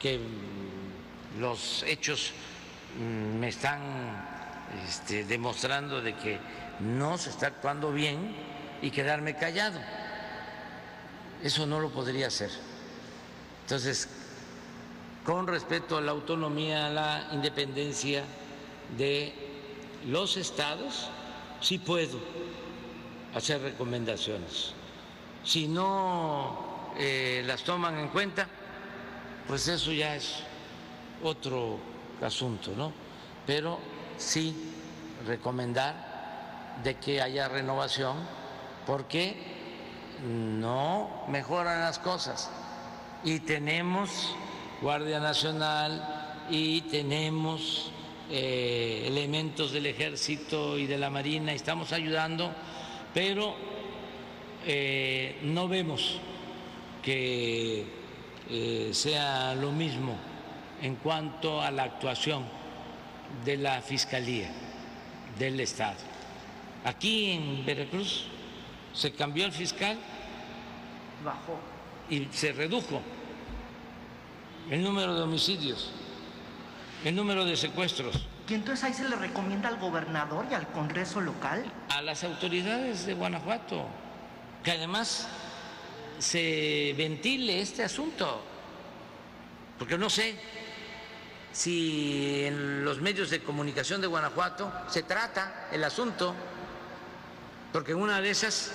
que 0.00 0.18
mm, 0.18 1.40
los 1.40 1.82
hechos 1.84 2.32
mm, 2.98 3.38
me 3.38 3.48
están 3.48 3.80
este, 4.88 5.24
demostrando 5.24 6.00
de 6.00 6.14
que 6.14 6.38
no 6.80 7.18
se 7.18 7.30
está 7.30 7.48
actuando 7.48 7.92
bien 7.92 8.34
y 8.80 8.90
quedarme 8.90 9.36
callado. 9.36 9.80
Eso 11.42 11.66
no 11.66 11.80
lo 11.80 11.90
podría 11.90 12.28
hacer. 12.28 12.50
Entonces, 13.62 14.08
con 15.24 15.46
respecto 15.46 15.96
a 15.96 16.00
la 16.00 16.10
autonomía, 16.10 16.86
a 16.86 16.90
la 16.90 17.28
independencia 17.32 18.24
de 18.96 19.32
los 20.06 20.36
estados, 20.36 21.10
sí 21.60 21.78
puedo 21.78 22.18
hacer 23.34 23.60
recomendaciones. 23.60 24.72
Si 25.44 25.68
no 25.68 26.92
eh, 26.98 27.42
las 27.46 27.62
toman 27.62 27.98
en 27.98 28.08
cuenta, 28.08 28.46
pues 29.46 29.66
eso 29.68 29.92
ya 29.92 30.14
es 30.16 30.42
otro 31.22 31.78
asunto, 32.20 32.72
¿no? 32.76 32.92
Pero 33.46 33.78
sí 34.16 34.54
recomendar 35.26 36.74
de 36.82 36.94
que 36.96 37.20
haya 37.20 37.48
renovación 37.48 38.16
porque 38.86 39.36
no 40.24 41.24
mejoran 41.28 41.80
las 41.80 41.98
cosas 41.98 42.50
y 43.24 43.40
tenemos 43.40 44.34
Guardia 44.80 45.20
Nacional 45.20 46.44
y 46.50 46.82
tenemos 46.82 47.90
eh, 48.30 49.04
elementos 49.06 49.72
del 49.72 49.86
ejército 49.86 50.78
y 50.78 50.86
de 50.86 50.98
la 50.98 51.10
marina, 51.10 51.52
y 51.52 51.56
estamos 51.56 51.92
ayudando 51.92 52.52
pero 53.14 53.54
eh, 54.66 55.38
no 55.42 55.68
vemos 55.68 56.18
que 57.02 57.84
eh, 58.48 58.90
sea 58.92 59.54
lo 59.54 59.72
mismo 59.72 60.16
en 60.80 60.96
cuanto 60.96 61.60
a 61.60 61.70
la 61.70 61.84
actuación 61.84 62.44
de 63.44 63.56
la 63.56 63.80
Fiscalía 63.82 64.50
del 65.38 65.60
Estado. 65.60 65.98
Aquí 66.84 67.32
en 67.32 67.64
Veracruz 67.64 68.24
se 68.92 69.12
cambió 69.12 69.44
el 69.46 69.52
fiscal, 69.52 69.96
bajó 71.24 71.58
y 72.10 72.26
se 72.30 72.52
redujo 72.52 73.00
el 74.70 74.82
número 74.82 75.14
de 75.14 75.22
homicidios, 75.22 75.90
el 77.04 77.14
número 77.14 77.44
de 77.44 77.56
secuestros. 77.56 78.26
Y 78.48 78.54
entonces 78.54 78.84
ahí 78.84 78.92
se 78.92 79.08
le 79.08 79.16
recomienda 79.16 79.68
al 79.68 79.78
gobernador 79.78 80.46
y 80.50 80.54
al 80.54 80.66
Congreso 80.68 81.20
local. 81.20 81.64
A 81.88 82.02
las 82.02 82.22
autoridades 82.24 83.06
de 83.06 83.14
Guanajuato, 83.14 83.86
que 84.62 84.72
además 84.72 85.28
se 86.18 86.94
ventile 86.98 87.60
este 87.60 87.82
asunto, 87.82 88.44
porque 89.78 89.96
no 89.96 90.10
sé 90.10 90.36
si 91.52 92.44
en 92.44 92.84
los 92.84 93.00
medios 93.00 93.30
de 93.30 93.42
comunicación 93.42 94.00
de 94.00 94.06
Guanajuato 94.06 94.70
se 94.88 95.02
trata 95.02 95.68
el 95.72 95.84
asunto, 95.84 96.34
porque 97.72 97.94
una 97.94 98.20
de 98.20 98.30
esas, 98.30 98.72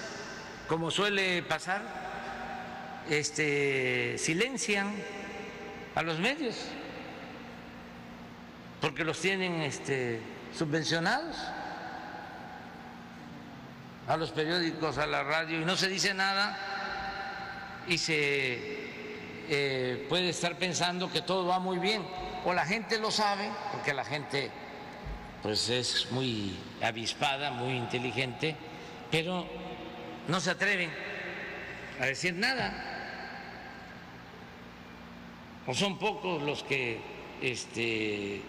como 0.67 0.91
suele 0.91 1.43
pasar, 1.43 3.03
este, 3.09 4.17
silencian 4.17 4.93
a 5.93 6.01
los 6.01 6.19
medios 6.19 6.55
porque 8.81 9.03
los 9.03 9.19
tienen 9.19 9.61
este, 9.61 10.21
subvencionados 10.57 11.35
a 14.07 14.15
los 14.17 14.31
periódicos, 14.31 14.97
a 14.97 15.05
la 15.05 15.23
radio, 15.23 15.61
y 15.61 15.65
no 15.65 15.75
se 15.75 15.87
dice 15.87 16.13
nada 16.13 16.57
y 17.87 17.97
se 17.97 18.77
eh, 19.49 20.05
puede 20.09 20.29
estar 20.29 20.57
pensando 20.57 21.11
que 21.11 21.21
todo 21.21 21.47
va 21.47 21.59
muy 21.59 21.77
bien. 21.79 22.05
O 22.45 22.53
la 22.53 22.65
gente 22.65 22.99
lo 22.99 23.11
sabe, 23.11 23.49
porque 23.71 23.93
la 23.93 24.05
gente 24.05 24.51
pues 25.41 25.69
es 25.69 26.11
muy 26.11 26.57
avispada, 26.81 27.51
muy 27.51 27.73
inteligente, 27.73 28.55
pero 29.11 29.47
no 30.27 30.39
se 30.39 30.51
atreven 30.51 30.89
a 31.99 32.05
decir 32.05 32.33
nada. 32.33 32.83
O 35.65 35.73
son 35.73 35.99
pocos 35.99 36.41
los 36.43 36.63
que 36.63 37.01
este, 37.41 38.41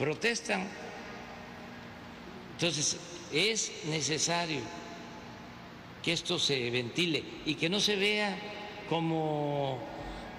protestan. 0.00 0.66
Entonces, 2.52 2.96
es 3.30 3.70
necesario 3.84 4.62
que 6.02 6.14
esto 6.14 6.38
se 6.38 6.70
ventile 6.70 7.22
y 7.44 7.54
que 7.54 7.68
no 7.68 7.78
se 7.80 7.96
vea 7.96 8.34
como 8.88 9.78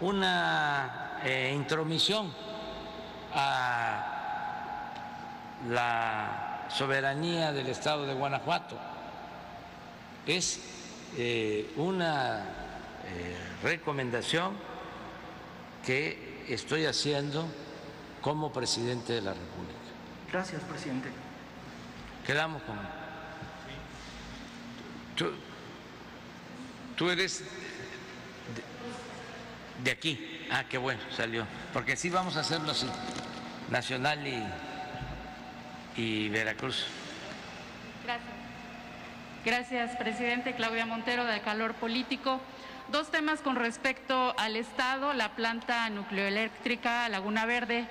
una 0.01 1.20
eh, 1.24 1.53
intromisión 1.55 2.34
a 3.34 4.07
la 5.70 6.68
soberanía 6.76 7.53
del 7.53 7.68
Estado 7.68 8.07
de 8.07 8.16
Guanajuato. 8.16 8.80
Es 10.26 10.59
eh, 11.18 11.72
una 11.76 12.39
eh, 13.05 13.38
recomendación 13.62 14.55
que 15.86 16.45
estoy 16.49 16.86
haciendo 16.86 17.45
como 18.22 18.51
presidente 18.51 19.13
de 19.13 19.22
la 19.22 19.34
República. 19.34 19.80
Gracias, 20.32 20.61
presidente. 20.63 21.09
Quedamos 22.26 22.61
con... 22.63 22.78
Tú, 25.15 25.32
tú 26.95 27.09
eres 27.09 27.43
de, 29.84 29.91
aquí. 29.91 30.47
Ah, 30.51 30.65
qué 30.69 30.78
bueno, 30.78 31.01
salió. 31.15 31.45
Porque 31.74 31.95
sí 31.95 32.09
vamos 32.09 32.38
a 32.38 32.41
hacerlo 32.41 32.72
así, 32.72 32.88
Nacional 33.69 34.26
y, 34.26 34.43
y 35.97 36.30
Veracruz. 36.30 36.86
Gracias. 38.03 38.32
Gracias, 39.43 39.95
presidente. 39.97 40.53
Claudia 40.55 40.86
Montero, 40.86 41.26
de 41.26 41.41
Calor 41.41 41.74
Político. 41.74 42.39
Dos 42.92 43.10
temas 43.10 43.39
con 43.39 43.56
respecto 43.56 44.34
al 44.38 44.58
Estado. 44.58 45.14
La 45.14 45.30
planta 45.30 45.89
nucleoeléctrica 45.89 47.08
Laguna 47.08 47.46
Verde 47.46 47.86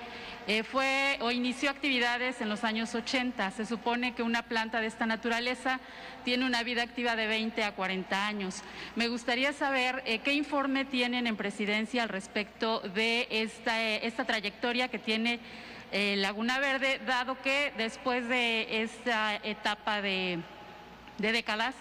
eh, 0.47 0.63
fue 0.63 1.17
o 1.23 1.31
inició 1.31 1.71
actividades 1.71 2.43
en 2.43 2.51
los 2.51 2.65
años 2.65 2.95
80. 2.95 3.51
Se 3.53 3.65
supone 3.65 4.15
que 4.15 4.23
una 4.23 4.43
planta 4.43 4.79
de 4.83 4.89
esta 4.89 5.07
naturaleza 5.07 5.81
tiene 6.23 6.45
una 6.45 6.63
vida 6.65 6.83
activa 6.83 7.17
de 7.17 7.27
20 7.29 7.65
a 7.65 7.75
40 7.75 8.27
años. 8.27 8.63
Me 8.95 9.09
gustaría 9.09 9.55
saber 9.55 10.03
eh, 10.05 10.19
qué 10.19 10.35
informe 10.35 10.85
tienen 10.85 11.27
en 11.27 11.37
presidencia 11.37 12.03
al 12.03 12.11
respecto 12.11 12.81
de 12.81 13.27
esta, 13.31 13.83
eh, 13.83 14.07
esta 14.07 14.27
trayectoria 14.27 14.89
que 14.89 14.99
tiene 14.99 15.41
Laguna 15.93 16.61
Verde, 16.61 17.01
dado 17.05 17.41
que 17.43 17.73
después 17.77 18.29
de 18.29 18.83
esta 18.85 19.35
etapa 19.43 20.01
de 20.01 20.39
de 21.21 21.33
décadas, 21.33 21.75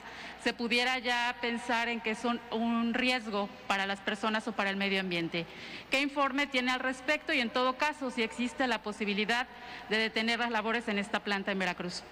se 0.43 0.53
pudiera 0.53 0.99
ya 0.99 1.35
pensar 1.41 1.89
en 1.89 2.01
que 2.01 2.15
son 2.15 2.39
un 2.51 2.93
riesgo 2.93 3.49
para 3.67 3.85
las 3.85 3.99
personas 3.99 4.47
o 4.47 4.53
para 4.53 4.69
el 4.69 4.77
medio 4.77 4.99
ambiente. 4.99 5.45
¿Qué 5.91 6.01
informe 6.01 6.47
tiene 6.47 6.71
al 6.71 6.79
respecto 6.79 7.33
y 7.33 7.39
en 7.39 7.49
todo 7.49 7.77
caso 7.77 8.11
si 8.11 8.23
existe 8.23 8.67
la 8.67 8.81
posibilidad 8.81 9.47
de 9.89 9.97
detener 9.97 10.39
las 10.39 10.51
labores 10.51 10.87
en 10.87 10.97
esta 10.97 11.19
planta 11.19 11.51
en 11.51 11.59
Veracruz? 11.59 12.03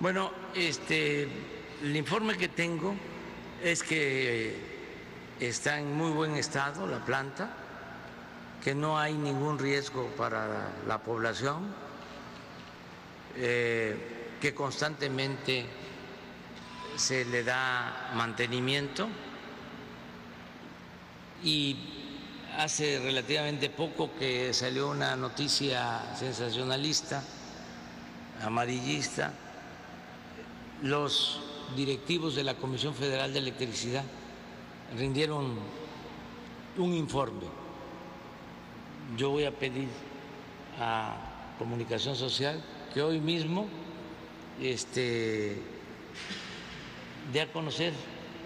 Bueno, 0.00 0.32
este, 0.54 1.28
el 1.82 1.96
informe 1.96 2.36
que 2.36 2.48
tengo 2.48 2.94
es 3.62 3.82
que 3.82 4.54
está 5.40 5.78
en 5.78 5.96
muy 5.96 6.10
buen 6.10 6.34
estado 6.36 6.86
la 6.86 7.04
planta, 7.04 7.50
que 8.62 8.74
no 8.74 8.98
hay 8.98 9.14
ningún 9.14 9.58
riesgo 9.58 10.08
para 10.16 10.70
la 10.86 10.98
población, 10.98 11.74
eh, 13.36 13.96
que 14.40 14.54
constantemente 14.54 15.66
se 16.96 17.24
le 17.24 17.42
da 17.42 18.12
mantenimiento 18.14 19.08
y 21.42 21.76
hace 22.58 23.00
relativamente 23.00 23.68
poco 23.68 24.10
que 24.18 24.54
salió 24.54 24.90
una 24.90 25.16
noticia 25.16 26.14
sensacionalista, 26.16 27.22
amarillista, 28.42 29.32
los 30.82 31.40
directivos 31.76 32.34
de 32.34 32.44
la 32.44 32.54
Comisión 32.54 32.94
Federal 32.94 33.32
de 33.32 33.40
Electricidad 33.40 34.04
rindieron 34.96 35.58
un 36.76 36.94
informe. 36.94 37.46
Yo 39.16 39.30
voy 39.30 39.44
a 39.44 39.50
pedir 39.50 39.88
a 40.80 41.16
Comunicación 41.58 42.16
Social 42.16 42.62
que 42.92 43.02
hoy 43.02 43.20
mismo 43.20 43.66
este, 44.60 45.60
de 47.32 47.40
a 47.40 47.52
conocer 47.52 47.92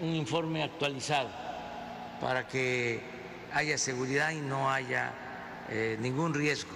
un 0.01 0.15
informe 0.15 0.63
actualizado. 0.63 1.29
Para 2.21 2.47
que 2.47 3.01
haya 3.53 3.77
seguridad 3.77 4.31
y 4.31 4.41
no 4.41 4.69
haya 4.69 5.13
eh, 5.69 5.97
ningún 5.99 6.33
riesgo. 6.33 6.71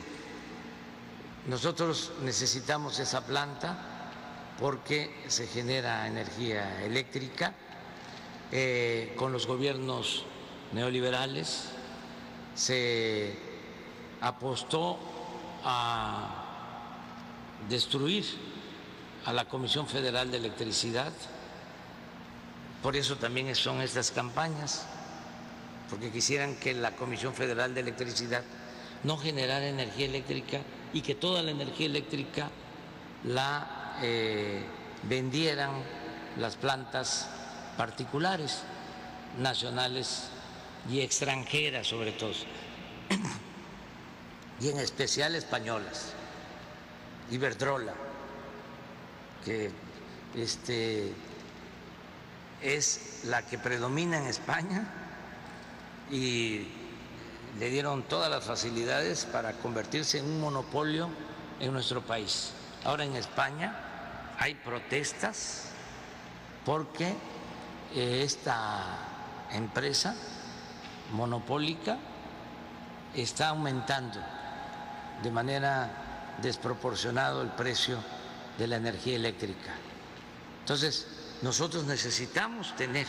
Nosotros 1.47 2.14
necesitamos 2.24 2.99
esa 2.99 3.26
planta 3.26 3.78
porque 4.60 5.24
se 5.28 5.47
genera 5.47 6.08
energía 6.08 6.84
eléctrica 6.84 7.54
eh, 8.51 9.14
con 9.18 9.34
los 9.34 9.47
gobiernos 9.47 10.26
neoliberales, 10.72 11.70
se 12.56 13.36
apostó 14.22 14.99
a 15.64 16.43
destruir 17.68 18.26
a 19.26 19.34
la 19.34 19.45
Comisión 19.45 19.88
Federal 19.88 20.30
de 20.32 20.38
Electricidad, 20.38 21.14
por 22.84 22.98
eso 22.98 23.16
también 23.16 23.56
son 23.56 23.82
estas 23.82 24.12
campañas, 24.12 24.84
porque 25.90 26.12
quisieran 26.12 26.56
que 26.56 26.74
la 26.74 26.92
Comisión 26.92 27.34
Federal 27.34 27.74
de 27.74 27.80
Electricidad 27.80 28.44
no 29.04 29.18
generara 29.18 29.66
energía 29.66 30.06
eléctrica 30.06 30.60
y 30.92 31.02
que 31.02 31.16
toda 31.16 31.42
la 31.42 31.52
energía 31.52 31.86
eléctrica 31.86 32.52
la 33.24 33.96
eh, 34.02 34.62
vendieran 35.04 35.72
las 36.38 36.58
plantas 36.58 37.30
particulares, 37.78 38.64
nacionales 39.40 40.26
y 40.92 41.00
extranjeras 41.00 41.88
sobre 41.88 42.12
todo, 42.12 42.34
y 44.60 44.68
en 44.68 44.80
especial 44.80 45.36
españolas, 45.36 46.12
Iberdrola, 47.32 47.94
que 49.46 49.72
este, 50.36 51.14
es 52.64 53.22
la 53.26 53.45
que 53.45 53.57
predomina 53.57 54.18
en 54.18 54.26
España 54.26 54.88
y 56.09 56.68
le 57.59 57.70
dieron 57.70 58.03
todas 58.03 58.32
las 58.32 58.45
facilidades 58.45 59.26
para 59.26 59.53
convertirse 59.53 60.20
en 60.20 60.26
un 60.26 60.41
monopolio 60.41 61.09
en 61.59 61.74
nuestro 61.74 62.01
país. 62.01 62.53
Ahora 62.86 63.03
en 63.03 63.16
España 63.16 64.34
hay 64.39 64.55
protestas 64.55 65.70
porque 66.66 67.14
eh, 67.93 68.22
esta 68.24 68.82
empresa 69.51 70.16
monopólica 71.11 71.97
está 73.14 73.49
aumentando 73.49 74.20
de 75.22 75.32
manera 75.32 76.38
desproporcionada 76.41 77.41
el 77.41 77.49
precio 77.49 77.97
de 78.57 78.68
la 78.68 78.78
energía 78.78 79.16
eléctrica. 79.16 79.72
Entonces, 80.61 81.07
nosotros 81.44 81.84
necesitamos 81.84 82.74
tener 82.78 83.06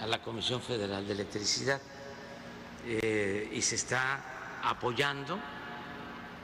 a 0.00 0.06
la 0.06 0.22
Comisión 0.22 0.62
Federal 0.62 1.04
de 1.04 1.12
Electricidad 1.14 1.80
eh, 2.86 3.50
y 3.52 3.60
se 3.60 3.74
está 3.74 4.60
apoyando 4.62 5.36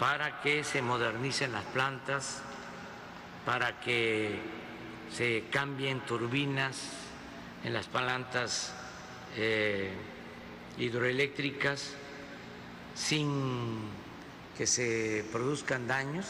para 0.01 0.41
que 0.41 0.65
se 0.65 0.83
modernicen 0.83 1.53
las 1.53 1.65
plantas, 1.67 2.43
para 3.45 3.79
que 3.79 4.37
se 5.13 5.45
cambien 5.49 6.01
turbinas 6.01 6.77
en 7.63 7.73
las 7.73 7.87
plantas 7.87 8.75
eh, 9.37 9.93
hidroeléctricas 10.77 11.93
sin 12.97 13.79
que 14.59 14.67
se 14.67 15.25
produzcan 15.31 15.87
daños, 15.87 16.27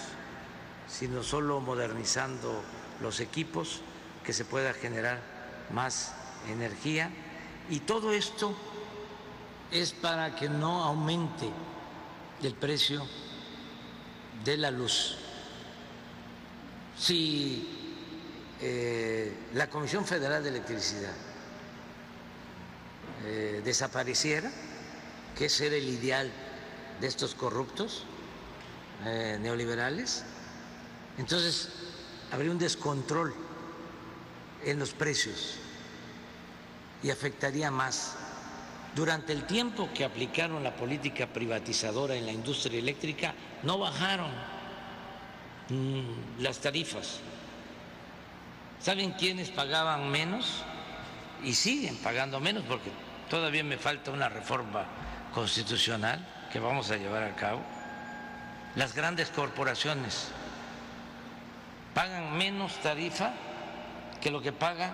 sino 0.86 1.22
solo 1.22 1.60
modernizando 1.60 2.62
los 3.00 3.20
equipos 3.20 3.80
que 4.26 4.32
se 4.32 4.44
pueda 4.44 4.74
generar 4.74 5.20
más 5.70 6.12
energía 6.50 7.10
y 7.70 7.78
todo 7.80 8.12
esto 8.12 8.56
es 9.70 9.92
para 9.92 10.34
que 10.34 10.48
no 10.48 10.82
aumente 10.82 11.48
el 12.42 12.54
precio 12.54 13.06
de 14.44 14.56
la 14.56 14.72
luz. 14.72 15.16
Si 16.98 17.68
eh, 18.60 19.32
la 19.54 19.70
Comisión 19.70 20.04
Federal 20.04 20.42
de 20.42 20.48
Electricidad 20.48 21.14
eh, 23.24 23.62
desapareciera, 23.64 24.50
que 25.36 25.46
ese 25.46 25.68
era 25.68 25.76
el 25.76 25.88
ideal 25.88 26.32
de 27.00 27.06
estos 27.06 27.34
corruptos 27.36 28.04
eh, 29.04 29.38
neoliberales, 29.40 30.24
entonces 31.16 31.68
habría 32.32 32.50
un 32.50 32.58
descontrol 32.58 33.45
en 34.66 34.80
los 34.80 34.92
precios 34.92 35.54
y 37.02 37.10
afectaría 37.10 37.70
más. 37.70 38.16
Durante 38.94 39.32
el 39.32 39.44
tiempo 39.44 39.88
que 39.94 40.04
aplicaron 40.04 40.64
la 40.64 40.74
política 40.74 41.26
privatizadora 41.26 42.16
en 42.16 42.26
la 42.26 42.32
industria 42.32 42.78
eléctrica, 42.78 43.34
no 43.62 43.78
bajaron 43.78 44.30
mm, 45.68 46.40
las 46.42 46.58
tarifas. 46.58 47.20
¿Saben 48.80 49.12
quiénes 49.12 49.50
pagaban 49.50 50.10
menos? 50.10 50.62
Y 51.44 51.54
siguen 51.54 51.96
pagando 51.98 52.40
menos 52.40 52.64
porque 52.66 52.90
todavía 53.30 53.62
me 53.62 53.78
falta 53.78 54.10
una 54.10 54.28
reforma 54.28 54.86
constitucional 55.32 56.26
que 56.50 56.58
vamos 56.58 56.90
a 56.90 56.96
llevar 56.96 57.22
a 57.22 57.36
cabo. 57.36 57.60
Las 58.74 58.94
grandes 58.94 59.28
corporaciones 59.28 60.28
pagan 61.94 62.36
menos 62.36 62.74
tarifa 62.82 63.32
que 64.26 64.32
lo 64.32 64.42
que 64.42 64.50
paga 64.50 64.90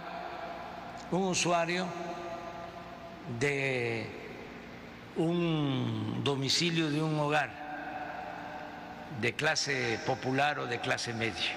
un 1.11 1.23
usuario 1.23 1.87
de 3.41 4.07
un 5.17 6.21
domicilio 6.23 6.91
de 6.91 7.01
un 7.01 7.19
hogar 7.19 7.49
de 9.23 9.33
clase 9.33 9.99
popular 10.05 10.59
o 10.59 10.67
de 10.67 10.81
clase 10.81 11.15
media, 11.15 11.57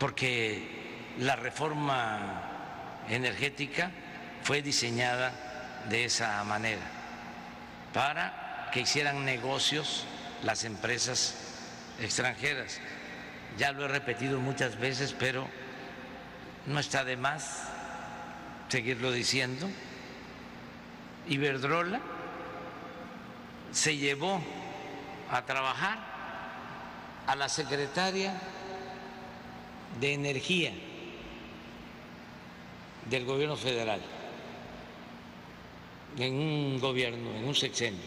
porque 0.00 1.14
la 1.20 1.36
reforma 1.36 3.04
energética 3.08 3.92
fue 4.42 4.62
diseñada 4.62 5.30
de 5.88 6.06
esa 6.06 6.42
manera, 6.42 6.82
para 7.94 8.68
que 8.72 8.80
hicieran 8.80 9.24
negocios 9.24 10.06
las 10.42 10.64
empresas 10.64 11.36
extranjeras 12.00 12.80
ya 13.58 13.72
lo 13.72 13.84
he 13.84 13.88
repetido 13.88 14.40
muchas 14.40 14.78
veces, 14.78 15.14
pero 15.18 15.48
no 16.66 16.78
está 16.78 17.04
de 17.04 17.16
más 17.16 17.68
seguirlo 18.68 19.12
diciendo, 19.12 19.68
Iberdrola 21.28 22.00
se 23.72 23.96
llevó 23.96 24.40
a 25.30 25.42
trabajar 25.44 25.98
a 27.26 27.34
la 27.34 27.48
secretaria 27.48 28.34
de 30.00 30.14
Energía 30.14 30.72
del 33.08 33.24
gobierno 33.24 33.56
federal 33.56 34.00
en 36.18 36.34
un 36.34 36.80
gobierno, 36.80 37.34
en 37.34 37.44
un 37.44 37.54
sexenio, 37.54 38.00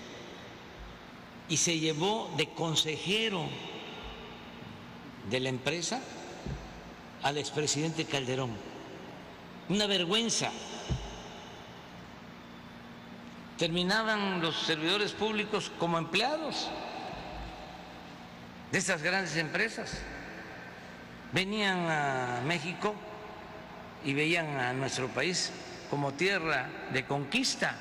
y 1.47 1.57
se 1.57 1.79
llevó 1.79 2.33
de 2.37 2.49
consejero 2.49 3.47
de 5.29 5.39
la 5.39 5.49
empresa 5.49 5.99
al 7.23 7.37
expresidente 7.37 8.05
Calderón. 8.05 8.51
Una 9.69 9.85
vergüenza. 9.85 10.49
Terminaban 13.57 14.41
los 14.41 14.57
servidores 14.57 15.11
públicos 15.11 15.71
como 15.77 15.97
empleados 15.97 16.69
de 18.71 18.77
estas 18.77 19.03
grandes 19.03 19.35
empresas. 19.35 19.99
Venían 21.33 21.89
a 21.89 22.41
México 22.45 22.95
y 24.03 24.13
veían 24.13 24.57
a 24.57 24.73
nuestro 24.73 25.07
país 25.09 25.51
como 25.89 26.13
tierra 26.13 26.69
de 26.93 27.05
conquista. 27.05 27.75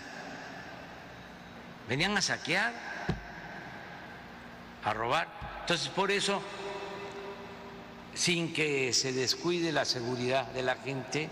Venían 1.88 2.16
a 2.16 2.20
saquear, 2.20 2.72
a 4.84 4.92
robar. 4.92 5.28
Entonces, 5.60 5.88
por 5.88 6.10
eso, 6.10 6.42
sin 8.18 8.52
que 8.52 8.92
se 8.92 9.12
descuide 9.12 9.70
la 9.70 9.84
seguridad 9.84 10.46
de 10.48 10.64
la 10.64 10.74
gente, 10.74 11.28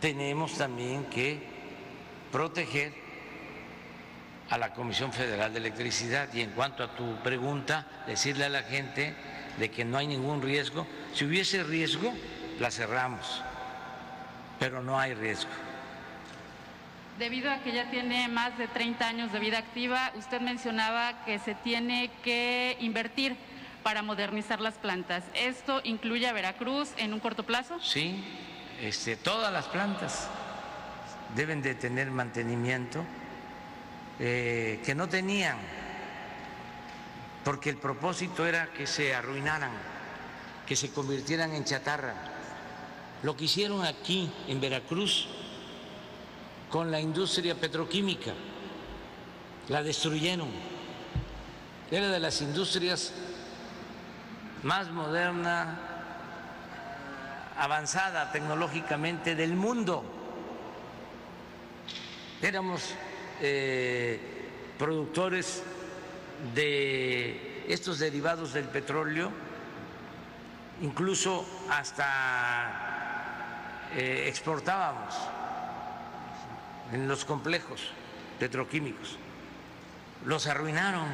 tenemos 0.00 0.58
también 0.58 1.04
que 1.04 1.38
proteger 2.32 2.92
a 4.50 4.58
la 4.58 4.72
Comisión 4.74 5.12
Federal 5.12 5.52
de 5.52 5.60
Electricidad. 5.60 6.34
Y 6.34 6.40
en 6.40 6.50
cuanto 6.50 6.82
a 6.82 6.96
tu 6.96 7.22
pregunta, 7.22 7.86
decirle 8.08 8.46
a 8.46 8.48
la 8.48 8.64
gente 8.64 9.14
de 9.56 9.70
que 9.70 9.84
no 9.84 9.98
hay 9.98 10.08
ningún 10.08 10.42
riesgo. 10.42 10.84
Si 11.14 11.24
hubiese 11.24 11.62
riesgo, 11.62 12.12
la 12.58 12.72
cerramos, 12.72 13.40
pero 14.58 14.82
no 14.82 14.98
hay 14.98 15.14
riesgo. 15.14 15.50
Debido 17.20 17.52
a 17.52 17.58
que 17.58 17.70
ya 17.70 17.88
tiene 17.88 18.26
más 18.26 18.58
de 18.58 18.66
30 18.66 19.06
años 19.06 19.32
de 19.32 19.38
vida 19.38 19.58
activa, 19.58 20.10
usted 20.16 20.40
mencionaba 20.40 21.24
que 21.24 21.38
se 21.38 21.54
tiene 21.54 22.10
que 22.24 22.76
invertir 22.80 23.36
para 23.82 24.02
modernizar 24.02 24.60
las 24.60 24.74
plantas. 24.74 25.24
¿Esto 25.34 25.80
incluye 25.84 26.26
a 26.26 26.32
Veracruz 26.32 26.90
en 26.96 27.12
un 27.12 27.20
corto 27.20 27.44
plazo? 27.44 27.78
Sí, 27.80 28.24
este, 28.80 29.16
todas 29.16 29.52
las 29.52 29.66
plantas 29.66 30.28
deben 31.34 31.62
de 31.62 31.74
tener 31.74 32.10
mantenimiento 32.10 33.04
eh, 34.18 34.80
que 34.84 34.94
no 34.94 35.08
tenían, 35.08 35.56
porque 37.44 37.70
el 37.70 37.76
propósito 37.76 38.46
era 38.46 38.72
que 38.72 38.86
se 38.86 39.14
arruinaran, 39.14 39.72
que 40.66 40.76
se 40.76 40.90
convirtieran 40.90 41.54
en 41.54 41.64
chatarra. 41.64 42.14
Lo 43.22 43.36
que 43.36 43.44
hicieron 43.44 43.84
aquí 43.84 44.30
en 44.46 44.60
Veracruz 44.60 45.28
con 46.70 46.90
la 46.90 47.00
industria 47.00 47.54
petroquímica, 47.54 48.32
la 49.68 49.82
destruyeron. 49.82 50.48
Era 51.90 52.10
de 52.10 52.20
las 52.20 52.42
industrias 52.42 53.12
más 54.62 54.90
moderna, 54.90 55.78
avanzada 57.56 58.30
tecnológicamente 58.32 59.34
del 59.34 59.54
mundo. 59.54 60.04
Éramos 62.40 62.94
eh, 63.40 64.20
productores 64.78 65.62
de 66.54 67.64
estos 67.68 67.98
derivados 67.98 68.52
del 68.52 68.66
petróleo, 68.66 69.30
incluso 70.82 71.44
hasta 71.70 72.98
eh, 73.96 74.26
exportábamos 74.28 75.14
en 76.92 77.08
los 77.08 77.24
complejos 77.24 77.90
petroquímicos. 78.38 79.18
Los 80.24 80.46
arruinaron 80.46 81.06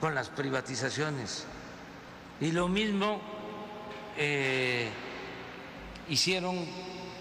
con 0.00 0.14
las 0.14 0.28
privatizaciones. 0.28 1.44
Y 2.40 2.52
lo 2.52 2.68
mismo 2.68 3.20
eh, 4.16 4.88
hicieron 6.08 6.66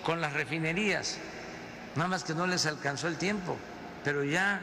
con 0.04 0.22
las 0.22 0.34
refinerías, 0.34 1.18
nada 1.96 2.10
más 2.10 2.24
que 2.24 2.34
no 2.36 2.48
les 2.48 2.66
alcanzó 2.66 3.08
el 3.08 3.18
tiempo, 3.18 3.58
pero 4.04 4.24
ya 4.24 4.62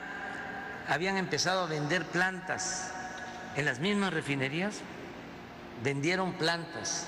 habían 0.88 1.16
empezado 1.16 1.62
a 1.62 1.66
vender 1.66 2.04
plantas 2.06 2.92
en 3.56 3.64
las 3.64 3.80
mismas 3.80 4.12
refinerías, 4.12 4.76
vendieron 5.82 6.34
plantas 6.34 7.06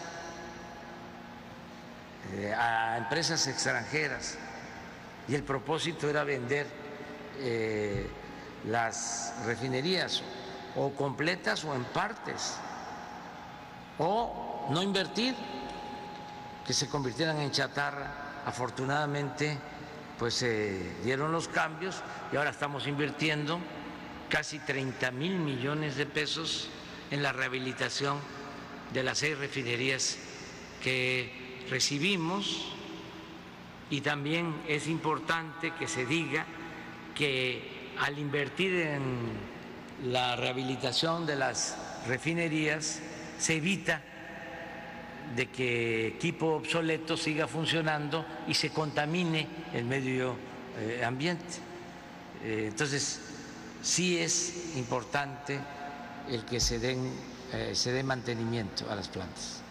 eh, 2.33 2.53
a 2.55 2.97
empresas 2.99 3.47
extranjeras. 3.47 4.37
Y 5.29 5.35
el 5.35 5.43
propósito 5.43 6.09
era 6.09 6.25
vender 6.25 6.67
eh, 7.39 8.09
las 8.67 9.35
refinerías 9.47 10.23
o 10.77 10.91
completas 10.93 11.65
o 11.65 11.75
en 11.75 11.85
partes, 11.85 12.59
o 13.99 14.69
no 14.71 14.83
invertir, 14.83 15.35
que 16.67 16.73
se 16.73 16.89
convirtieran 16.89 17.41
en 17.41 17.51
chatarra. 17.51 18.43
Afortunadamente, 18.47 19.59
pues 20.19 20.35
se 20.35 20.97
dieron 21.03 21.33
los 21.33 21.49
cambios 21.49 22.03
y 22.33 22.37
ahora 22.37 22.51
estamos 22.51 22.87
invirtiendo 22.87 23.59
casi 24.29 24.59
30 24.59 25.11
mil 25.13 25.37
millones 25.37 25.97
de 25.97 26.07
pesos 26.07 26.69
en 27.11 27.23
la 27.23 27.33
rehabilitación 27.33 28.19
de 28.93 29.03
las 29.03 29.19
seis 29.19 29.39
refinerías 29.39 30.19
que 30.83 31.67
recibimos 31.71 32.73
y 33.91 34.01
también 34.01 34.55
es 34.69 34.89
importante 34.89 35.73
que 35.79 35.87
se 35.87 36.07
diga 36.07 36.45
que 37.15 37.93
al 38.01 38.19
invertir 38.19 38.75
en 38.75 39.54
la 40.03 40.37
rehabilitación 40.37 41.27
de 41.27 41.37
las 41.37 41.77
refinerías 42.07 43.01
se 43.39 43.57
evita 43.57 44.03
de 45.37 45.47
que 45.51 46.09
equipo 46.09 46.55
obsoleto 46.57 47.17
siga 47.17 47.49
funcionando 47.49 48.25
y 48.47 48.55
se 48.55 48.71
contamine 48.71 49.47
el 49.73 49.85
medio 49.85 50.37
eh, 50.79 51.03
ambiente. 51.05 51.55
Eh, 52.45 52.67
entonces, 52.69 53.21
sí 53.83 54.19
es 54.19 54.77
importante 54.77 55.59
el 56.29 56.45
que 56.45 56.61
se, 56.61 56.79
den, 56.79 57.13
eh, 57.53 57.73
se 57.75 57.93
dé 57.93 58.03
mantenimiento 58.03 58.91
a 58.91 58.95
las 58.95 59.09
plantas. 59.09 59.64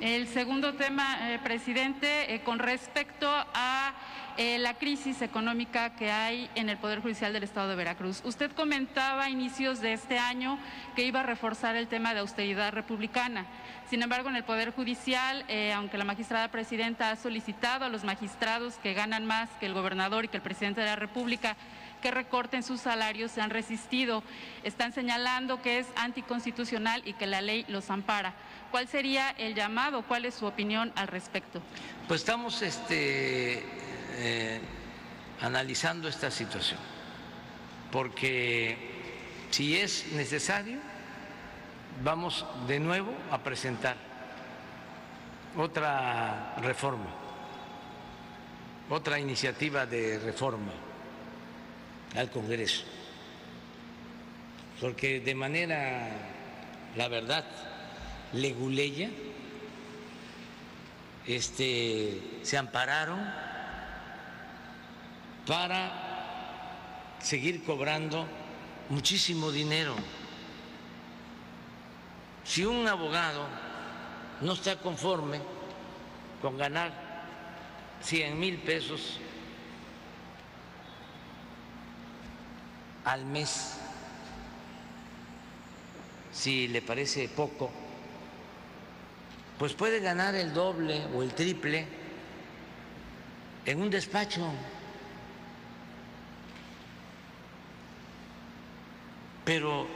El 0.00 0.28
segundo 0.28 0.74
tema, 0.74 1.18
presidente, 1.42 2.40
con 2.44 2.60
respecto 2.60 3.28
a 3.28 3.92
eh, 4.40 4.56
la 4.58 4.74
crisis 4.74 5.20
económica 5.22 5.96
que 5.96 6.12
hay 6.12 6.48
en 6.54 6.68
el 6.68 6.76
Poder 6.76 7.02
Judicial 7.02 7.32
del 7.32 7.42
Estado 7.42 7.70
de 7.70 7.74
Veracruz. 7.74 8.22
Usted 8.24 8.52
comentaba 8.52 9.24
a 9.24 9.30
inicios 9.30 9.80
de 9.80 9.94
este 9.94 10.16
año 10.16 10.60
que 10.94 11.02
iba 11.02 11.18
a 11.18 11.24
reforzar 11.24 11.74
el 11.74 11.88
tema 11.88 12.14
de 12.14 12.20
austeridad 12.20 12.72
republicana. 12.72 13.46
Sin 13.90 14.00
embargo, 14.00 14.28
en 14.28 14.36
el 14.36 14.44
Poder 14.44 14.72
Judicial, 14.72 15.44
eh, 15.48 15.72
aunque 15.72 15.98
la 15.98 16.04
magistrada 16.04 16.52
presidenta 16.52 17.10
ha 17.10 17.16
solicitado 17.16 17.84
a 17.84 17.88
los 17.88 18.04
magistrados 18.04 18.76
que 18.76 18.94
ganan 18.94 19.26
más 19.26 19.50
que 19.58 19.66
el 19.66 19.74
gobernador 19.74 20.26
y 20.26 20.28
que 20.28 20.36
el 20.36 20.42
presidente 20.44 20.82
de 20.82 20.86
la 20.86 20.94
República 20.94 21.56
que 22.00 22.12
recorten 22.12 22.62
sus 22.62 22.80
salarios 22.80 23.32
se 23.32 23.40
han 23.40 23.50
resistido. 23.50 24.22
Están 24.62 24.92
señalando 24.92 25.60
que 25.60 25.80
es 25.80 25.88
anticonstitucional 25.96 27.02
y 27.04 27.14
que 27.14 27.26
la 27.26 27.40
ley 27.40 27.64
los 27.66 27.90
ampara. 27.90 28.34
¿Cuál 28.70 28.86
sería 28.86 29.30
el 29.30 29.54
llamado? 29.54 30.02
¿Cuál 30.02 30.26
es 30.26 30.34
su 30.34 30.46
opinión 30.46 30.92
al 30.94 31.08
respecto? 31.08 31.62
Pues 32.06 32.20
estamos 32.20 32.60
este, 32.60 33.62
eh, 34.16 34.60
analizando 35.40 36.06
esta 36.08 36.30
situación, 36.30 36.78
porque 37.90 38.76
si 39.50 39.76
es 39.76 40.12
necesario, 40.12 40.78
vamos 42.04 42.44
de 42.66 42.78
nuevo 42.78 43.12
a 43.30 43.38
presentar 43.38 43.96
otra 45.56 46.54
reforma, 46.60 47.08
otra 48.90 49.18
iniciativa 49.18 49.86
de 49.86 50.18
reforma 50.18 50.72
al 52.16 52.30
Congreso, 52.30 52.84
porque 54.78 55.20
de 55.20 55.34
manera, 55.34 56.10
la 56.96 57.08
verdad, 57.08 57.44
leguleya, 58.32 59.10
este, 61.26 62.40
se 62.42 62.56
ampararon 62.56 63.20
para 65.46 67.16
seguir 67.20 67.64
cobrando 67.64 68.26
muchísimo 68.88 69.50
dinero. 69.50 69.94
Si 72.44 72.64
un 72.64 72.86
abogado 72.86 73.46
no 74.40 74.52
está 74.52 74.76
conforme 74.76 75.40
con 76.40 76.56
ganar 76.56 76.92
100 78.02 78.38
mil 78.38 78.58
pesos 78.58 79.18
al 83.04 83.24
mes, 83.24 83.78
si 86.32 86.68
le 86.68 86.80
parece 86.80 87.28
poco, 87.28 87.70
pues 89.58 89.74
puede 89.74 89.98
ganar 90.00 90.34
el 90.34 90.54
doble 90.54 91.04
o 91.14 91.22
el 91.22 91.34
triple 91.34 91.86
en 93.66 93.82
un 93.82 93.90
despacho. 93.90 94.50
Pero 99.44 99.86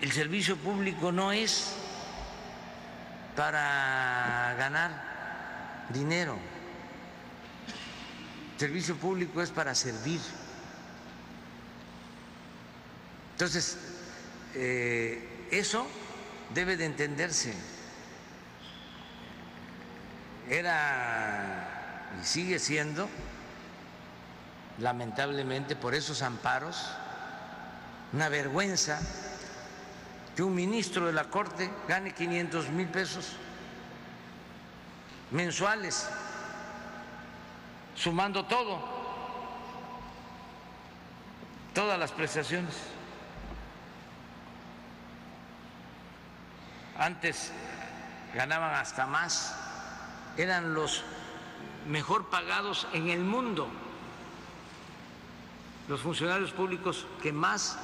el 0.00 0.10
servicio 0.10 0.56
público 0.56 1.12
no 1.12 1.32
es 1.32 1.74
para 3.36 4.54
ganar 4.58 5.86
dinero. 5.90 6.36
El 8.54 8.60
servicio 8.60 8.96
público 8.96 9.40
es 9.40 9.50
para 9.50 9.74
servir. 9.74 10.20
Entonces, 13.32 13.78
eh, 14.54 15.46
eso 15.52 15.86
debe 16.52 16.76
de 16.76 16.86
entenderse. 16.86 17.77
Era 20.48 22.08
y 22.20 22.24
sigue 22.24 22.58
siendo, 22.58 23.08
lamentablemente, 24.78 25.76
por 25.76 25.94
esos 25.94 26.22
amparos, 26.22 26.88
una 28.12 28.28
vergüenza 28.30 28.98
que 30.34 30.42
un 30.42 30.54
ministro 30.54 31.06
de 31.06 31.12
la 31.12 31.24
Corte 31.24 31.70
gane 31.86 32.14
500 32.14 32.70
mil 32.70 32.88
pesos 32.88 33.32
mensuales, 35.30 36.08
sumando 37.94 38.46
todo, 38.46 38.78
todas 41.74 41.98
las 41.98 42.10
prestaciones. 42.12 42.74
Antes 46.96 47.52
ganaban 48.34 48.74
hasta 48.74 49.06
más, 49.06 49.54
eran 50.38 50.72
los 50.72 51.02
mejor 51.88 52.26
pagados 52.30 52.86
en 52.92 53.08
el 53.08 53.20
mundo, 53.20 53.68
los 55.88 56.00
funcionarios 56.00 56.52
públicos 56.52 57.06
que 57.22 57.32
más 57.32 57.78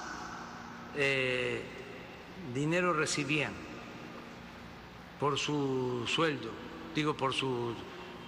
eh, 0.94 1.62
dinero 2.54 2.92
recibían 2.92 3.52
por 5.18 5.38
su 5.38 6.04
sueldo, 6.06 6.50
digo 6.94 7.16
por 7.16 7.34
su 7.34 7.74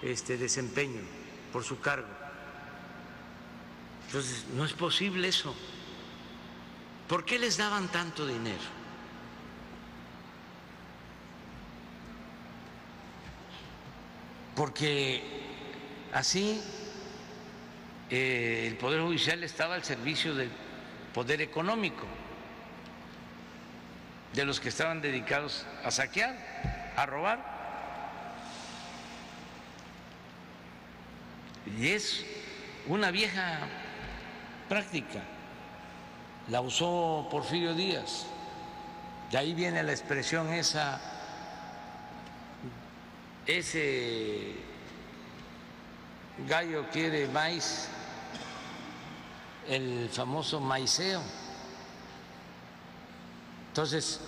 este, 0.01 0.37
desempeño, 0.37 1.01
por 1.53 1.63
su 1.63 1.79
cargo. 1.79 2.07
Entonces, 4.07 4.45
no 4.55 4.65
es 4.65 4.73
posible 4.73 5.27
eso. 5.27 5.53
¿Por 7.07 7.23
qué 7.23 7.39
les 7.39 7.57
daban 7.57 7.87
tanto 7.89 8.25
dinero? 8.25 8.76
Porque 14.57 15.21
así 16.11 16.59
eh, 18.09 18.65
el 18.67 18.75
Poder 18.77 19.01
Judicial 19.01 19.43
estaba 19.43 19.75
al 19.75 19.83
servicio 19.83 20.33
del 20.33 20.49
poder 21.13 21.41
económico 21.41 22.07
de 24.33 24.45
los 24.45 24.59
que 24.59 24.69
estaban 24.69 24.99
dedicados 24.99 25.67
a 25.83 25.91
saquear, 25.91 26.35
a 26.95 27.05
robar. 27.05 27.39
Y 31.79 31.89
es 31.89 32.25
una 32.87 33.11
vieja 33.11 33.59
práctica, 34.67 35.21
la 36.49 36.61
usó 36.61 37.27
Porfirio 37.29 37.75
Díaz, 37.75 38.25
de 39.29 39.37
ahí 39.37 39.53
viene 39.53 39.83
la 39.83 39.91
expresión 39.91 40.51
esa, 40.51 40.99
ese 43.47 44.55
gallo 46.45 46.85
quiere 46.91 47.27
maíz, 47.27 47.87
el 49.67 50.09
famoso 50.11 50.59
maiceo. 50.59 51.23
Entonces, 53.69 54.19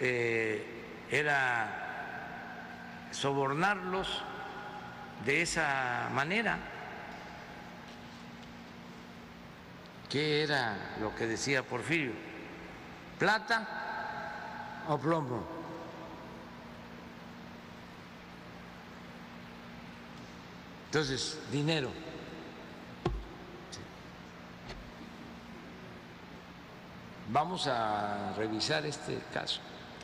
eh, 0.00 1.06
era 1.10 3.08
sobornarlos 3.10 4.22
de 5.24 5.42
esa 5.42 6.10
manera. 6.12 6.58
¿Qué 10.10 10.42
era 10.42 10.96
lo 11.00 11.14
que 11.14 11.26
decía 11.26 11.62
Porfirio? 11.62 12.12
¿Plata 13.18 14.84
o 14.88 14.98
plomo? 14.98 15.57
Entonces, 20.88 21.38
dinero. 21.52 21.90
Vamos 27.30 27.66
a 27.66 28.32
revisar 28.38 28.86
este 28.86 29.18
caso. 29.34 29.60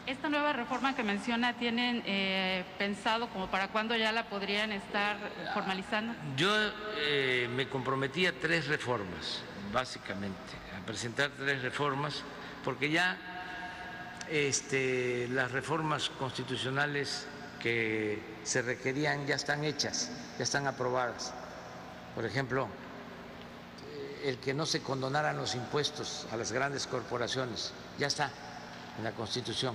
Esta 0.07 0.29
nueva 0.29 0.53
reforma 0.53 0.95
que 0.95 1.03
menciona, 1.03 1.55
¿tienen 1.55 2.03
eh, 2.05 2.67
pensado 2.77 3.31
como 3.31 3.51
para 3.51 3.69
cuándo 3.69 3.97
ya 3.97 4.13
la 4.13 4.29
podrían 4.29 4.73
estar 4.73 5.17
formalizando? 5.55 6.13
Yo 6.37 6.55
eh, 6.99 7.49
me 7.57 7.67
comprometí 7.67 8.27
a 8.27 8.39
tres 8.39 8.69
reformas, 8.69 9.41
básicamente, 9.73 10.37
a 10.79 10.85
presentar 10.85 11.31
tres 11.31 11.63
reformas, 11.63 12.23
porque 12.63 12.91
ya 12.91 13.17
este, 14.29 15.29
las 15.29 15.51
reformas 15.51 16.11
constitucionales 16.11 17.27
que 17.59 18.19
se 18.43 18.61
requerían 18.61 19.27
ya 19.27 19.37
están 19.37 19.65
hechas, 19.65 20.11
ya 20.39 20.45
están 20.45 20.67
aprobadas. 20.67 21.33
Por 22.15 22.25
ejemplo, 22.25 22.69
el 24.25 24.39
que 24.39 24.55
no 24.55 24.67
se 24.67 24.81
condonaran 24.81 25.37
los 25.37 25.55
impuestos 25.55 26.27
a 26.33 26.37
las 26.37 26.53
grandes 26.53 26.87
corporaciones, 26.87 27.73
ya 27.99 28.07
está 28.07 28.31
en 28.99 29.05
la 29.05 29.13
Constitución. 29.13 29.75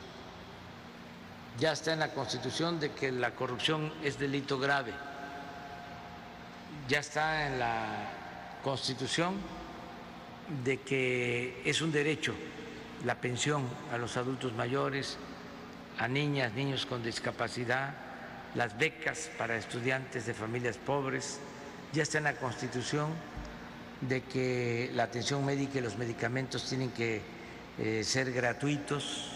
Ya 1.59 1.73
está 1.73 1.93
en 1.93 1.99
la 1.99 2.13
Constitución 2.13 2.79
de 2.79 2.91
que 2.91 3.11
la 3.11 3.31
corrupción 3.31 3.93
es 4.03 4.17
delito 4.17 4.57
grave. 4.57 4.93
Ya 6.87 6.99
está 6.99 7.47
en 7.47 7.59
la 7.59 8.09
Constitución 8.63 9.35
de 10.63 10.81
que 10.81 11.61
es 11.65 11.81
un 11.81 11.91
derecho 11.91 12.33
la 13.05 13.15
pensión 13.15 13.63
a 13.93 13.97
los 13.97 14.17
adultos 14.17 14.53
mayores, 14.53 15.17
a 15.97 16.07
niñas, 16.07 16.53
niños 16.53 16.85
con 16.85 17.03
discapacidad, 17.03 17.93
las 18.55 18.77
becas 18.77 19.29
para 19.37 19.57
estudiantes 19.57 20.25
de 20.25 20.33
familias 20.33 20.77
pobres. 20.77 21.39
Ya 21.93 22.03
está 22.03 22.17
en 22.17 22.25
la 22.25 22.35
Constitución 22.35 23.09
de 24.01 24.21
que 24.21 24.91
la 24.93 25.03
atención 25.03 25.45
médica 25.45 25.79
y 25.79 25.81
los 25.81 25.97
medicamentos 25.97 26.67
tienen 26.67 26.91
que 26.91 27.21
eh, 27.77 28.03
ser 28.03 28.31
gratuitos. 28.31 29.31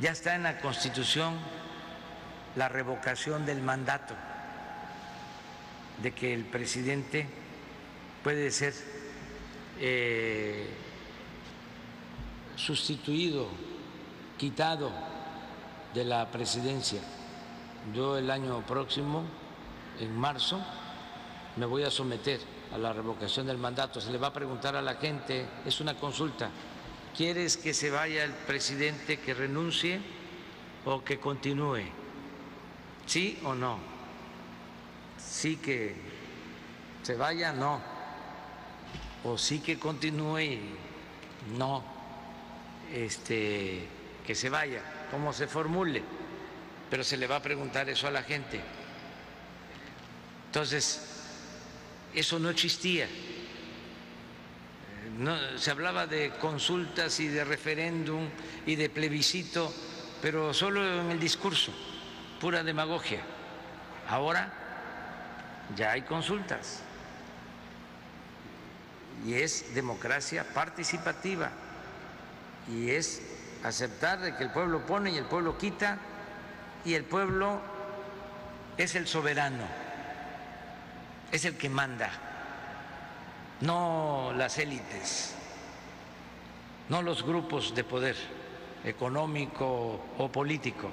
Ya 0.00 0.10
está 0.10 0.34
en 0.34 0.42
la 0.42 0.60
Constitución 0.60 1.38
la 2.56 2.68
revocación 2.68 3.46
del 3.46 3.62
mandato, 3.62 4.14
de 6.02 6.12
que 6.12 6.34
el 6.34 6.44
presidente 6.44 7.26
puede 8.22 8.50
ser 8.50 8.74
eh, 9.80 10.68
sustituido, 12.56 13.48
quitado 14.36 14.92
de 15.94 16.04
la 16.04 16.30
presidencia. 16.30 17.00
Yo 17.94 18.16
el 18.16 18.30
año 18.30 18.64
próximo, 18.64 19.24
en 19.98 20.16
marzo, 20.16 20.60
me 21.56 21.66
voy 21.66 21.82
a 21.82 21.90
someter 21.90 22.40
a 22.72 22.78
la 22.78 22.92
revocación 22.92 23.46
del 23.46 23.58
mandato. 23.58 24.00
Se 24.00 24.12
le 24.12 24.18
va 24.18 24.28
a 24.28 24.32
preguntar 24.32 24.76
a 24.76 24.82
la 24.82 24.94
gente, 24.94 25.46
es 25.66 25.80
una 25.80 25.94
consulta, 25.94 26.48
¿quieres 27.16 27.56
que 27.56 27.74
se 27.74 27.90
vaya 27.90 28.24
el 28.24 28.32
presidente 28.32 29.18
que 29.18 29.34
renuncie 29.34 30.00
o 30.84 31.02
que 31.02 31.18
continúe? 31.18 31.82
¿Sí 33.06 33.40
o 33.44 33.54
no? 33.54 33.78
Sí 35.18 35.56
que 35.56 35.96
se 37.02 37.16
vaya, 37.16 37.52
no. 37.52 37.80
O 39.24 39.36
sí 39.36 39.58
que 39.58 39.78
continúe, 39.78 40.58
no. 41.58 41.82
Este, 42.92 43.88
que 44.24 44.34
se 44.34 44.48
vaya, 44.50 44.82
como 45.10 45.32
se 45.32 45.48
formule. 45.48 46.21
Pero 46.92 47.04
se 47.04 47.16
le 47.16 47.26
va 47.26 47.36
a 47.36 47.42
preguntar 47.42 47.88
eso 47.88 48.06
a 48.06 48.10
la 48.10 48.22
gente. 48.22 48.60
Entonces, 50.48 51.00
eso 52.12 52.38
no 52.38 52.50
existía. 52.50 53.08
No, 55.16 55.34
se 55.56 55.70
hablaba 55.70 56.06
de 56.06 56.32
consultas 56.32 57.18
y 57.18 57.28
de 57.28 57.44
referéndum 57.44 58.28
y 58.66 58.76
de 58.76 58.90
plebiscito 58.90 59.72
pero 60.20 60.52
solo 60.52 61.00
en 61.00 61.12
el 61.12 61.18
discurso, 61.18 61.72
pura 62.42 62.62
demagogia. 62.62 63.22
Ahora 64.06 64.52
ya 65.74 65.92
hay 65.92 66.02
consultas 66.02 66.82
y 69.24 69.32
es 69.32 69.74
democracia 69.74 70.44
participativa 70.52 71.52
y 72.68 72.90
es 72.90 73.22
aceptar 73.64 74.20
de 74.20 74.36
que 74.36 74.44
el 74.44 74.50
pueblo 74.50 74.84
pone 74.84 75.10
y 75.10 75.16
el 75.16 75.24
pueblo 75.24 75.56
quita 75.56 75.98
y 76.84 76.94
el 76.94 77.04
pueblo 77.04 77.60
es 78.76 78.94
el 78.94 79.06
soberano, 79.06 79.64
es 81.30 81.44
el 81.44 81.56
que 81.56 81.68
manda, 81.68 82.10
no 83.60 84.32
las 84.36 84.58
élites, 84.58 85.34
no 86.88 87.02
los 87.02 87.22
grupos 87.22 87.74
de 87.74 87.84
poder 87.84 88.16
económico 88.84 90.04
o 90.18 90.32
político, 90.32 90.90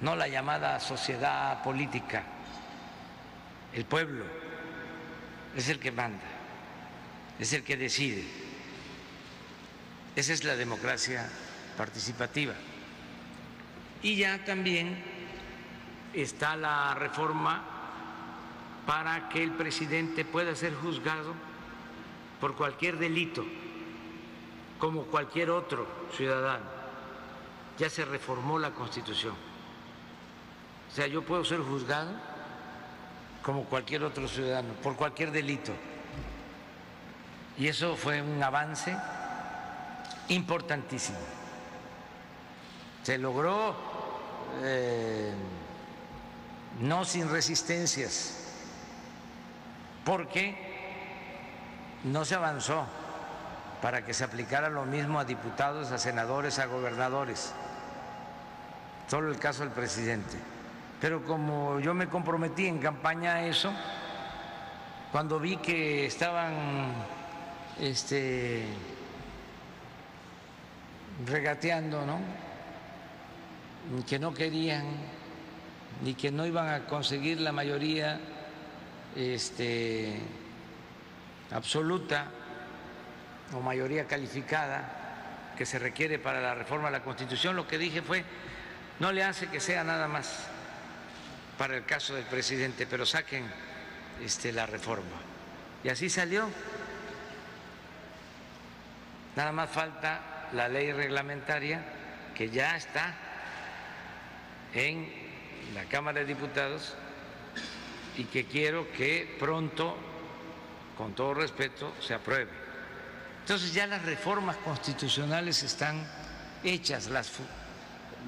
no 0.00 0.14
la 0.14 0.28
llamada 0.28 0.78
sociedad 0.78 1.62
política, 1.62 2.22
el 3.74 3.84
pueblo 3.84 4.24
es 5.56 5.68
el 5.68 5.80
que 5.80 5.90
manda, 5.90 6.24
es 7.38 7.52
el 7.52 7.64
que 7.64 7.76
decide. 7.76 8.24
Esa 10.14 10.32
es 10.32 10.42
la 10.42 10.56
democracia 10.56 11.28
participativa. 11.76 12.54
Y 14.02 14.16
ya 14.16 14.44
también 14.44 15.02
está 16.12 16.56
la 16.56 16.94
reforma 16.94 17.62
para 18.86 19.28
que 19.28 19.42
el 19.42 19.52
presidente 19.52 20.24
pueda 20.24 20.54
ser 20.54 20.74
juzgado 20.74 21.34
por 22.40 22.54
cualquier 22.54 22.98
delito, 22.98 23.44
como 24.78 25.02
cualquier 25.02 25.50
otro 25.50 25.86
ciudadano. 26.16 26.64
Ya 27.78 27.90
se 27.90 28.04
reformó 28.04 28.58
la 28.58 28.70
Constitución. 28.70 29.34
O 30.90 30.94
sea, 30.94 31.06
yo 31.06 31.22
puedo 31.22 31.44
ser 31.44 31.60
juzgado 31.60 32.10
como 33.42 33.64
cualquier 33.64 34.04
otro 34.04 34.26
ciudadano, 34.28 34.72
por 34.82 34.96
cualquier 34.96 35.30
delito. 35.32 35.72
Y 37.58 37.66
eso 37.66 37.96
fue 37.96 38.22
un 38.22 38.42
avance 38.42 38.96
importantísimo. 40.28 41.18
Se 43.02 43.18
logró 43.18 43.74
eh, 44.62 45.32
no 46.80 47.04
sin 47.04 47.28
resistencias, 47.30 48.34
porque 50.04 50.54
no 52.04 52.24
se 52.24 52.34
avanzó 52.34 52.86
para 53.82 54.04
que 54.04 54.14
se 54.14 54.24
aplicara 54.24 54.68
lo 54.68 54.84
mismo 54.84 55.20
a 55.20 55.24
diputados, 55.24 55.92
a 55.92 55.98
senadores, 55.98 56.58
a 56.58 56.66
gobernadores. 56.66 57.52
Solo 59.08 59.30
el 59.30 59.38
caso 59.38 59.62
del 59.62 59.72
presidente. 59.72 60.36
Pero 61.00 61.24
como 61.24 61.78
yo 61.80 61.94
me 61.94 62.08
comprometí 62.08 62.66
en 62.66 62.78
campaña 62.78 63.34
a 63.34 63.46
eso, 63.46 63.72
cuando 65.12 65.38
vi 65.38 65.56
que 65.58 66.06
estaban 66.06 66.92
este, 67.80 68.66
regateando, 71.26 72.04
¿no? 72.04 72.18
Que 74.06 74.18
no 74.18 74.34
querían 74.34 74.84
ni 76.02 76.14
que 76.14 76.30
no 76.30 76.46
iban 76.46 76.68
a 76.68 76.86
conseguir 76.86 77.40
la 77.40 77.52
mayoría 77.52 78.20
este, 79.16 80.20
absoluta 81.50 82.26
o 83.54 83.60
mayoría 83.60 84.06
calificada 84.06 85.54
que 85.56 85.66
se 85.66 85.78
requiere 85.78 86.18
para 86.18 86.40
la 86.40 86.54
reforma 86.54 86.86
de 86.86 86.98
la 86.98 87.02
Constitución, 87.02 87.56
lo 87.56 87.66
que 87.66 87.78
dije 87.78 88.02
fue, 88.02 88.24
no 89.00 89.10
le 89.10 89.24
hace 89.24 89.48
que 89.48 89.58
sea 89.58 89.82
nada 89.82 90.06
más 90.06 90.46
para 91.56 91.76
el 91.76 91.84
caso 91.84 92.14
del 92.14 92.24
presidente, 92.24 92.86
pero 92.86 93.04
saquen 93.04 93.44
este, 94.22 94.52
la 94.52 94.66
reforma. 94.66 95.16
Y 95.82 95.88
así 95.88 96.08
salió. 96.08 96.48
Nada 99.34 99.52
más 99.52 99.70
falta 99.70 100.48
la 100.52 100.68
ley 100.68 100.92
reglamentaria 100.92 101.82
que 102.34 102.50
ya 102.50 102.76
está 102.76 103.27
en 104.74 105.08
la 105.74 105.84
Cámara 105.84 106.20
de 106.20 106.26
Diputados 106.26 106.94
y 108.16 108.24
que 108.24 108.46
quiero 108.46 108.90
que 108.92 109.36
pronto, 109.38 109.96
con 110.96 111.14
todo 111.14 111.34
respeto, 111.34 111.94
se 112.00 112.14
apruebe. 112.14 112.50
Entonces 113.40 113.72
ya 113.72 113.86
las 113.86 114.04
reformas 114.04 114.56
constitucionales 114.58 115.62
están 115.62 116.06
hechas, 116.64 117.08
las, 117.08 117.30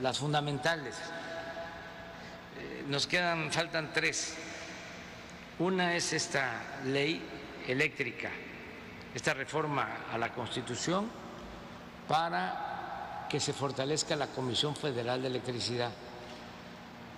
las 0.01 0.19
fundamentales. 0.19 0.97
Eh, 2.59 2.85
nos 2.89 3.07
quedan, 3.07 3.53
faltan 3.53 3.93
tres. 3.93 4.37
Una 5.59 5.95
es 5.95 6.13
esta 6.13 6.63
ley 6.87 7.23
eléctrica, 7.67 8.31
esta 9.15 9.35
reforma 9.35 10.07
a 10.11 10.17
la 10.17 10.33
Constitución 10.33 11.11
para 12.09 13.27
que 13.29 13.41
se 13.41 13.53
fortalezca 13.53 14.17
la 14.17 14.29
Comisión 14.29 14.75
Federal 14.75 15.21
de 15.21 15.29
Electricidad 15.29 15.91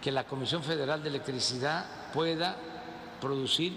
que 0.03 0.11
la 0.11 0.25
Comisión 0.25 0.63
Federal 0.63 1.03
de 1.03 1.09
Electricidad 1.09 1.87
pueda 2.13 2.57
producir 3.21 3.73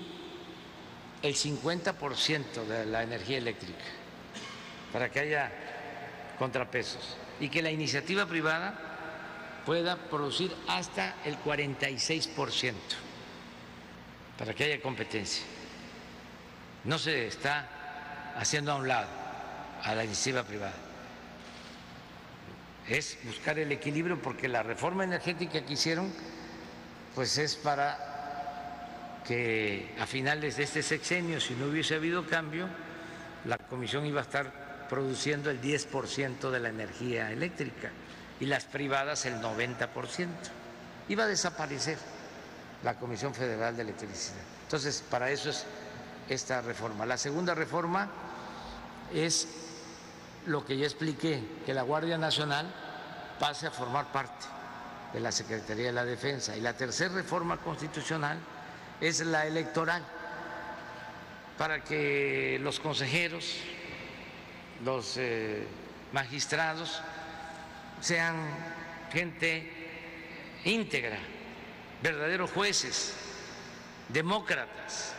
el 1.22 1.36
50% 1.36 2.66
de 2.66 2.86
la 2.88 3.04
energía 3.04 3.38
eléctrica 3.38 3.86
para 4.92 5.10
que 5.12 5.20
haya 5.20 5.52
contrapesos 6.40 7.16
y 7.40 7.50
que 7.50 7.62
la 7.62 7.72
iniciativa 7.72 8.26
privada 8.26 9.62
pueda 9.66 9.96
producir 9.96 10.54
hasta 10.68 11.16
el 11.26 11.38
46% 11.38 12.74
para 14.38 14.54
que 14.54 14.64
haya 14.66 14.82
competencia. 14.82 15.46
No 16.84 16.98
se 16.98 17.28
está 17.28 18.34
haciendo 18.36 18.72
a 18.72 18.76
un 18.76 18.88
lado 18.88 19.10
a 19.84 19.96
la 19.96 20.04
iniciativa 20.04 20.44
privada 20.44 20.85
es 22.88 23.18
buscar 23.24 23.58
el 23.60 23.72
equilibrio 23.72 24.22
porque 24.22 24.48
la 24.48 24.64
reforma 24.64 25.04
energética 25.04 25.66
que 25.66 25.74
hicieron 25.74 26.12
pues 27.16 27.38
es 27.38 27.56
para 27.56 29.22
que 29.26 29.96
a 30.00 30.06
finales 30.06 30.58
de 30.58 30.64
este 30.64 30.84
sexenio, 30.84 31.40
si 31.40 31.56
no 31.56 31.68
hubiese 31.68 31.96
habido 31.96 32.28
cambio, 32.28 32.68
la 33.46 33.58
comisión 33.58 34.06
iba 34.06 34.20
a 34.20 34.24
estar 34.24 34.88
produciendo 34.90 35.50
el 35.50 35.62
10% 35.62 36.52
de 36.52 36.60
la 36.60 36.70
energía 36.70 37.32
eléctrica 37.32 37.90
y 38.40 38.46
las 38.46 38.66
privadas 38.66 39.26
el 39.26 39.42
90%. 39.42 40.28
Iba 41.08 41.24
a 41.24 41.28
desaparecer 41.28 41.98
la 42.84 42.96
Comisión 43.00 43.34
Federal 43.34 43.76
de 43.76 43.84
Electricidad. 43.84 44.38
Entonces, 44.64 45.04
para 45.10 45.32
eso 45.32 45.50
es 45.50 45.66
esta 46.30 46.62
reforma. 46.62 47.06
La 47.06 47.18
segunda 47.18 47.56
reforma 47.56 48.10
es 49.14 49.48
lo 50.46 50.66
que 50.66 50.78
ya 50.78 50.86
expliqué, 50.86 51.42
que 51.66 51.74
la 51.74 51.82
Guardia 51.82 52.18
Nacional 52.18 52.72
pase 53.40 53.68
a 53.68 53.72
formar 53.72 54.12
parte 54.12 54.46
de 55.14 55.20
la 55.20 55.32
Secretaría 55.32 55.88
de 55.88 55.92
la 55.92 56.06
Defensa. 56.06 56.56
Y 56.56 56.62
la 56.62 56.76
tercera 56.76 57.14
reforma 57.14 57.58
constitucional 57.58 58.38
es 59.02 59.22
la 59.22 59.46
electoral, 59.46 60.04
para 61.58 61.84
que 61.84 62.60
los 62.62 62.80
consejeros, 62.80 63.58
los 64.84 65.18
eh, 65.18 65.66
magistrados 66.12 67.02
sean 68.02 68.36
gente 69.12 69.72
íntegra, 70.66 71.18
verdaderos 72.04 72.52
jueces, 72.52 73.14
demócratas, 74.10 75.14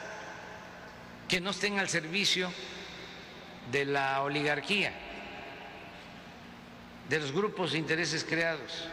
que 1.26 1.40
no 1.40 1.50
estén 1.50 1.78
al 1.78 1.88
servicio 1.88 2.52
de 3.72 3.84
la 3.84 4.22
oligarquía 4.22 5.05
de 7.08 7.20
los 7.20 7.32
grupos 7.32 7.72
de 7.72 7.78
intereses 7.78 8.24
creados, 8.24 8.84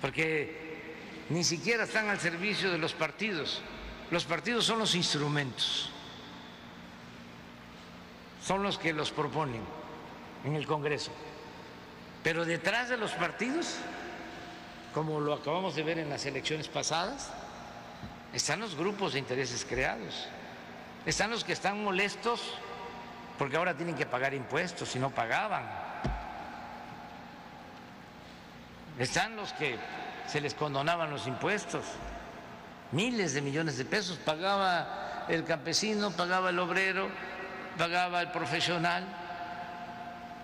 porque 0.00 0.96
ni 1.28 1.44
siquiera 1.44 1.84
están 1.84 2.08
al 2.08 2.18
servicio 2.18 2.70
de 2.70 2.78
los 2.78 2.94
partidos. 2.94 3.60
Los 4.10 4.24
partidos 4.24 4.64
son 4.64 4.78
los 4.78 4.94
instrumentos, 4.94 5.90
son 8.42 8.62
los 8.62 8.78
que 8.78 8.92
los 8.92 9.10
proponen 9.10 9.62
en 10.44 10.54
el 10.54 10.66
Congreso. 10.66 11.12
Pero 12.22 12.44
detrás 12.44 12.88
de 12.88 12.96
los 12.96 13.12
partidos, 13.12 13.76
como 14.94 15.20
lo 15.20 15.34
acabamos 15.34 15.74
de 15.74 15.82
ver 15.82 15.98
en 15.98 16.08
las 16.08 16.24
elecciones 16.24 16.68
pasadas, 16.68 17.30
están 18.32 18.60
los 18.60 18.74
grupos 18.74 19.12
de 19.12 19.18
intereses 19.18 19.66
creados, 19.68 20.26
están 21.04 21.30
los 21.30 21.44
que 21.44 21.52
están 21.52 21.82
molestos 21.84 22.54
porque 23.38 23.56
ahora 23.56 23.76
tienen 23.76 23.94
que 23.94 24.06
pagar 24.06 24.32
impuestos 24.34 24.88
si 24.88 24.98
no 24.98 25.10
pagaban 25.10 25.87
Están 28.98 29.36
los 29.36 29.52
que 29.52 29.78
se 30.26 30.40
les 30.40 30.54
condonaban 30.54 31.10
los 31.10 31.26
impuestos, 31.26 31.84
miles 32.90 33.32
de 33.32 33.40
millones 33.40 33.78
de 33.78 33.84
pesos, 33.84 34.18
pagaba 34.18 35.24
el 35.28 35.44
campesino, 35.44 36.10
pagaba 36.10 36.50
el 36.50 36.58
obrero, 36.58 37.08
pagaba 37.76 38.20
el 38.20 38.30
profesional, 38.32 39.06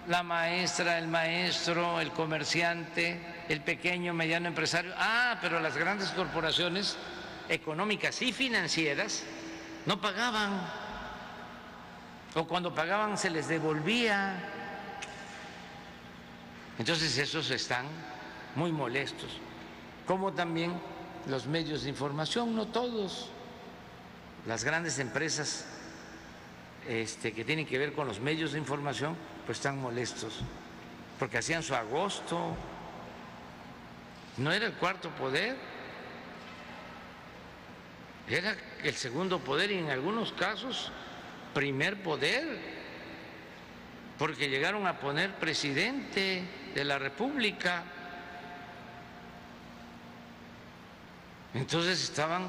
la 0.06 0.22
maestra, 0.22 0.98
el 0.98 1.08
maestro, 1.08 2.00
el 2.00 2.12
comerciante, 2.12 3.44
el 3.48 3.60
pequeño, 3.60 4.14
mediano 4.14 4.46
empresario. 4.46 4.92
Ah, 4.96 5.38
pero 5.40 5.58
las 5.58 5.76
grandes 5.76 6.10
corporaciones 6.10 6.96
económicas 7.48 8.22
y 8.22 8.32
financieras 8.32 9.24
no 9.86 10.00
pagaban. 10.00 10.60
O 12.34 12.46
cuando 12.46 12.74
pagaban 12.74 13.18
se 13.18 13.30
les 13.30 13.48
devolvía. 13.48 14.36
Entonces 16.78 17.16
esos 17.18 17.50
están 17.50 17.86
muy 18.56 18.72
molestos. 18.72 19.38
Como 20.06 20.32
también 20.32 20.72
los 21.28 21.46
medios 21.46 21.82
de 21.82 21.90
información, 21.90 22.54
no 22.54 22.66
todos. 22.66 23.30
Las 24.46 24.64
grandes 24.64 24.98
empresas 24.98 25.66
este, 26.88 27.32
que 27.32 27.44
tienen 27.44 27.66
que 27.66 27.78
ver 27.78 27.92
con 27.92 28.06
los 28.06 28.20
medios 28.20 28.52
de 28.52 28.58
información, 28.58 29.16
pues 29.46 29.58
están 29.58 29.78
molestos, 29.78 30.40
porque 31.18 31.38
hacían 31.38 31.62
su 31.62 31.74
agosto, 31.74 32.54
no 34.36 34.52
era 34.52 34.66
el 34.66 34.74
cuarto 34.74 35.08
poder, 35.10 35.56
era 38.28 38.54
el 38.82 38.94
segundo 38.94 39.38
poder 39.38 39.70
y 39.70 39.78
en 39.78 39.90
algunos 39.90 40.32
casos 40.32 40.90
primer 41.54 42.02
poder, 42.02 42.58
porque 44.18 44.48
llegaron 44.48 44.86
a 44.86 44.98
poner 44.98 45.34
presidente 45.36 46.44
de 46.74 46.84
la 46.84 46.98
República. 46.98 47.84
Entonces 51.54 52.02
estaban 52.02 52.48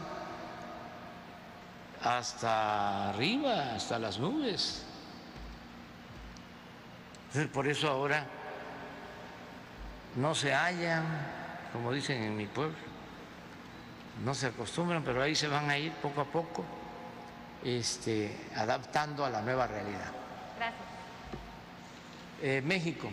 hasta 2.02 3.10
arriba, 3.10 3.76
hasta 3.76 4.00
las 4.00 4.20
nubes. 4.20 4.84
por 7.54 7.68
eso 7.68 7.90
ahora 7.90 8.26
no 10.16 10.34
se 10.34 10.54
hallan, 10.54 11.04
como 11.72 11.92
dicen 11.92 12.24
en 12.24 12.38
mi 12.38 12.48
pueblo, 12.48 12.76
no 14.24 14.34
se 14.34 14.48
acostumbran, 14.48 15.04
pero 15.04 15.22
ahí 15.22 15.36
se 15.36 15.48
van 15.48 15.70
a 15.70 15.78
ir 15.78 15.92
poco 15.94 16.22
a 16.22 16.26
poco, 16.26 16.66
este, 17.64 18.36
adaptando 18.56 19.26
a 19.26 19.30
la 19.30 19.42
nueva 19.42 19.68
realidad. 19.68 20.12
Gracias. 20.58 20.82
Eh, 22.42 22.62
México. 22.66 23.10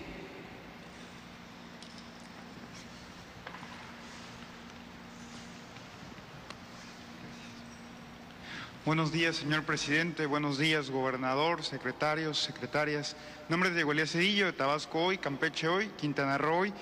Buenos 8.84 9.12
días, 9.12 9.36
señor 9.36 9.62
presidente. 9.62 10.26
Buenos 10.26 10.58
días, 10.58 10.90
gobernador, 10.90 11.62
secretarios, 11.62 12.42
secretarias. 12.42 13.14
nombre 13.48 13.68
es 13.68 13.76
Diego 13.76 13.92
Elías 13.92 14.10
Cedillo, 14.10 14.46
de 14.46 14.52
Tabasco 14.52 15.04
hoy, 15.04 15.18
Campeche 15.18 15.68
hoy, 15.68 15.86
Quintana 15.96 16.36
Roo 16.36 16.62
hoy 16.62 16.72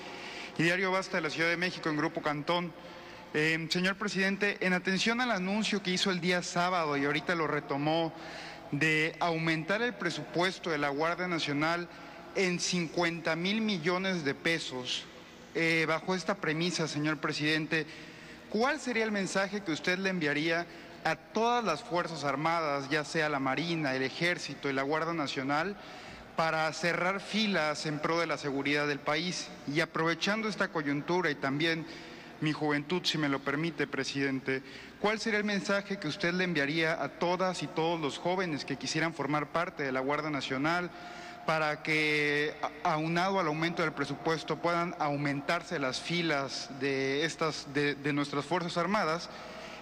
y 0.57 0.63
Diario 0.63 0.91
Basta 0.91 1.17
de 1.17 1.21
la 1.21 1.29
Ciudad 1.29 1.49
de 1.49 1.57
México 1.57 1.89
en 1.89 1.97
Grupo 1.97 2.23
Cantón. 2.23 2.73
Eh, 3.35 3.67
señor 3.69 3.97
presidente, 3.97 4.57
en 4.61 4.73
atención 4.73 5.21
al 5.21 5.29
anuncio 5.29 5.83
que 5.83 5.91
hizo 5.91 6.09
el 6.09 6.21
día 6.21 6.41
sábado 6.41 6.97
y 6.97 7.05
ahorita 7.05 7.35
lo 7.35 7.45
retomó 7.45 8.11
de 8.71 9.15
aumentar 9.19 9.83
el 9.83 9.93
presupuesto 9.93 10.71
de 10.71 10.79
la 10.79 10.89
Guardia 10.89 11.27
Nacional 11.27 11.87
en 12.33 12.59
50 12.59 13.35
mil 13.35 13.61
millones 13.61 14.25
de 14.25 14.33
pesos, 14.33 15.05
eh, 15.53 15.85
bajo 15.87 16.15
esta 16.15 16.33
premisa, 16.33 16.87
señor 16.87 17.19
presidente, 17.19 17.85
¿cuál 18.49 18.79
sería 18.79 19.03
el 19.03 19.11
mensaje 19.11 19.61
que 19.61 19.71
usted 19.71 19.99
le 19.99 20.09
enviaría 20.09 20.65
a 21.03 21.15
todas 21.15 21.63
las 21.63 21.81
Fuerzas 21.81 22.23
Armadas, 22.23 22.89
ya 22.89 23.03
sea 23.03 23.29
la 23.29 23.39
Marina, 23.39 23.95
el 23.95 24.03
Ejército 24.03 24.69
y 24.69 24.73
la 24.73 24.83
Guardia 24.83 25.13
Nacional, 25.13 25.75
para 26.35 26.71
cerrar 26.73 27.19
filas 27.19 27.85
en 27.85 27.99
pro 27.99 28.19
de 28.19 28.27
la 28.27 28.37
seguridad 28.37 28.87
del 28.87 28.99
país. 28.99 29.49
Y 29.73 29.79
aprovechando 29.79 30.47
esta 30.47 30.69
coyuntura 30.69 31.29
y 31.29 31.35
también 31.35 31.85
mi 32.39 32.53
juventud, 32.53 33.01
si 33.03 33.17
me 33.17 33.29
lo 33.29 33.39
permite, 33.39 33.87
presidente, 33.87 34.63
¿cuál 34.99 35.19
sería 35.19 35.39
el 35.39 35.45
mensaje 35.45 35.99
que 35.99 36.07
usted 36.07 36.33
le 36.33 36.43
enviaría 36.43 37.01
a 37.01 37.09
todas 37.09 37.61
y 37.63 37.67
todos 37.67 37.99
los 37.99 38.17
jóvenes 38.17 38.65
que 38.65 38.77
quisieran 38.77 39.13
formar 39.13 39.47
parte 39.47 39.83
de 39.83 39.91
la 39.91 39.99
Guardia 39.99 40.29
Nacional 40.29 40.89
para 41.45 41.81
que, 41.83 42.55
aunado 42.83 43.39
al 43.39 43.47
aumento 43.47 43.81
del 43.81 43.91
presupuesto, 43.91 44.57
puedan 44.57 44.95
aumentarse 44.99 45.79
las 45.79 45.99
filas 45.99 46.69
de, 46.79 47.25
estas, 47.25 47.67
de 47.73 48.13
nuestras 48.13 48.45
Fuerzas 48.45 48.77
Armadas? 48.77 49.29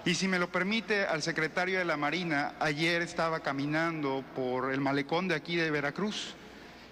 Y 0.06 0.16
si 0.16 0.30
me 0.30 0.40
lo 0.40 0.50
permite, 0.50 1.06
al 1.06 1.22
secretario 1.22 1.78
de 1.78 1.86
la 1.86 1.98
Marina, 1.98 2.54
ayer 2.62 3.02
estaba 3.02 3.42
caminando 3.42 4.24
por 4.34 4.72
el 4.72 4.80
malecón 4.80 5.28
de 5.28 5.36
aquí 5.36 5.58
de 5.58 5.70
Veracruz 5.72 6.36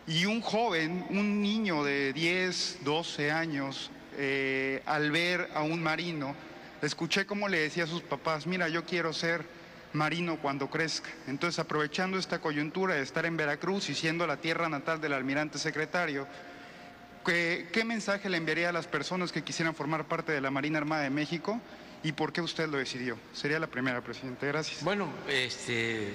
y 0.05 0.25
un 0.25 0.41
joven, 0.41 1.05
un 1.09 1.41
niño 1.41 1.85
de 1.85 2.11
10, 2.11 2.79
12 2.83 3.31
años, 3.31 3.91
eh, 4.17 4.83
al 4.85 5.11
ver 5.11 5.49
a 5.53 5.61
un 5.61 5.81
marino, 5.81 6.35
escuché 6.81 7.25
cómo 7.25 7.47
le 7.47 7.59
decía 7.59 7.85
a 7.85 7.87
sus 7.87 8.01
papás, 8.01 8.45
mira, 8.45 8.67
yo 8.67 8.83
quiero 8.83 9.13
ser 9.13 9.45
marino 9.93 10.37
cuando 10.41 10.69
crezca. 10.69 11.09
Entonces, 11.27 11.59
aprovechando 11.59 12.17
esta 12.17 12.39
coyuntura 12.39 12.95
de 12.95 13.03
estar 13.03 13.25
en 13.25 13.37
Veracruz 13.37 13.89
y 13.89 13.95
siendo 13.95 14.27
la 14.27 14.37
tierra 14.37 14.67
natal 14.67 14.99
del 14.99 15.13
almirante 15.13 15.59
secretario, 15.59 16.27
¿qué, 17.25 17.69
qué 17.71 17.85
mensaje 17.85 18.29
le 18.29 18.35
enviaría 18.35 18.69
a 18.69 18.73
las 18.73 18.87
personas 18.87 19.31
que 19.31 19.43
quisieran 19.43 19.75
formar 19.75 20.09
parte 20.09 20.33
de 20.33 20.41
la 20.41 20.51
Marina 20.51 20.79
Armada 20.79 21.03
de 21.03 21.09
México? 21.09 21.61
Y 22.07 22.13
por 22.13 22.31
qué 22.31 22.39
usted 22.39 22.69
lo 22.69 22.77
decidió. 22.77 23.19
Sería 23.33 23.59
la 23.59 23.67
primera, 23.67 23.99
presidente. 23.99 24.47
Gracias. 24.47 24.81
Bueno, 24.81 25.09
este, 25.27 26.13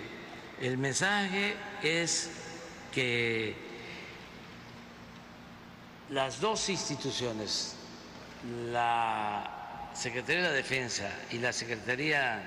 el 0.58 0.78
mensaje 0.78 1.54
es 1.82 2.30
que 2.90 3.54
las 6.08 6.40
dos 6.40 6.70
instituciones, 6.70 7.76
la 8.70 9.90
Secretaría 9.92 10.48
de 10.48 10.56
Defensa 10.56 11.10
y 11.30 11.38
la 11.40 11.52
Secretaría 11.52 12.40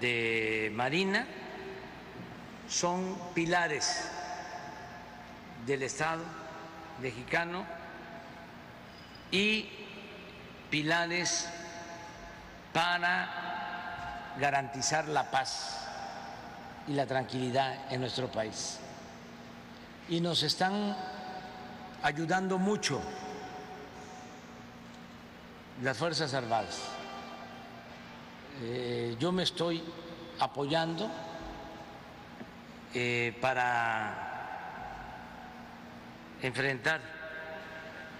de 0.00 0.70
Marina, 0.72 1.26
son 2.68 3.18
pilares 3.34 4.08
del 5.66 5.82
Estado 5.82 6.22
mexicano 7.02 7.66
y 9.32 9.68
pilares 10.70 11.48
para 12.76 14.34
garantizar 14.38 15.08
la 15.08 15.30
paz 15.30 15.78
y 16.86 16.92
la 16.92 17.06
tranquilidad 17.06 17.90
en 17.90 18.02
nuestro 18.02 18.30
país. 18.30 18.78
Y 20.10 20.20
nos 20.20 20.42
están 20.42 20.94
ayudando 22.02 22.58
mucho 22.58 23.00
las 25.82 25.96
Fuerzas 25.96 26.34
Armadas. 26.34 26.82
Eh, 28.60 29.16
yo 29.18 29.32
me 29.32 29.44
estoy 29.44 29.82
apoyando 30.38 31.10
eh, 32.92 33.38
para 33.40 34.34
enfrentar 36.42 37.00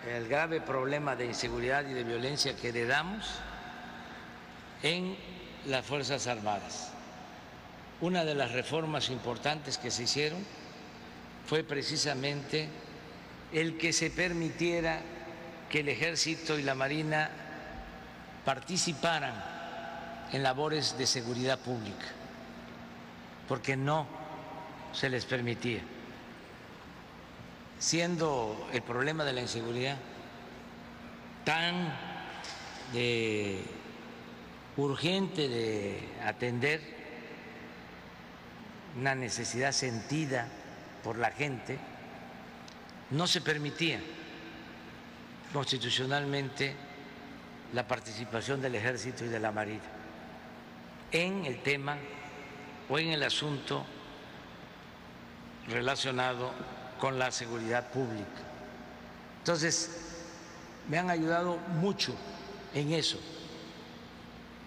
el 0.09 0.27
grave 0.29 0.63
problema 0.63 1.15
de 1.15 1.27
inseguridad 1.27 1.87
y 1.87 1.93
de 1.93 2.05
violencia 2.05 2.57
que 2.57 2.71
heredamos 2.71 3.39
en 4.83 5.17
las 5.67 5.85
Fuerzas 5.85 6.27
Armadas. 6.27 6.91
Una 8.01 8.25
de 8.25 8.35
las 8.35 8.53
reformas 8.53 9.11
importantes 9.11 9.79
que 9.79 9.91
se 9.91 10.05
hicieron 10.05 10.45
fue 11.47 11.65
precisamente 11.65 12.69
el 13.53 13.79
que 13.79 13.93
se 13.93 14.11
permitiera 14.11 15.01
que 15.71 15.81
el 15.81 15.89
ejército 15.89 16.59
y 16.59 16.63
la 16.63 16.75
marina 16.75 17.31
participaran 18.45 19.35
en 20.33 20.43
labores 20.43 20.99
de 20.99 21.07
seguridad 21.07 21.59
pública, 21.59 22.07
porque 23.49 23.77
no 23.77 24.07
se 24.93 25.09
les 25.09 25.25
permitía. 25.25 25.81
Siendo 27.79 28.69
el 28.73 28.83
problema 28.83 29.25
de 29.25 29.33
la 29.33 29.41
inseguridad 29.41 29.97
tan 31.45 31.93
de 32.93 33.63
urgente 34.77 35.49
de 35.49 36.09
atender 36.25 36.81
una 38.99 39.15
necesidad 39.15 39.73
sentida 39.73 40.49
por 41.03 41.19
la 41.19 41.31
gente, 41.31 41.79
no 43.11 43.27
se 43.27 43.41
permitía 43.41 44.01
constitucionalmente 45.53 46.75
la 47.73 47.87
participación 47.87 48.61
del 48.61 48.75
ejército 48.75 49.25
y 49.25 49.29
de 49.29 49.41
la 49.41 49.53
marina 49.53 49.83
en 51.13 51.45
el 51.47 51.63
tema 51.63 51.97
o 52.89 52.99
en 52.99 53.11
el 53.11 53.23
asunto 53.23 53.85
relacionado 55.69 56.53
con 57.01 57.19
la 57.19 57.31
seguridad 57.31 57.91
pública. 57.91 58.43
Entonces, 59.39 59.91
me 60.89 60.99
han 60.99 61.11
ayudado 61.11 61.57
mucho 61.81 62.15
en 62.75 62.93
eso. 62.93 63.19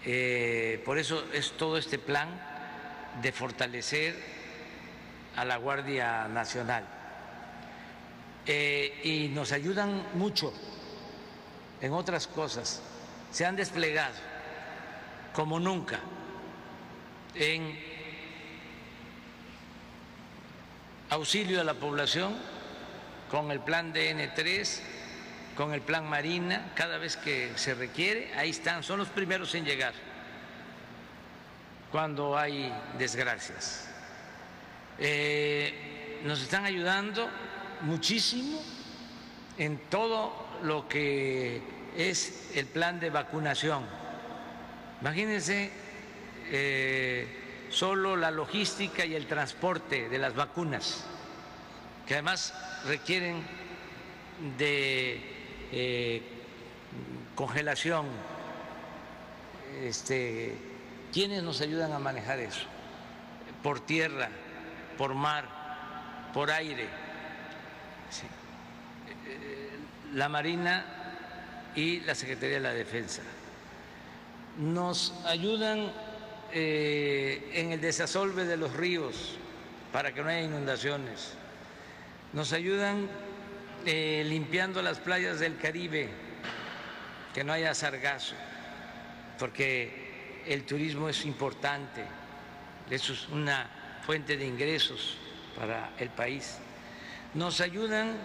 Eh, 0.05 0.81
por 0.85 0.97
eso 0.97 1.25
es 1.33 1.51
todo 1.57 1.77
este 1.77 1.99
plan 1.99 2.29
de 3.21 3.31
fortalecer 3.31 4.15
a 5.35 5.45
la 5.45 5.57
Guardia 5.57 6.27
Nacional. 6.27 6.85
eh, 8.51 9.01
y 9.03 9.27
nos 9.27 9.51
ayudan 9.51 10.07
mucho 10.15 10.51
en 11.81 11.93
otras 11.93 12.25
cosas. 12.25 12.81
Se 13.31 13.45
han 13.45 13.55
desplegado 13.55 14.15
como 15.33 15.59
nunca 15.59 15.99
en 17.35 17.77
auxilio 21.11 21.61
a 21.61 21.63
la 21.63 21.75
población 21.75 22.35
con 23.29 23.51
el 23.51 23.59
plan 23.59 23.93
DN3, 23.93 24.79
con 25.59 25.73
el 25.73 25.81
plan 25.81 26.07
Marina, 26.07 26.71
cada 26.73 26.97
vez 26.97 27.17
que 27.17 27.51
se 27.57 27.73
requiere, 27.73 28.31
ahí 28.37 28.51
están, 28.51 28.81
son 28.81 28.97
los 28.97 29.09
primeros 29.09 29.53
en 29.55 29.65
llegar 29.65 29.93
cuando 31.91 32.37
hay 32.37 32.73
desgracias. 32.97 33.89
Eh, 34.99 36.21
nos 36.23 36.41
están 36.41 36.63
ayudando 36.63 37.29
muchísimo 37.81 38.63
en 39.57 39.79
todo 39.89 40.47
lo 40.63 40.87
que 40.87 41.61
es 41.97 42.51
el 42.55 42.67
plan 42.67 43.01
de 43.01 43.09
vacunación. 43.09 43.83
Imagínense 45.01 45.71
eh, 46.51 47.67
solo 47.69 48.15
la 48.15 48.31
logística 48.31 49.05
y 49.05 49.13
el 49.13 49.27
transporte 49.27 50.07
de 50.07 50.19
las 50.19 50.33
vacunas, 50.35 51.03
que 52.07 52.13
además 52.13 52.53
requieren 52.85 53.43
de 54.57 55.35
eh, 55.71 56.21
congelación. 57.35 58.07
Este, 59.81 60.55
¿Quiénes 61.13 61.43
nos 61.43 61.61
ayudan 61.61 61.93
a 61.93 61.99
manejar 61.99 62.39
eso? 62.39 62.65
Por 63.63 63.79
tierra, 63.79 64.29
por 64.97 65.13
mar, 65.13 66.29
por 66.33 66.51
aire. 66.51 66.87
La 70.13 70.27
Marina 70.27 70.85
y 71.75 71.99
la 72.01 72.15
Secretaría 72.15 72.55
de 72.55 72.61
la 72.61 72.73
Defensa. 72.73 73.21
Nos 74.57 75.13
ayudan 75.25 75.91
eh, 76.51 77.51
en 77.53 77.71
el 77.71 77.81
desasolve 77.81 78.45
de 78.45 78.57
los 78.57 78.73
ríos 78.73 79.37
para 79.93 80.13
que 80.13 80.21
no 80.21 80.29
haya 80.29 80.41
inundaciones. 80.41 81.33
Nos 82.33 82.53
ayudan 82.53 83.07
eh, 83.85 84.23
limpiando 84.25 84.81
las 84.81 84.99
playas 84.99 85.39
del 85.39 85.57
Caribe, 85.57 86.09
que 87.33 87.43
no 87.43 87.53
haya 87.53 87.73
sargazo, 87.73 88.35
porque 89.37 90.43
el 90.45 90.65
turismo 90.65 91.09
es 91.09 91.25
importante, 91.25 92.03
es 92.89 93.27
una 93.29 93.69
fuente 94.05 94.37
de 94.37 94.45
ingresos 94.45 95.17
para 95.55 95.91
el 95.99 96.09
país. 96.09 96.57
Nos 97.33 97.61
ayudan 97.61 98.15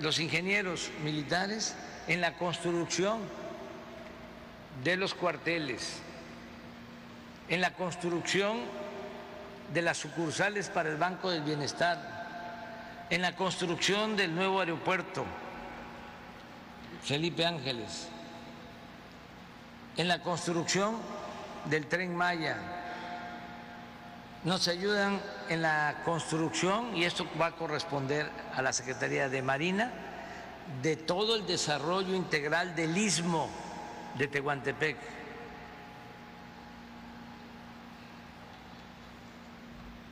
los 0.00 0.20
ingenieros 0.20 0.90
militares 1.02 1.74
en 2.08 2.20
la 2.20 2.36
construcción 2.36 3.20
de 4.84 4.96
los 4.96 5.14
cuarteles, 5.14 6.00
en 7.48 7.60
la 7.60 7.72
construcción 7.74 8.60
de 9.72 9.82
las 9.82 9.98
sucursales 9.98 10.68
para 10.68 10.90
el 10.90 10.96
Banco 10.96 11.30
del 11.30 11.42
Bienestar, 11.42 12.11
en 13.12 13.20
la 13.20 13.36
construcción 13.36 14.16
del 14.16 14.34
nuevo 14.34 14.60
aeropuerto. 14.60 15.26
Felipe 17.02 17.44
Ángeles, 17.44 18.08
en 19.98 20.08
la 20.08 20.22
construcción 20.22 20.96
del 21.66 21.88
tren 21.88 22.16
Maya, 22.16 22.56
nos 24.44 24.66
ayudan 24.66 25.20
en 25.50 25.60
la 25.60 26.00
construcción, 26.06 26.96
y 26.96 27.04
esto 27.04 27.26
va 27.38 27.48
a 27.48 27.52
corresponder 27.52 28.30
a 28.54 28.62
la 28.62 28.72
Secretaría 28.72 29.28
de 29.28 29.42
Marina, 29.42 29.92
de 30.80 30.96
todo 30.96 31.36
el 31.36 31.46
desarrollo 31.46 32.14
integral 32.14 32.74
del 32.74 32.96
istmo 32.96 33.50
de 34.16 34.26
Tehuantepec. 34.26 34.96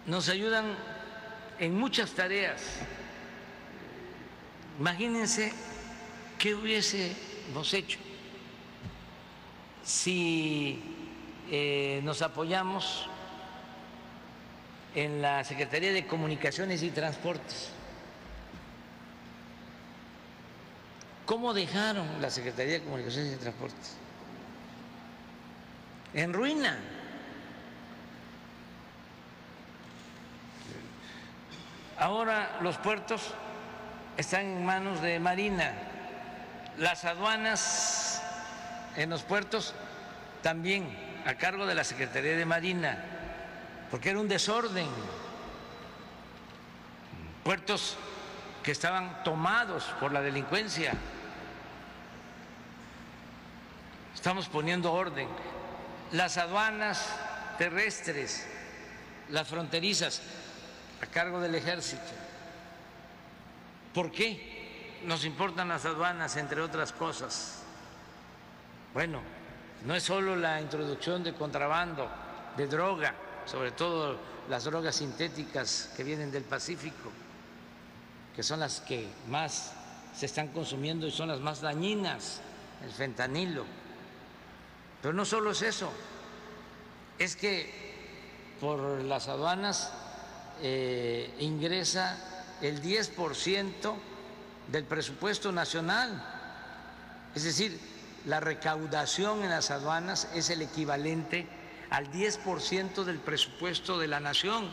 Nos 0.04 0.28
ayudan 0.28 0.76
en 1.60 1.78
muchas 1.78 2.10
tareas. 2.12 2.62
Imagínense 4.78 5.52
qué 6.38 6.54
hubiésemos 6.54 7.74
hecho 7.74 7.98
si 9.84 10.82
eh, 11.50 12.00
nos 12.02 12.22
apoyamos 12.22 13.06
en 14.94 15.20
la 15.20 15.44
Secretaría 15.44 15.92
de 15.92 16.06
Comunicaciones 16.06 16.82
y 16.82 16.90
Transportes. 16.90 17.70
¿Cómo 21.26 21.52
dejaron 21.52 22.06
la 22.20 22.30
Secretaría 22.30 22.74
de 22.74 22.82
Comunicaciones 22.82 23.34
y 23.34 23.36
Transportes? 23.36 23.96
En 26.14 26.32
ruina. 26.32 26.78
Ahora 32.00 32.58
los 32.62 32.78
puertos 32.78 33.34
están 34.16 34.46
en 34.46 34.64
manos 34.64 35.02
de 35.02 35.20
Marina. 35.20 35.74
Las 36.78 37.04
aduanas 37.04 38.22
en 38.96 39.10
los 39.10 39.22
puertos 39.22 39.74
también 40.42 40.96
a 41.26 41.34
cargo 41.34 41.66
de 41.66 41.74
la 41.74 41.84
Secretaría 41.84 42.38
de 42.38 42.46
Marina 42.46 43.04
porque 43.90 44.08
era 44.08 44.18
un 44.18 44.28
desorden. 44.28 44.88
Puertos 47.44 47.98
que 48.62 48.72
estaban 48.72 49.22
tomados 49.22 49.84
por 50.00 50.10
la 50.10 50.22
delincuencia. 50.22 50.94
Estamos 54.14 54.48
poniendo 54.48 54.90
orden. 54.90 55.28
Las 56.12 56.38
aduanas 56.38 57.14
terrestres, 57.58 58.46
las 59.28 59.48
fronterizas, 59.48 60.22
a 61.02 61.06
cargo 61.06 61.40
del 61.40 61.54
ejército. 61.54 62.02
¿Por 63.94 64.10
qué 64.10 65.00
nos 65.04 65.24
importan 65.24 65.68
las 65.68 65.84
aduanas, 65.84 66.36
entre 66.36 66.60
otras 66.60 66.92
cosas? 66.92 67.62
Bueno, 68.94 69.20
no 69.84 69.94
es 69.94 70.02
solo 70.02 70.36
la 70.36 70.60
introducción 70.60 71.22
de 71.24 71.34
contrabando, 71.34 72.08
de 72.56 72.66
droga, 72.66 73.14
sobre 73.46 73.72
todo 73.72 74.18
las 74.48 74.64
drogas 74.64 74.96
sintéticas 74.96 75.92
que 75.96 76.04
vienen 76.04 76.30
del 76.30 76.44
Pacífico, 76.44 77.10
que 78.34 78.42
son 78.42 78.60
las 78.60 78.80
que 78.80 79.08
más 79.28 79.72
se 80.14 80.26
están 80.26 80.48
consumiendo 80.48 81.06
y 81.06 81.10
son 81.10 81.28
las 81.28 81.40
más 81.40 81.60
dañinas, 81.60 82.40
el 82.84 82.90
fentanilo. 82.90 83.64
Pero 85.00 85.14
no 85.14 85.24
solo 85.24 85.52
es 85.52 85.62
eso, 85.62 85.90
es 87.18 87.36
que 87.36 87.90
por 88.60 89.02
las 89.02 89.28
aduanas 89.28 89.92
eh, 90.62 91.34
ingresa 91.40 92.18
el 92.60 92.82
10% 92.82 93.94
del 94.68 94.84
presupuesto 94.84 95.52
nacional. 95.52 96.22
Es 97.34 97.44
decir, 97.44 97.78
la 98.26 98.40
recaudación 98.40 99.42
en 99.42 99.50
las 99.50 99.70
aduanas 99.70 100.28
es 100.34 100.50
el 100.50 100.62
equivalente 100.62 101.46
al 101.90 102.10
10% 102.12 103.04
del 103.04 103.18
presupuesto 103.18 103.98
de 103.98 104.08
la 104.08 104.20
nación. 104.20 104.70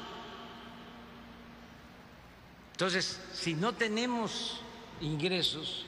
Entonces, 2.73 3.19
si 3.33 3.55
no 3.55 3.73
tenemos 3.73 4.61
ingresos, 5.01 5.85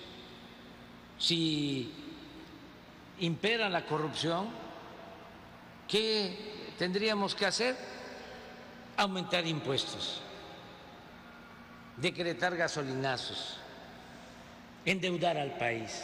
si 1.20 1.94
impera 3.20 3.70
la 3.70 3.86
corrupción, 3.86 4.48
¿qué 5.88 6.74
tendríamos 6.80 7.36
que 7.36 7.46
hacer? 7.46 7.99
Aumentar 9.00 9.48
impuestos, 9.48 10.20
decretar 11.96 12.58
gasolinazos, 12.58 13.56
endeudar 14.84 15.38
al 15.38 15.58
país. 15.58 16.04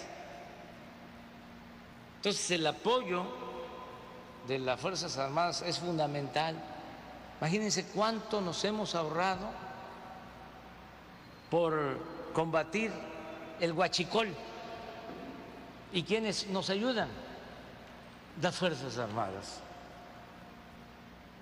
Entonces, 2.16 2.52
el 2.52 2.66
apoyo 2.66 3.26
de 4.48 4.60
las 4.60 4.80
Fuerzas 4.80 5.18
Armadas 5.18 5.62
es 5.64 5.78
fundamental. 5.78 6.56
Imagínense 7.42 7.86
cuánto 7.88 8.40
nos 8.40 8.64
hemos 8.64 8.96
ahorrado 8.96 9.50
por 11.50 12.00
combatir 12.32 12.94
el 13.60 13.74
huachicol. 13.74 14.30
¿Y 15.92 16.04
quiénes 16.04 16.48
nos 16.48 16.70
ayudan? 16.70 17.10
Las 18.42 18.56
Fuerzas 18.56 18.98
Armadas. 18.98 19.60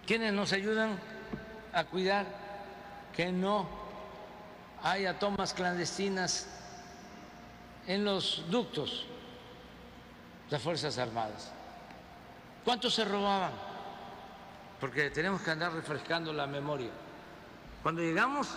¿Quiénes 0.07 0.33
nos 0.33 0.51
ayudan 0.51 1.12
a 1.73 1.83
cuidar 1.85 2.25
que 3.15 3.31
no 3.31 3.67
haya 4.83 5.17
tomas 5.17 5.53
clandestinas 5.53 6.47
en 7.87 8.03
los 8.03 8.43
ductos? 8.49 9.05
Las 10.49 10.61
Fuerzas 10.61 10.97
Armadas. 10.97 11.51
¿Cuántos 12.63 12.93
se 12.93 13.05
robaban? 13.05 13.51
Porque 14.79 15.09
tenemos 15.09 15.41
que 15.41 15.51
andar 15.51 15.73
refrescando 15.73 16.31
la 16.31 16.47
memoria. 16.47 16.91
Cuando 17.81 18.01
llegamos 18.01 18.49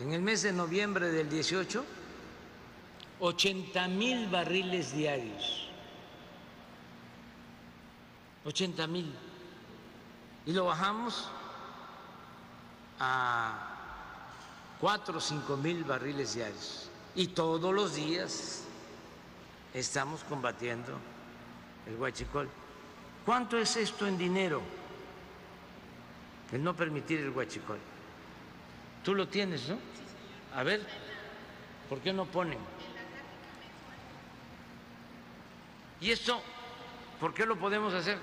en 0.00 0.12
el 0.12 0.22
mes 0.22 0.42
de 0.42 0.52
noviembre 0.52 1.10
del 1.10 1.28
18, 1.28 1.84
80 3.20 3.88
mil 3.88 4.28
barriles 4.28 4.92
diarios. 4.92 5.68
80 8.44 8.86
mil. 8.86 9.12
Y 10.46 10.52
lo 10.52 10.66
bajamos 10.66 11.28
a 13.00 13.78
4 14.80 15.16
o 15.16 15.20
5 15.20 15.56
mil 15.56 15.84
barriles 15.84 16.34
diarios. 16.34 16.90
Y 17.14 17.28
todos 17.28 17.74
los 17.74 17.94
días 17.94 18.64
estamos 19.74 20.24
combatiendo 20.24 20.98
el 21.86 21.96
huachicol. 21.96 22.48
¿Cuánto 23.24 23.58
es 23.58 23.76
esto 23.76 24.06
en 24.06 24.16
dinero? 24.16 24.62
El 26.52 26.62
no 26.62 26.74
permitir 26.74 27.20
el 27.20 27.30
huachicol. 27.30 27.78
Tú 29.04 29.14
lo 29.14 29.28
tienes, 29.28 29.68
¿no? 29.68 29.78
A 30.54 30.62
ver, 30.62 30.86
¿por 31.88 32.00
qué 32.00 32.12
no 32.12 32.24
ponen? 32.24 32.58
¿Y 36.00 36.10
esto 36.10 36.40
por 37.20 37.34
qué 37.34 37.44
lo 37.44 37.58
podemos 37.58 37.92
hacer? 37.92 38.18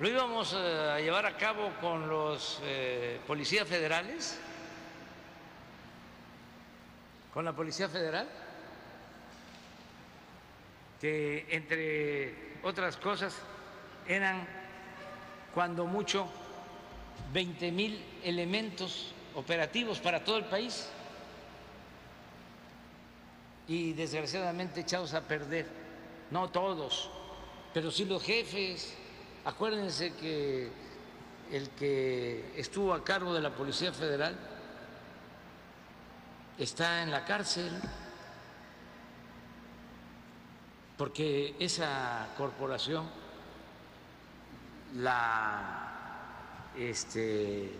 Lo 0.00 0.08
íbamos 0.08 0.52
eh, 0.52 0.56
a 0.94 1.00
llevar 1.00 1.26
a 1.26 1.36
cabo 1.36 1.72
con 1.80 2.08
los 2.08 2.60
eh, 2.62 3.18
policías 3.26 3.66
federales, 3.66 4.38
con 7.34 7.44
la 7.44 7.52
Policía 7.52 7.88
Federal, 7.88 8.28
que 11.00 11.48
entre 11.50 12.58
otras 12.62 12.96
cosas 12.96 13.34
eran 14.06 14.46
cuando 15.52 15.84
mucho 15.84 16.28
20 17.32 17.72
mil 17.72 18.00
elementos 18.22 19.12
operativos 19.34 19.98
para 19.98 20.22
todo 20.22 20.36
el 20.38 20.44
país. 20.44 20.88
Y 23.66 23.94
desgraciadamente 23.94 24.82
echados 24.82 25.12
a 25.14 25.22
perder, 25.22 25.66
no 26.30 26.50
todos, 26.50 27.10
pero 27.74 27.90
sí 27.90 28.04
los 28.04 28.22
jefes. 28.22 28.96
Acuérdense 29.48 30.12
que 30.12 30.68
el 31.50 31.70
que 31.70 32.52
estuvo 32.54 32.92
a 32.92 33.02
cargo 33.02 33.32
de 33.32 33.40
la 33.40 33.48
Policía 33.48 33.94
Federal 33.94 34.36
está 36.58 37.02
en 37.02 37.10
la 37.10 37.24
cárcel 37.24 37.72
porque 40.98 41.56
esa 41.58 42.28
corporación 42.36 43.08
la 44.96 46.72
este, 46.76 47.72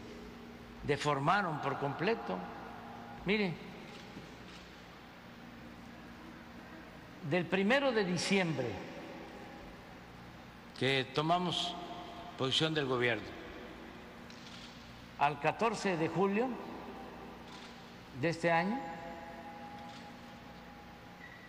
deformaron 0.85 1.61
por 1.61 1.79
completo. 1.79 2.39
Miren, 3.27 3.55
del 7.29 7.45
primero 7.45 7.93
de 7.93 8.05
diciembre 8.07 8.89
que 10.79 11.07
tomamos 11.15 11.75
posición 12.37 12.75
del 12.75 12.87
gobierno 12.87 13.27
al 15.19 15.41
14 15.41 15.97
de 15.97 16.09
julio 16.09 16.49
de 18.21 18.29
este 18.29 18.51
año 18.51 18.79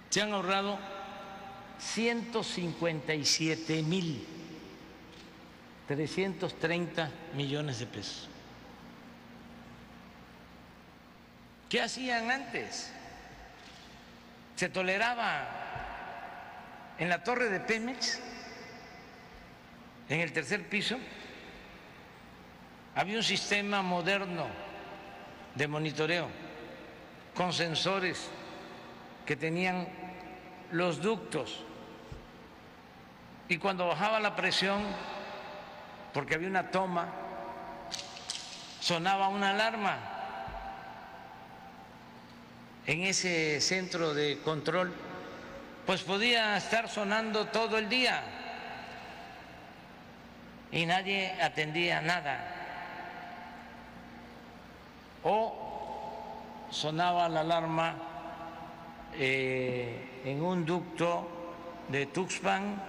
se 0.09 0.21
han 0.21 0.31
ahorrado 0.33 0.79
157 1.77 3.83
mil 3.83 4.25
330 5.89 7.11
millones 7.33 7.79
de 7.79 7.87
pesos. 7.87 8.29
¿Qué 11.67 11.81
hacían 11.81 12.29
antes? 12.29 12.91
Se 14.55 14.69
toleraba 14.69 15.47
en 16.99 17.09
la 17.09 17.23
torre 17.23 17.49
de 17.49 17.59
Pemex, 17.59 18.19
en 20.09 20.21
el 20.21 20.33
tercer 20.33 20.67
piso, 20.67 20.97
había 22.95 23.17
un 23.17 23.23
sistema 23.23 23.83
moderno 23.83 24.47
de 25.53 25.67
monitoreo 25.67 26.27
con 27.35 27.53
sensores 27.53 28.27
que 29.25 29.35
tenían 29.35 29.87
los 30.71 30.99
ductos. 31.01 31.63
Y 33.47 33.57
cuando 33.59 33.87
bajaba 33.87 34.19
la 34.19 34.35
presión, 34.35 34.81
porque 36.11 36.33
había 36.33 36.47
una 36.47 36.71
toma, 36.71 37.07
sonaba 38.79 39.27
una 39.27 39.51
alarma. 39.51 39.97
En 42.87 43.03
ese 43.03 43.61
centro 43.61 44.15
de 44.15 44.39
control, 44.43 44.91
pues 45.85 46.01
podía 46.01 46.57
estar 46.57 46.89
sonando 46.89 47.45
todo 47.47 47.77
el 47.77 47.87
día 47.87 48.38
y 50.71 50.85
nadie 50.85 51.31
atendía 51.41 52.01
nada. 52.01 52.55
O 55.23 56.67
sonaba 56.69 57.27
la 57.27 57.41
alarma 57.41 57.95
eh, 59.13 60.21
en 60.25 60.41
un 60.41 60.65
ducto 60.65 61.27
de 61.89 62.05
Tuxpan 62.05 62.81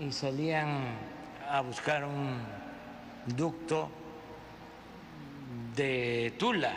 y 0.00 0.12
salían 0.12 0.96
a 1.50 1.60
buscar 1.60 2.04
un 2.04 2.40
ducto 3.26 3.90
de 5.74 6.34
Tula. 6.38 6.72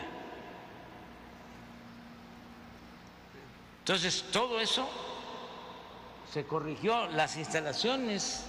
Entonces, 3.79 4.25
todo 4.31 4.59
eso 4.59 4.87
se 6.31 6.45
corrigió. 6.45 7.07
Las 7.07 7.37
instalaciones 7.37 8.45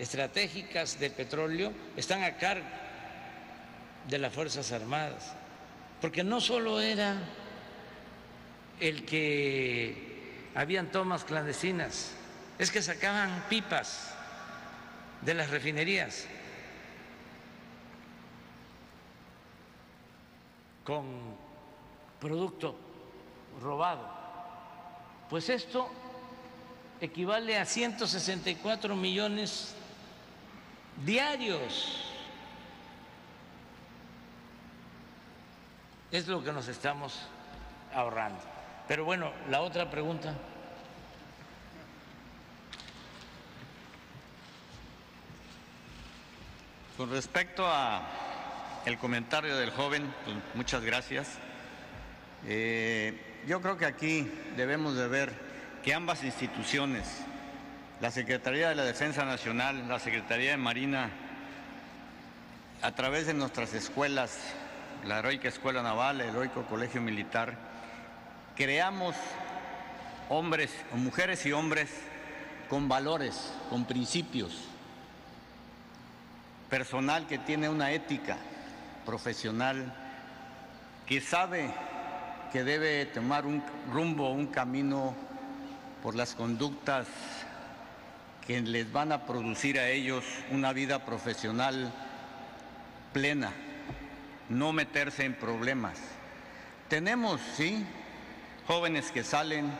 estratégicas 0.00 0.98
de 0.98 1.10
petróleo 1.10 1.72
están 1.94 2.24
a 2.24 2.38
cargo 2.38 2.66
de 4.08 4.18
las 4.18 4.32
Fuerzas 4.32 4.72
Armadas, 4.72 5.34
porque 6.00 6.24
no 6.24 6.40
solo 6.40 6.80
era 6.80 7.16
el 8.80 9.04
que 9.04 10.48
habían 10.54 10.90
tomas 10.90 11.24
clandestinas, 11.24 12.12
es 12.58 12.70
que 12.70 12.80
sacaban 12.80 13.44
pipas 13.50 14.14
de 15.20 15.34
las 15.34 15.50
refinerías 15.50 16.24
con 20.82 21.04
producto 22.18 22.74
robado. 23.60 24.08
Pues 25.28 25.50
esto 25.50 25.90
equivale 27.02 27.58
a 27.58 27.66
164 27.66 28.96
millones 28.96 29.74
diarios. 31.04 32.06
Es 36.10 36.26
lo 36.26 36.42
que 36.42 36.52
nos 36.52 36.68
estamos 36.68 37.28
ahorrando. 37.94 38.40
Pero 38.88 39.04
bueno, 39.04 39.32
la 39.48 39.60
otra 39.60 39.90
pregunta. 39.90 40.34
Con 46.96 47.10
respecto 47.10 47.66
a 47.66 48.02
el 48.84 48.98
comentario 48.98 49.56
del 49.56 49.70
joven, 49.70 50.12
pues, 50.24 50.36
muchas 50.54 50.82
gracias. 50.82 51.38
Eh, 52.46 53.42
yo 53.46 53.60
creo 53.60 53.76
que 53.76 53.86
aquí 53.86 54.30
debemos 54.56 54.96
de 54.96 55.08
ver 55.08 55.32
que 55.82 55.94
ambas 55.94 56.24
instituciones, 56.24 57.06
la 58.00 58.10
Secretaría 58.10 58.70
de 58.70 58.74
la 58.74 58.84
Defensa 58.84 59.26
Nacional, 59.26 59.86
la 59.86 59.98
Secretaría 59.98 60.52
de 60.52 60.56
Marina, 60.56 61.10
a 62.80 62.92
través 62.92 63.26
de 63.26 63.34
nuestras 63.34 63.74
escuelas, 63.74 64.38
la 65.04 65.18
heroica 65.18 65.48
Escuela 65.48 65.82
Naval, 65.82 66.22
el 66.22 66.30
heroico 66.30 66.64
Colegio 66.64 67.02
Militar, 67.02 67.54
creamos 68.56 69.14
hombres, 70.30 70.70
mujeres 70.94 71.44
y 71.44 71.52
hombres 71.52 71.90
con 72.70 72.88
valores, 72.88 73.52
con 73.68 73.84
principios. 73.84 74.64
Personal 76.70 77.26
que 77.26 77.36
tiene 77.36 77.68
una 77.68 77.92
ética 77.92 78.38
profesional, 79.04 79.92
que 81.04 81.20
sabe 81.20 81.70
que 82.50 82.64
debe 82.64 83.04
tomar 83.06 83.44
un 83.44 83.62
rumbo, 83.92 84.30
un 84.30 84.46
camino 84.46 85.14
por 86.02 86.14
las 86.14 86.34
conductas 86.34 87.06
que 88.50 88.60
les 88.62 88.90
van 88.90 89.12
a 89.12 89.26
producir 89.26 89.78
a 89.78 89.90
ellos 89.90 90.24
una 90.50 90.72
vida 90.72 91.04
profesional 91.04 91.92
plena, 93.12 93.52
no 94.48 94.72
meterse 94.72 95.24
en 95.24 95.34
problemas. 95.34 95.96
Tenemos, 96.88 97.40
sí, 97.56 97.86
jóvenes 98.66 99.12
que 99.12 99.22
salen 99.22 99.70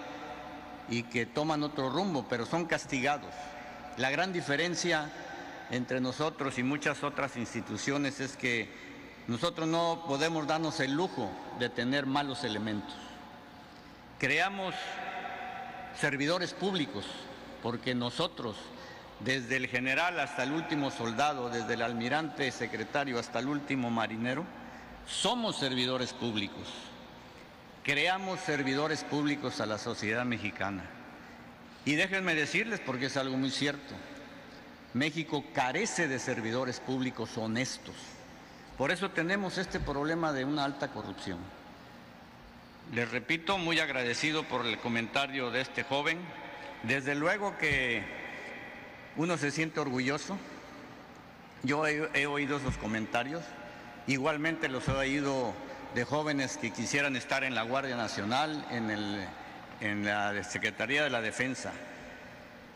y 0.89 1.03
que 1.03 1.27
toman 1.27 1.65
otro 1.65 1.91
rumbo, 1.91 2.27
pero 2.31 2.47
son 2.47 2.67
castigados. 2.67 3.35
La 3.97 4.09
gran 4.11 4.33
diferencia 4.33 5.11
entre 5.73 6.01
nosotros 6.01 6.57
y 6.57 6.63
muchas 6.63 7.03
otras 7.03 7.37
instituciones 7.37 8.21
es 8.21 8.37
que 8.37 8.71
nosotros 9.27 9.67
no 9.67 10.05
podemos 10.07 10.47
darnos 10.47 10.79
el 10.79 10.93
lujo 10.93 11.29
de 11.59 11.71
tener 11.71 12.07
malos 12.07 12.45
elementos. 12.45 12.95
Creamos 14.21 14.77
servidores 15.99 16.55
públicos 16.55 17.05
porque 17.63 17.95
nosotros, 17.95 18.57
desde 19.21 19.57
el 19.57 19.67
general 19.67 20.19
hasta 20.21 20.43
el 20.43 20.53
último 20.53 20.91
soldado, 20.91 21.51
desde 21.51 21.75
el 21.75 21.83
almirante 21.83 22.51
secretario 22.51 23.19
hasta 23.19 23.39
el 23.39 23.49
último 23.49 23.91
marinero, 23.91 24.45
somos 25.07 25.57
servidores 25.57 26.13
públicos. 26.13 26.69
Creamos 27.83 28.41
servidores 28.41 29.05
públicos 29.05 29.61
a 29.61 29.67
la 29.67 29.79
sociedad 29.79 30.25
mexicana. 30.25 30.85
Y 31.85 31.95
déjenme 31.95 32.35
decirles, 32.35 32.81
porque 32.81 33.07
es 33.07 33.17
algo 33.17 33.37
muy 33.37 33.51
cierto, 33.51 33.95
México 34.93 35.45
carece 35.55 36.09
de 36.09 36.19
servidores 36.19 36.81
públicos 36.81 37.39
honestos. 37.39 37.95
Por 38.77 38.91
eso 38.91 39.11
tenemos 39.11 39.59
este 39.59 39.81
problema 39.81 40.33
de 40.33 40.45
una 40.45 40.65
alta 40.65 40.89
corrupción. 40.89 41.39
Les 42.93 43.11
repito, 43.11 43.57
muy 43.57 43.79
agradecido 43.79 44.43
por 44.45 44.67
el 44.67 44.79
comentario 44.79 45.51
de 45.51 45.61
este 45.61 45.85
joven. 45.85 46.19
Desde 46.83 47.15
luego 47.15 47.57
que 47.59 48.03
uno 49.17 49.37
se 49.37 49.51
siente 49.51 49.81
orgulloso. 49.81 50.39
Yo 51.63 51.87
he, 51.87 52.27
oído 52.27 52.57
esos 52.57 52.79
comentarios. 52.79 53.43
Igualmente 54.07 54.69
los 54.69 54.89
he 54.89 54.93
oído 54.93 55.53
de 55.95 56.05
jóvenes 56.05 56.57
que 56.57 56.71
quisieran 56.71 57.17
estar 57.17 57.45
en 57.45 57.55
la 57.55 57.63
Guardia 57.63 57.97
Nacional, 57.97 58.67
en, 58.71 58.91
en 59.81 60.05
la 60.07 60.43
Secretaría 60.43 61.05
de 61.05 61.11
la 61.11 61.21
Defensa. 61.21 61.73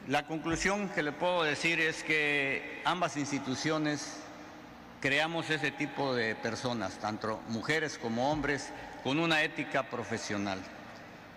La 0.06 0.26
conclusión 0.26 0.90
que 0.90 1.02
le 1.02 1.12
puedo 1.12 1.44
decir 1.44 1.80
es 1.80 2.02
que 2.02 2.82
ambas 2.84 3.16
instituciones 3.16 4.18
creamos 5.00 5.48
ese 5.48 5.70
tipo 5.70 6.14
de 6.14 6.34
personas, 6.34 6.98
tanto 6.98 7.40
mujeres 7.48 7.96
como 7.96 8.30
hombres, 8.30 8.70
con 9.02 9.18
una 9.18 9.42
ética 9.42 9.84
profesional. 9.84 10.58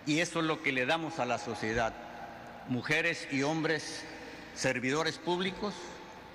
Y 0.04 0.20
eso 0.20 0.40
es 0.40 0.44
lo 0.44 0.62
que 0.62 0.72
le 0.72 0.84
damos 0.84 1.18
a 1.18 1.24
la 1.24 1.38
sociedad, 1.38 1.94
mujeres 2.68 3.28
y 3.30 3.42
hombres 3.42 4.04
servidores 4.54 5.18
públicos 5.18 5.74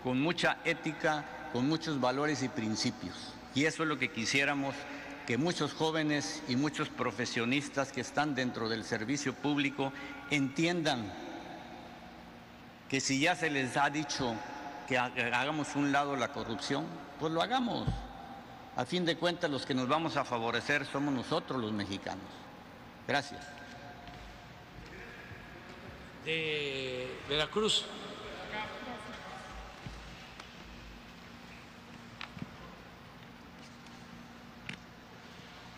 con 0.04 0.20
mucha 0.22 0.58
ética, 0.66 1.26
con 1.52 1.68
muchos 1.68 2.00
valores 2.00 2.44
y 2.44 2.50
principios. 2.50 3.34
Y 3.56 3.66
eso 3.66 3.84
es 3.84 3.90
lo 3.90 4.00
que 4.00 4.12
quisiéramos 4.12 4.76
que 5.26 5.38
muchos 5.38 5.74
jóvenes 5.74 6.42
y 6.48 6.56
muchos 6.56 6.90
profesionistas 6.90 7.92
que 7.92 8.02
están 8.02 8.36
dentro 8.36 8.68
del 8.68 8.84
servicio 8.84 9.34
público 9.34 9.94
entiendan 10.32 11.14
que 12.90 13.00
si 13.00 13.20
ya 13.20 13.36
se 13.36 13.50
les 13.50 13.78
ha 13.78 13.90
dicho 13.90 14.36
que 14.88 14.98
hagamos 14.98 15.76
un 15.76 15.92
lado 15.92 16.16
la 16.16 16.34
corrupción, 16.34 16.86
pues 17.20 17.32
lo 17.32 17.42
hagamos. 17.42 17.88
A 18.76 18.86
fin 18.86 19.06
de 19.06 19.16
cuentas, 19.16 19.50
los 19.50 19.66
que 19.66 19.74
nos 19.74 19.88
vamos 19.88 20.18
a 20.18 20.26
favorecer 20.26 20.86
somos 20.86 21.14
nosotros 21.14 21.62
los 21.62 21.72
mexicanos. 21.72 22.26
Gracias. 23.08 23.63
De 26.26 27.08
Veracruz. 27.28 27.84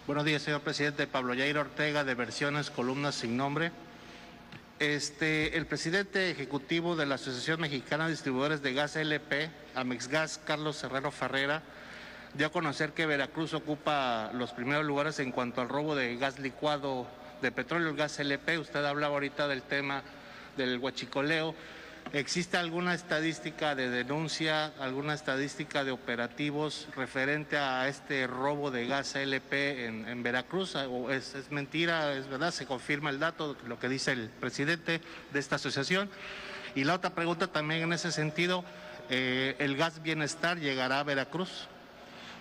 Buenos 0.06 0.24
días, 0.24 0.44
señor 0.44 0.62
presidente. 0.62 1.08
Pablo 1.08 1.34
Yair 1.34 1.58
Ortega, 1.58 2.04
de 2.04 2.14
Versiones, 2.14 2.70
Columnas 2.70 3.16
Sin 3.16 3.38
Nombre. 3.38 3.72
Este, 4.78 5.58
el 5.58 5.66
presidente 5.66 6.30
ejecutivo 6.30 6.96
de 6.96 7.08
la 7.08 7.16
Asociación 7.16 7.60
Mexicana 7.62 8.06
de 8.06 8.12
Distribuidores 8.12 8.62
de 8.62 8.74
Gas 8.74 8.98
LP, 8.98 9.50
Amexgas, 9.74 10.38
Carlos 10.38 10.84
Herrero 10.84 11.10
Ferrera, 11.10 11.64
dio 12.36 12.48
a 12.48 12.52
conocer 12.52 12.92
que 12.92 13.08
Veracruz 13.08 13.56
ocupa 13.56 14.30
los 14.34 14.52
primeros 14.52 14.86
lugares 14.86 15.18
en 15.18 15.32
cuanto 15.32 15.62
al 15.62 15.70
robo 15.70 15.96
de 15.96 16.18
gas 16.18 16.38
licuado 16.38 17.08
de 17.42 17.52
petróleo, 17.52 17.90
el 17.90 17.96
gas 17.96 18.20
LP. 18.20 18.60
Usted 18.60 18.86
hablaba 18.86 19.16
ahorita 19.16 19.48
del 19.48 19.64
tema 19.64 20.04
del 20.58 20.78
huachicoleo. 20.80 21.56
¿Existe 22.14 22.58
alguna 22.58 22.94
estadística 22.94 23.74
de 23.76 23.90
denuncia, 23.90 24.68
alguna 24.80 25.14
estadística 25.14 25.84
de 25.84 25.92
operativos 25.92 26.88
referente 26.96 27.58
a 27.58 27.88
este 27.88 28.28
robo 28.28 28.70
de 28.72 28.86
gas 28.88 29.16
LP 29.16 29.88
en, 29.88 30.24
Veracruz? 30.24 30.76
¿O 30.76 31.10
es, 31.10 31.36
mentira? 31.50 32.14
¿Es 32.14 32.30
verdad? 32.30 32.52
¿Se 32.52 32.66
confirma 32.66 33.10
el 33.10 33.20
dato, 33.20 33.58
lo 33.68 33.80
que 33.80 33.90
dice 33.90 34.12
el 34.12 34.30
presidente 34.30 35.02
de 35.34 35.40
esta 35.40 35.56
asociación? 35.56 36.10
Y 36.76 36.84
la 36.84 36.94
otra 36.94 37.10
pregunta 37.10 37.48
también 37.48 37.82
en 37.82 37.94
ese 37.94 38.12
sentido, 38.12 38.64
eh, 39.10 39.56
¿el 39.60 39.76
gas 39.76 40.02
bienestar 40.04 40.60
llegará 40.60 41.00
a 41.00 41.04
Veracruz? 41.04 41.68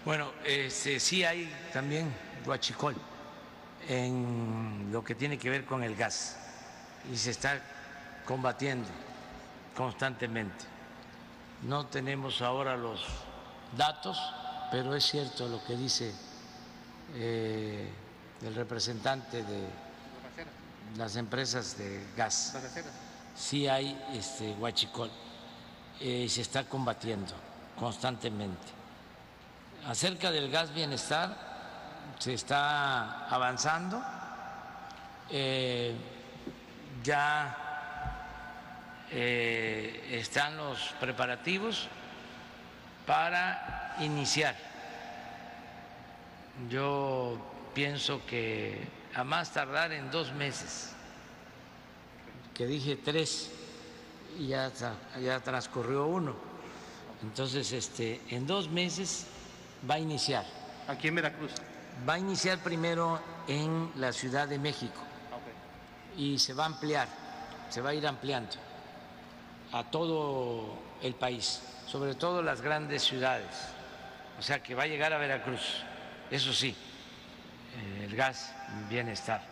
Bueno, 0.04 0.30
este, 0.44 1.00
sí 1.00 1.24
hay 1.24 1.50
también 1.72 2.12
guachicol 2.44 2.94
en 3.88 4.90
lo 4.92 5.02
que 5.02 5.14
tiene 5.14 5.38
que 5.38 5.50
ver 5.50 5.64
con 5.64 5.82
el 5.82 5.96
gas 5.96 6.38
y 7.12 7.16
se 7.16 7.30
está 7.30 7.60
combatiendo 8.26 8.88
constantemente. 9.76 10.64
No 11.62 11.86
tenemos 11.86 12.42
ahora 12.42 12.76
los 12.76 13.00
datos, 13.76 14.18
pero 14.70 14.94
es 14.94 15.04
cierto 15.04 15.48
lo 15.48 15.64
que 15.64 15.76
dice 15.76 16.14
eh, 17.14 17.88
el 18.42 18.54
representante 18.54 19.42
de 19.42 19.68
las 20.96 21.16
empresas 21.16 21.76
de 21.78 22.06
gas. 22.16 22.56
Sí 23.34 23.66
hay 23.66 24.00
este 24.12 24.52
huachicol 24.52 25.10
y 26.00 26.24
eh, 26.24 26.28
se 26.28 26.42
está 26.42 26.64
combatiendo 26.64 27.32
constantemente. 27.78 28.72
Acerca 29.86 30.30
del 30.30 30.50
gas 30.50 30.72
bienestar, 30.72 31.36
se 32.18 32.34
está 32.34 33.26
avanzando. 33.28 34.02
Eh, 35.30 35.94
ya 37.02 37.63
eh, 39.10 40.08
están 40.12 40.56
los 40.56 40.78
preparativos 41.00 41.88
para 43.06 43.96
iniciar. 44.00 44.56
Yo 46.68 47.38
pienso 47.74 48.24
que 48.26 48.86
a 49.14 49.24
más 49.24 49.52
tardar 49.52 49.92
en 49.92 50.10
dos 50.10 50.32
meses, 50.32 50.92
que 52.54 52.66
dije 52.66 52.96
tres 52.96 53.50
y 54.38 54.48
ya, 54.48 54.70
ya 55.20 55.40
transcurrió 55.40 56.06
uno. 56.06 56.34
Entonces, 57.22 57.72
este, 57.72 58.20
en 58.30 58.46
dos 58.46 58.68
meses 58.68 59.26
va 59.88 59.94
a 59.94 59.98
iniciar. 59.98 60.44
¿Aquí 60.88 61.08
en 61.08 61.16
Veracruz? 61.16 61.52
Va 62.08 62.14
a 62.14 62.18
iniciar 62.18 62.58
primero 62.58 63.20
en 63.48 63.90
la 63.96 64.12
Ciudad 64.12 64.48
de 64.48 64.58
México 64.58 65.00
y 66.16 66.38
se 66.38 66.54
va 66.54 66.64
a 66.64 66.66
ampliar, 66.66 67.08
se 67.70 67.80
va 67.80 67.90
a 67.90 67.94
ir 67.94 68.06
ampliando 68.06 68.63
a 69.74 69.82
todo 69.82 70.78
el 71.02 71.14
país, 71.14 71.60
sobre 71.86 72.14
todo 72.14 72.42
las 72.42 72.60
grandes 72.60 73.02
ciudades. 73.02 73.74
O 74.38 74.42
sea 74.42 74.62
que 74.62 74.72
va 74.76 74.84
a 74.84 74.86
llegar 74.86 75.12
a 75.12 75.18
Veracruz, 75.18 75.82
eso 76.30 76.52
sí, 76.52 76.76
eh, 77.76 78.04
el 78.04 78.14
gas 78.14 78.54
bienestar. 78.88 79.42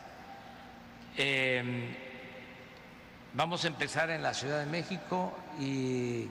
Em, 1.16 1.92
vamos 3.34 3.64
a 3.64 3.66
empezar 3.66 4.10
en 4.10 4.22
la 4.22 4.32
Ciudad 4.32 4.60
de 4.60 4.66
México 4.66 5.36
y 5.58 6.28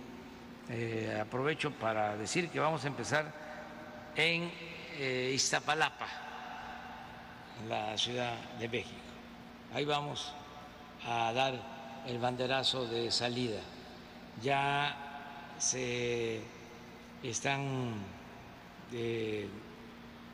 eh, 0.70 1.20
aprovecho 1.22 1.72
para 1.72 2.16
decir 2.16 2.50
que 2.50 2.62
vamos 2.62 2.86
a 2.86 2.88
empezar 2.88 3.26
en 4.16 4.50
eh, 5.00 5.32
Iztapalapa, 5.36 6.08
en 7.62 7.70
la 7.70 7.98
Ciudad 7.98 8.36
de 8.58 8.70
México. 8.70 8.96
Ahí 9.74 9.84
vamos 9.84 10.34
a 11.06 11.34
dar 11.34 11.56
el 12.08 12.20
banderazo 12.20 12.88
de 12.88 13.12
salida 13.12 13.60
ya 14.42 15.56
se 15.58 16.42
están 17.24 17.94
eh, 18.92 19.48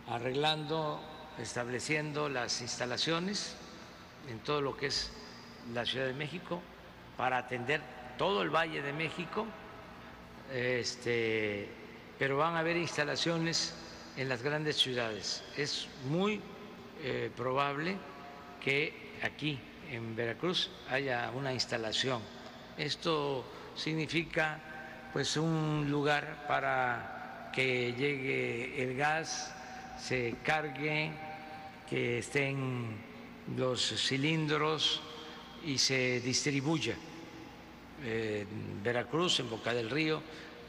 arreglando, 0.08 1.02
estableciendo 1.38 2.30
las 2.30 2.62
instalaciones 2.62 3.56
en 4.30 4.40
todo 4.40 4.62
lo 4.62 4.78
que 4.78 4.88
es 4.88 5.12
la 5.74 5.86
Ciudad 5.86 6.08
de 6.08 6.14
México 6.14 6.62
para 7.18 7.38
atender 7.38 7.82
todo 8.18 8.42
el 8.42 8.50
Valle 8.50 8.82
de 8.82 8.94
México, 8.94 9.46
este, 10.54 11.70
pero 12.18 12.38
van 12.38 12.56
a 12.56 12.60
haber 12.60 12.78
instalaciones 12.78 13.74
en 14.16 14.30
las 14.30 14.42
grandes 14.42 14.78
ciudades. 14.78 15.44
Es 15.56 15.88
muy 16.10 16.42
eh, 17.04 17.30
probable 17.36 17.98
que 18.64 19.14
aquí 19.24 19.60
en 19.92 20.16
Veracruz 20.16 20.70
haya 20.90 21.32
una 21.36 21.54
instalación. 21.54 22.22
Esto 22.78 23.46
significa 23.78 24.60
pues 25.14 25.38
un 25.38 25.88
lugar 25.90 26.46
para 26.48 27.50
que 27.54 27.94
llegue 27.94 28.84
el 28.84 28.98
gas, 28.98 29.54
se 29.98 30.36
cargue, 30.44 31.12
que 31.90 32.20
estén 32.20 32.98
los 33.56 33.82
cilindros 33.82 35.02
y 35.64 35.78
se 35.78 36.20
distribuya 36.20 36.96
en 38.04 38.84
Veracruz, 38.84 39.40
en 39.40 39.50
Boca 39.50 39.74
del 39.74 39.90
Río, 39.90 40.22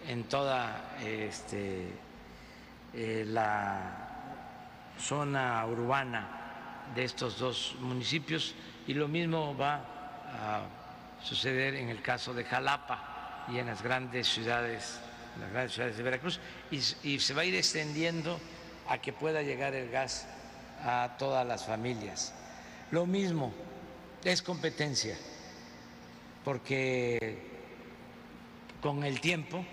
en 0.06 0.24
toda 0.24 0.96
este, 1.04 1.88
eh, 2.94 3.24
la 3.26 4.94
zona 4.98 5.66
urbana 5.66 6.86
de 6.94 7.04
estos 7.04 7.38
dos 7.38 7.74
municipios. 7.80 8.54
Y 8.86 8.94
lo 8.94 9.08
mismo 9.08 9.56
va 9.56 9.74
a 10.32 10.77
suceder 11.22 11.74
en 11.74 11.88
el 11.88 12.02
caso 12.02 12.34
de 12.34 12.44
Jalapa 12.44 13.44
y 13.48 13.58
en 13.58 13.66
las 13.66 13.82
grandes 13.82 14.28
ciudades, 14.28 15.00
las 15.40 15.50
grandes 15.50 15.72
ciudades 15.72 15.96
de 15.96 16.02
Veracruz 16.02 16.40
y, 16.70 16.76
y 17.02 17.20
se 17.20 17.34
va 17.34 17.42
a 17.42 17.44
ir 17.44 17.54
extendiendo 17.54 18.38
a 18.88 18.98
que 18.98 19.12
pueda 19.12 19.42
llegar 19.42 19.74
el 19.74 19.90
gas 19.90 20.26
a 20.84 21.16
todas 21.18 21.46
las 21.46 21.64
familias. 21.64 22.32
Lo 22.90 23.06
mismo 23.06 23.52
es 24.24 24.42
competencia, 24.42 25.16
porque 26.44 27.38
con 28.80 29.04
el 29.04 29.20
tiempo 29.20 29.64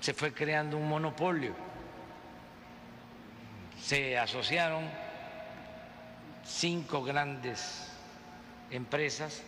se 0.00 0.14
fue 0.14 0.32
creando 0.32 0.76
un 0.76 0.88
monopolio, 0.88 1.54
se 3.82 4.18
asociaron 4.18 4.88
cinco 6.44 7.02
grandes 7.02 7.88
empresas 8.70 9.42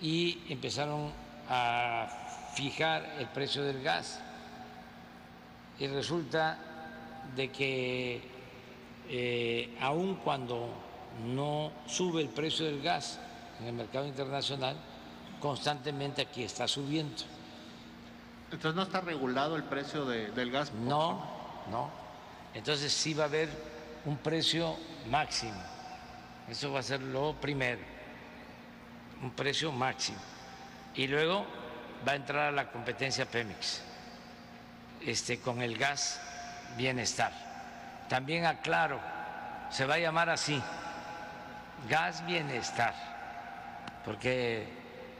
y 0.00 0.42
empezaron 0.48 1.12
a 1.48 2.08
fijar 2.54 3.16
el 3.18 3.26
precio 3.28 3.62
del 3.64 3.82
gas. 3.82 4.20
Y 5.78 5.86
resulta 5.86 6.58
de 7.36 7.50
que 7.50 8.22
eh, 9.08 9.76
aun 9.80 10.16
cuando 10.16 10.68
no 11.26 11.72
sube 11.86 12.20
el 12.22 12.28
precio 12.28 12.66
del 12.66 12.82
gas 12.82 13.18
en 13.60 13.66
el 13.66 13.72
mercado 13.72 14.06
internacional, 14.06 14.76
constantemente 15.40 16.22
aquí 16.22 16.42
está 16.42 16.66
subiendo. 16.68 17.22
Entonces 18.50 18.74
no 18.74 18.82
está 18.82 19.00
regulado 19.00 19.56
el 19.56 19.64
precio 19.64 20.04
de- 20.04 20.30
del 20.32 20.50
gas. 20.50 20.72
No, 20.72 21.24
no. 21.70 21.90
Entonces 22.54 22.92
sí 22.92 23.14
va 23.14 23.24
a 23.24 23.26
haber 23.26 23.48
un 24.04 24.16
precio 24.16 24.74
máximo. 25.10 25.60
Eso 26.48 26.72
va 26.72 26.80
a 26.80 26.82
ser 26.82 27.00
lo 27.02 27.34
primero, 27.34 27.80
un 29.22 29.30
precio 29.30 29.72
máximo. 29.72 30.18
Y 30.94 31.06
luego 31.06 31.46
va 32.06 32.12
a 32.12 32.16
entrar 32.16 32.48
a 32.48 32.52
la 32.52 32.70
competencia 32.70 33.26
Pemex 33.26 33.82
este, 35.04 35.40
con 35.40 35.62
el 35.62 35.76
gas 35.76 36.20
bienestar. 36.76 37.32
También 38.08 38.46
aclaro, 38.46 39.00
se 39.70 39.86
va 39.86 39.94
a 39.94 39.98
llamar 39.98 40.30
así, 40.30 40.60
gas 41.88 42.24
bienestar, 42.26 42.94
porque 44.04 44.66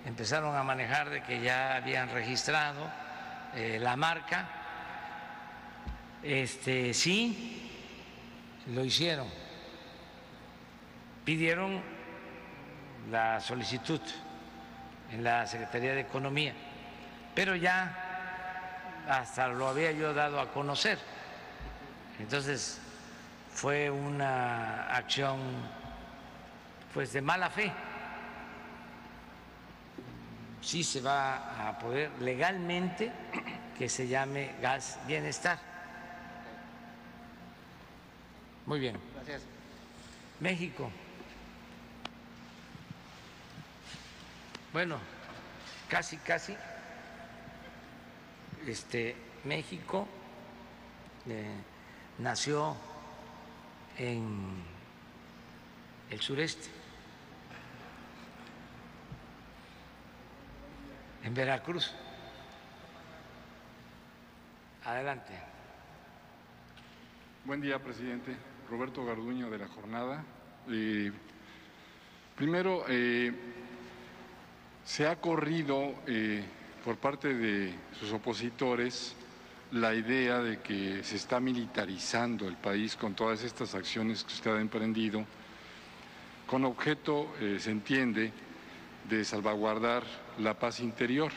empezaron 0.04 0.56
a 0.56 0.62
manejar 0.62 1.10
de 1.10 1.22
que 1.22 1.40
ya 1.40 1.76
habían 1.76 2.10
registrado 2.10 2.90
eh, 3.54 3.78
la 3.80 3.96
marca. 3.96 4.48
Este, 6.22 6.94
sí, 6.94 7.70
lo 8.68 8.84
hicieron. 8.84 9.28
Pidieron 11.24 11.82
la 13.10 13.40
solicitud 13.40 14.00
en 15.12 15.24
la 15.24 15.46
Secretaría 15.46 15.94
de 15.94 16.00
Economía, 16.00 16.52
pero 17.34 17.56
ya 17.56 19.04
hasta 19.08 19.48
lo 19.48 19.68
había 19.68 19.92
yo 19.92 20.12
dado 20.12 20.40
a 20.40 20.50
conocer. 20.52 20.98
Entonces 22.18 22.80
fue 23.52 23.90
una 23.90 24.94
acción 24.94 25.38
pues 26.92 27.12
de 27.12 27.22
mala 27.22 27.48
fe. 27.48 27.72
Sí 30.60 30.82
se 30.84 31.00
va 31.00 31.68
a 31.68 31.78
poder 31.78 32.10
legalmente 32.20 33.10
que 33.78 33.88
se 33.88 34.08
llame 34.08 34.54
gas 34.60 34.98
bienestar. 35.06 35.58
Muy 38.66 38.80
bien. 38.80 38.98
Gracias. 39.14 39.42
México. 40.40 40.90
Bueno, 44.72 44.98
casi, 45.88 46.18
casi. 46.18 46.54
Este, 48.66 49.16
México 49.44 50.06
eh, 51.26 51.54
nació 52.18 52.76
en 53.96 54.62
el 56.10 56.20
sureste, 56.20 56.68
en 61.24 61.32
Veracruz. 61.32 61.94
Adelante. 64.84 65.32
Buen 67.44 67.62
día, 67.62 67.78
presidente. 67.78 68.36
Roberto 68.68 69.02
Garduño 69.04 69.48
de 69.48 69.58
la 69.58 69.68
jornada. 69.68 70.22
Primero, 72.36 72.84
eh, 72.88 73.32
se 74.88 75.06
ha 75.06 75.16
corrido 75.16 75.94
eh, 76.06 76.42
por 76.82 76.96
parte 76.96 77.34
de 77.34 77.74
sus 78.00 78.10
opositores 78.10 79.14
la 79.72 79.94
idea 79.94 80.38
de 80.40 80.60
que 80.60 81.04
se 81.04 81.16
está 81.16 81.40
militarizando 81.40 82.48
el 82.48 82.56
país 82.56 82.96
con 82.96 83.14
todas 83.14 83.44
estas 83.44 83.74
acciones 83.74 84.24
que 84.24 84.32
usted 84.32 84.50
ha 84.56 84.60
emprendido, 84.62 85.26
con 86.46 86.64
objeto, 86.64 87.34
eh, 87.38 87.58
se 87.60 87.70
entiende, 87.70 88.32
de 89.10 89.24
salvaguardar 89.26 90.04
la 90.38 90.54
paz 90.58 90.80
interior. 90.80 91.32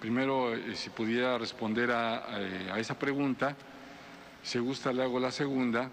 Primero, 0.00 0.54
eh, 0.54 0.74
si 0.76 0.88
pudiera 0.88 1.36
responder 1.36 1.90
a, 1.90 2.36
a- 2.72 2.78
esa 2.80 2.98
pregunta, 2.98 3.54
si 4.42 4.58
gusta 4.58 4.94
le 4.94 5.02
hago 5.02 5.20
la 5.20 5.30
segunda, 5.30 5.90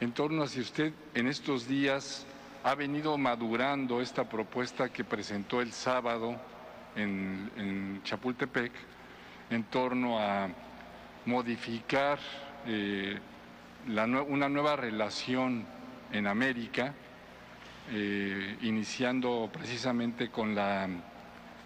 en 0.00 0.12
torno 0.12 0.44
a 0.44 0.48
si 0.48 0.60
usted 0.62 0.94
en 1.12 1.26
estos 1.26 1.68
días 1.68 2.24
ha 2.64 2.74
venido 2.74 3.18
madurando 3.18 4.00
esta 4.00 4.24
propuesta 4.24 4.88
que 4.88 5.04
presentó 5.04 5.60
el 5.60 5.70
sábado 5.70 6.34
en, 6.96 8.00
Chapultepec 8.02 8.72
en 9.50 9.64
torno 9.64 10.18
a 10.18 10.48
modificar 11.26 12.18
eh, 12.66 13.18
una 13.86 14.48
nueva 14.48 14.76
relación 14.76 15.66
en 16.10 16.26
América, 16.26 16.94
eh, 17.90 18.56
iniciando 18.62 19.50
precisamente 19.52 20.30
con 20.30 20.54
la 20.54 20.88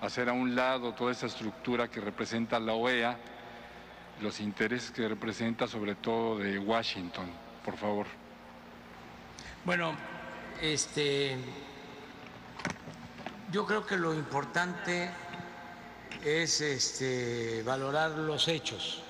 hacer 0.01 0.29
a 0.29 0.33
un 0.33 0.57
lado 0.57 0.95
toda 0.95 1.12
esa 1.12 1.27
estructura 1.27 1.89
que 1.89 2.01
representa 2.01 2.59
la 2.59 2.73
OEA, 2.73 3.16
los 4.20 4.41
intereses 4.41 4.91
que 4.91 5.09
representa 5.09 5.69
sobre 5.69 5.95
todo 5.95 6.39
de 6.39 6.59
Washington, 6.59 7.27
por 7.65 7.77
favor. 7.77 8.07
Bueno, 9.65 9.93
este, 10.60 11.36
yo 13.52 13.64
creo 13.66 13.86
que 13.86 13.97
lo 13.97 14.14
importante 14.14 15.10
es 16.24 16.60
este, 16.60 17.62
valorar 17.62 18.10
los 18.12 18.48
hechos. 18.48 19.02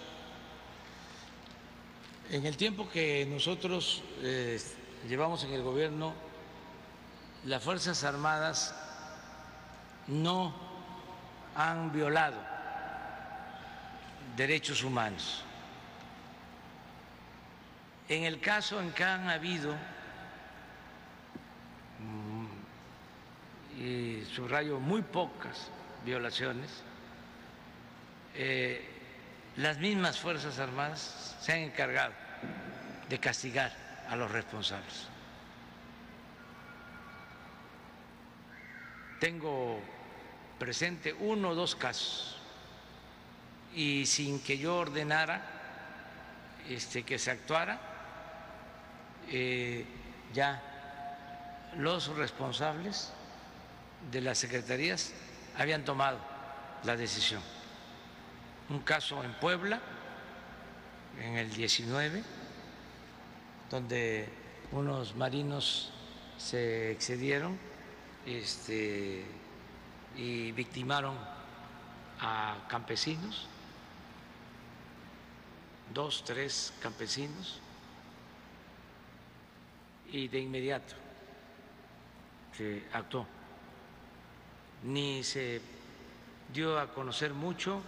En 2.30 2.44
el 2.44 2.56
tiempo 2.56 2.88
que 2.90 3.26
nosotros 3.26 4.02
eh, 4.20 4.60
llevamos 5.08 5.44
en 5.44 5.52
el 5.52 5.62
gobierno, 5.62 6.12
las 7.44 7.62
Fuerzas 7.62 8.04
Armadas 8.04 8.74
no 10.06 10.54
han 11.54 11.92
violado 11.92 12.36
derechos 14.36 14.82
humanos. 14.84 15.42
En 18.08 18.24
el 18.24 18.40
caso 18.40 18.80
en 18.80 18.92
que 18.92 19.04
han 19.04 19.28
habido 19.28 19.74
y 23.78 24.24
subrayo 24.34 24.80
muy 24.80 25.02
pocas 25.02 25.70
violaciones, 26.04 26.70
eh, 28.34 28.84
las 29.56 29.78
mismas 29.78 30.18
Fuerzas 30.18 30.58
Armadas 30.58 31.36
se 31.40 31.52
han 31.52 31.60
encargado 31.60 32.12
de 33.08 33.18
castigar 33.18 33.72
a 34.08 34.16
los 34.16 34.30
responsables. 34.30 35.06
Tengo 39.20 39.80
presente 40.58 41.12
uno 41.12 41.50
o 41.50 41.54
dos 41.54 41.74
casos 41.74 42.36
y 43.74 44.06
sin 44.06 44.40
que 44.40 44.58
yo 44.58 44.76
ordenara 44.76 45.42
este, 46.68 47.02
que 47.02 47.18
se 47.18 47.30
actuara, 47.30 47.80
eh, 49.30 49.84
ya 50.32 50.62
los 51.76 52.08
responsables 52.16 53.12
de 54.10 54.20
las 54.20 54.38
secretarías 54.38 55.12
habían 55.56 55.84
tomado 55.84 56.18
la 56.84 56.96
decisión. 56.96 57.42
Un 58.70 58.80
caso 58.80 59.22
en 59.24 59.32
Puebla, 59.34 59.80
en 61.20 61.36
el 61.36 61.50
19, 61.50 62.22
donde 63.70 64.28
unos 64.72 65.16
marinos 65.16 65.92
se 66.36 66.92
excedieron 66.92 67.58
este, 68.26 69.24
y 70.16 70.52
victimaron 70.52 71.16
a 72.20 72.66
campesinos. 72.68 73.46
dos, 75.94 76.22
tres 76.24 76.74
campesinos 76.82 77.60
y 80.10 80.28
de 80.28 80.40
inmediato 80.40 80.94
se 82.56 82.84
actuó. 82.92 83.26
Ni 84.84 85.22
se 85.24 85.60
dio 86.52 86.78
a 86.78 86.92
conocer 86.92 87.34
mucho, 87.34 87.82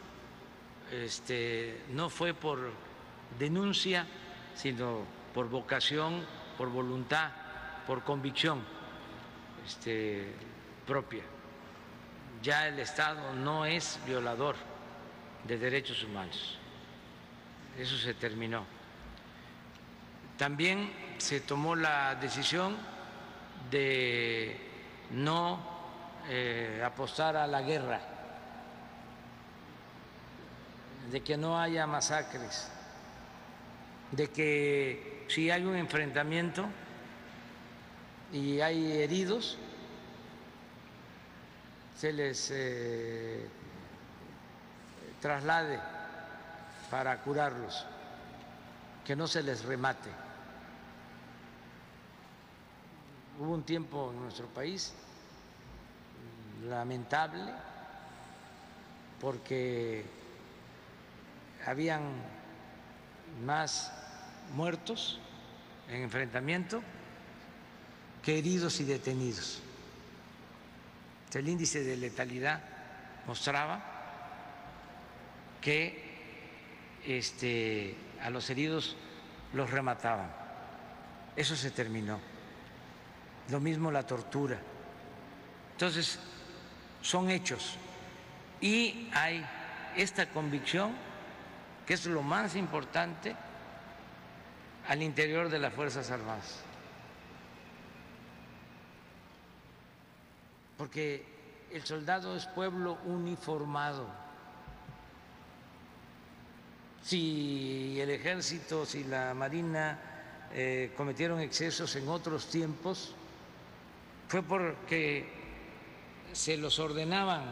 este, 0.90 1.82
no 1.90 2.10
fue 2.10 2.34
por 2.34 2.72
denuncia, 3.38 4.06
sino 4.54 5.04
por 5.32 5.48
vocación, 5.48 6.26
por 6.58 6.68
voluntad, 6.68 7.30
por 7.86 8.02
convicción 8.02 8.62
este, 9.66 10.32
propia. 10.86 11.22
Ya 12.42 12.68
el 12.68 12.78
Estado 12.78 13.34
no 13.34 13.66
es 13.66 14.00
violador 14.06 14.56
de 15.46 15.58
derechos 15.58 16.02
humanos. 16.04 16.58
Eso 17.78 17.96
se 17.96 18.14
terminó. 18.14 18.64
También 20.36 20.90
se 21.18 21.40
tomó 21.40 21.76
la 21.76 22.14
decisión 22.14 22.76
de 23.70 24.56
no 25.10 25.69
eh, 26.28 26.82
apostar 26.84 27.36
a 27.36 27.46
la 27.46 27.62
guerra, 27.62 28.00
de 31.10 31.22
que 31.22 31.36
no 31.36 31.58
haya 31.58 31.86
masacres, 31.86 32.68
de 34.12 34.28
que 34.30 35.26
si 35.28 35.50
hay 35.50 35.64
un 35.64 35.76
enfrentamiento 35.76 36.66
y 38.32 38.60
hay 38.60 39.00
heridos, 39.00 39.58
se 41.96 42.12
les 42.12 42.50
eh, 42.52 43.48
traslade 45.20 45.80
para 46.90 47.20
curarlos, 47.22 47.84
que 49.04 49.14
no 49.14 49.26
se 49.26 49.42
les 49.42 49.64
remate. 49.64 50.10
Hubo 53.38 53.54
un 53.54 53.62
tiempo 53.62 54.10
en 54.12 54.22
nuestro 54.22 54.46
país 54.46 54.94
lamentable 56.68 57.52
porque 59.20 60.04
habían 61.66 62.02
más 63.44 63.92
muertos 64.54 65.20
en 65.88 66.02
enfrentamiento 66.02 66.82
que 68.22 68.38
heridos 68.38 68.80
y 68.80 68.84
detenidos. 68.84 69.62
El 71.32 71.48
índice 71.48 71.84
de 71.84 71.96
letalidad 71.96 72.60
mostraba 73.26 73.82
que 75.60 76.10
este, 77.06 77.96
a 78.20 78.30
los 78.30 78.50
heridos 78.50 78.96
los 79.52 79.70
remataban. 79.70 80.30
Eso 81.36 81.54
se 81.54 81.70
terminó. 81.70 82.18
Lo 83.50 83.60
mismo 83.60 83.90
la 83.90 84.06
tortura. 84.06 84.58
Entonces, 85.72 86.18
son 87.02 87.30
hechos. 87.30 87.76
Y 88.60 89.08
hay 89.12 89.44
esta 89.96 90.28
convicción, 90.30 90.92
que 91.86 91.94
es 91.94 92.06
lo 92.06 92.22
más 92.22 92.56
importante, 92.56 93.34
al 94.88 95.02
interior 95.02 95.48
de 95.48 95.58
las 95.58 95.72
Fuerzas 95.72 96.10
Armadas. 96.10 96.60
Porque 100.76 101.24
el 101.72 101.84
soldado 101.84 102.36
es 102.36 102.46
pueblo 102.46 102.98
uniformado. 103.04 104.06
Si 107.02 107.98
el 108.00 108.10
ejército, 108.10 108.84
si 108.84 109.04
la 109.04 109.32
marina 109.34 109.98
eh, 110.52 110.92
cometieron 110.96 111.40
excesos 111.40 111.94
en 111.96 112.08
otros 112.08 112.48
tiempos, 112.48 113.14
fue 114.28 114.42
porque 114.42 115.39
se 116.32 116.56
los 116.56 116.78
ordenaban 116.78 117.44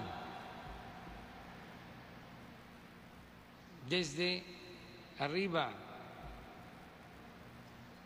desde 3.88 4.44
arriba 5.18 5.70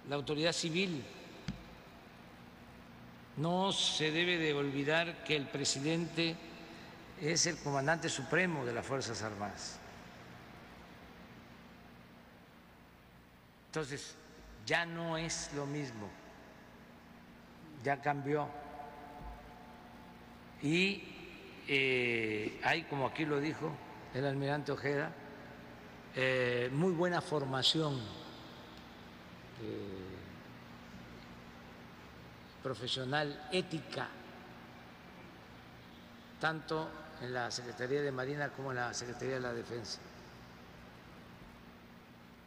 la 0.09 0.17
autoridad 0.17 0.53
civil. 0.53 1.05
No 3.37 3.73
se 3.73 4.11
debe 4.11 4.37
de 4.37 4.53
olvidar 4.53 5.25
que 5.25 5.37
el 5.37 5.47
presidente 5.47 6.37
es 7.21 7.47
el 7.47 7.57
comandante 7.59 8.09
supremo 8.09 8.65
de 8.65 8.75
las 8.75 8.87
Fuerzas 8.87 9.23
Armadas. 9.23 9.79
Entonces, 13.69 14.15
ya 14.67 14.85
no 14.85 15.17
es 15.17 15.51
lo 15.55 15.65
mismo, 15.65 16.11
ya 17.83 18.01
cambió. 18.03 18.62
Y 20.63 21.03
eh, 21.67 22.61
hay, 22.63 22.85
como 22.85 23.07
aquí 23.07 23.25
lo 23.25 23.41
dijo 23.41 23.73
el 24.15 24.25
almirante 24.25 24.73
Ojeda, 24.73 25.13
eh, 26.15 26.71
muy 26.73 26.93
buena 26.93 27.21
formación 27.21 27.95
eh, 29.61 30.19
profesional, 32.63 33.49
ética, 33.51 34.09
tanto 36.41 36.89
en 37.21 37.35
la 37.35 37.51
Secretaría 37.51 38.03
de 38.03 38.13
Marina 38.13 38.51
como 38.51 38.71
en 38.71 38.77
la 38.77 38.95
Secretaría 38.95 39.35
de 39.35 39.41
la 39.41 39.53
Defensa. 39.53 39.99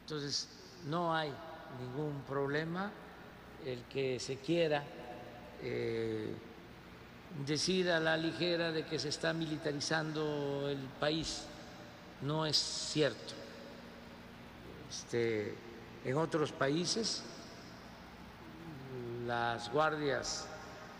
Entonces, 0.01 0.47
no 0.85 1.13
hay 1.13 1.33
ningún 1.81 2.21
problema 2.21 2.91
el 3.65 3.83
que 3.85 4.19
se 4.19 4.37
quiera 4.37 4.83
decir 7.45 7.91
a 7.91 7.99
la 7.99 8.15
ligera 8.15 8.71
de 8.71 8.85
que 8.85 8.99
se 8.99 9.09
está 9.09 9.33
militarizando 9.33 10.69
el 10.69 10.79
país. 10.99 11.43
No 12.21 12.45
es 12.45 12.57
cierto. 12.57 13.33
Este, 14.89 15.55
en 16.05 16.17
otros 16.17 16.51
países 16.51 17.23
las 19.25 19.71
guardias 19.71 20.45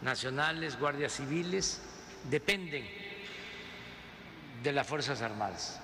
nacionales, 0.02 0.80
guardias 0.80 1.14
civiles, 1.14 1.80
dependen 2.30 2.86
de 4.64 4.72
las 4.72 4.88
Fuerzas 4.88 5.22
Armadas. 5.22 5.80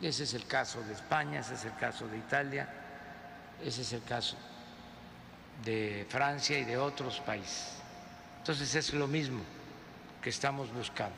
Ese 0.00 0.24
es 0.24 0.34
el 0.34 0.46
caso 0.46 0.82
de 0.82 0.94
España, 0.94 1.40
ese 1.40 1.54
es 1.54 1.64
el 1.64 1.74
caso 1.76 2.06
de 2.08 2.18
Italia, 2.18 2.68
ese 3.62 3.82
es 3.82 3.92
el 3.92 4.02
caso 4.02 4.36
de 5.64 6.06
Francia 6.08 6.58
y 6.58 6.64
de 6.64 6.76
otros 6.76 7.20
países. 7.20 7.72
Entonces 8.48 8.76
es 8.76 8.94
lo 8.94 9.08
mismo 9.08 9.40
que 10.22 10.30
estamos 10.30 10.72
buscando. 10.72 11.16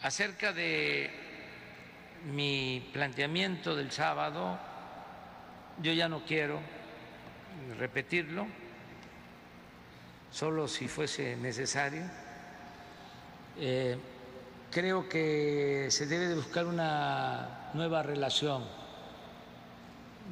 Acerca 0.00 0.54
de 0.54 1.10
mi 2.32 2.88
planteamiento 2.90 3.76
del 3.76 3.92
sábado, 3.92 4.58
yo 5.82 5.92
ya 5.92 6.08
no 6.08 6.24
quiero 6.24 6.58
repetirlo, 7.78 8.46
solo 10.30 10.66
si 10.66 10.88
fuese 10.88 11.36
necesario. 11.36 12.04
Eh, 13.58 13.98
creo 14.70 15.06
que 15.06 15.88
se 15.90 16.06
debe 16.06 16.28
de 16.28 16.34
buscar 16.34 16.64
una 16.64 17.68
nueva 17.74 18.02
relación 18.02 18.64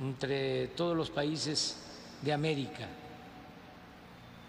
entre 0.01 0.68
todos 0.68 0.97
los 0.97 1.10
países 1.10 1.82
de 2.26 2.32
América. 2.32 2.86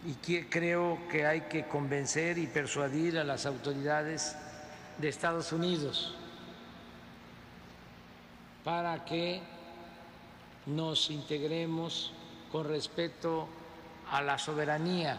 Y 0.05 0.13
que 0.15 0.49
creo 0.49 0.97
que 1.09 1.25
hay 1.25 1.41
que 1.41 1.65
convencer 1.65 2.37
y 2.37 2.47
persuadir 2.47 3.19
a 3.19 3.23
las 3.23 3.45
autoridades 3.45 4.35
de 4.97 5.09
Estados 5.09 5.51
Unidos 5.51 6.15
para 8.63 9.05
que 9.05 9.41
nos 10.65 11.09
integremos 11.11 12.13
con 12.51 12.67
respeto 12.67 13.47
a 14.11 14.21
la 14.21 14.37
soberanía 14.37 15.17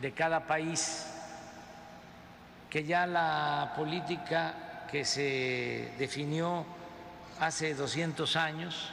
de 0.00 0.12
cada 0.12 0.46
país 0.46 1.06
que 2.68 2.84
ya 2.84 3.06
la 3.06 3.74
política 3.76 4.86
que 4.90 5.04
se 5.04 5.92
definió 5.98 6.64
hace 7.38 7.74
200 7.74 8.36
años 8.36 8.92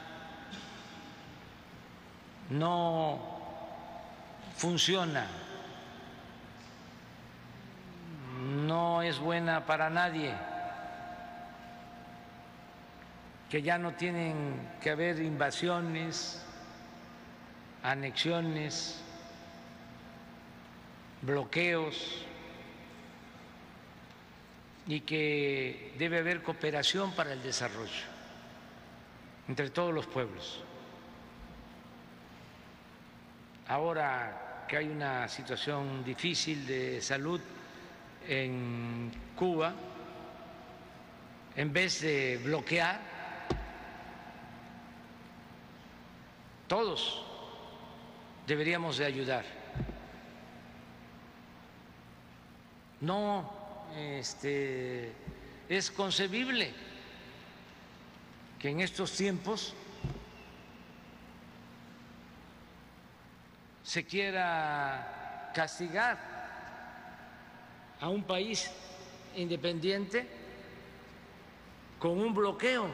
no 2.49 3.19
funciona, 4.55 5.27
no 8.41 9.01
es 9.01 9.19
buena 9.19 9.65
para 9.65 9.89
nadie, 9.89 10.33
que 13.49 13.61
ya 13.61 13.77
no 13.77 13.93
tienen 13.93 14.69
que 14.81 14.91
haber 14.91 15.21
invasiones, 15.21 16.45
anexiones, 17.83 19.01
bloqueos 21.21 22.25
y 24.87 25.01
que 25.01 25.93
debe 25.97 26.19
haber 26.19 26.41
cooperación 26.41 27.11
para 27.11 27.33
el 27.33 27.43
desarrollo 27.43 28.19
entre 29.47 29.69
todos 29.69 29.93
los 29.93 30.05
pueblos. 30.05 30.63
Ahora 33.69 34.65
que 34.67 34.77
hay 34.77 34.87
una 34.87 35.27
situación 35.27 36.03
difícil 36.03 36.65
de 36.65 36.99
salud 37.03 37.39
en 38.27 39.11
Cuba, 39.35 39.75
en 41.55 41.71
vez 41.71 42.01
de 42.01 42.39
bloquear, 42.43 42.99
todos 46.67 47.23
deberíamos 48.47 48.97
de 48.97 49.05
ayudar. 49.05 49.45
No 53.01 53.53
este, 53.95 55.13
es 55.69 55.91
concebible 55.91 56.73
que 58.57 58.69
en 58.69 58.81
estos 58.81 59.11
tiempos 59.11 59.75
se 63.89 64.05
quiera 64.05 65.51
castigar 65.51 66.15
a 67.99 68.07
un 68.07 68.21
país 68.21 68.69
independiente 69.35 70.29
con 71.97 72.11
un 72.11 72.31
bloqueo. 72.31 72.87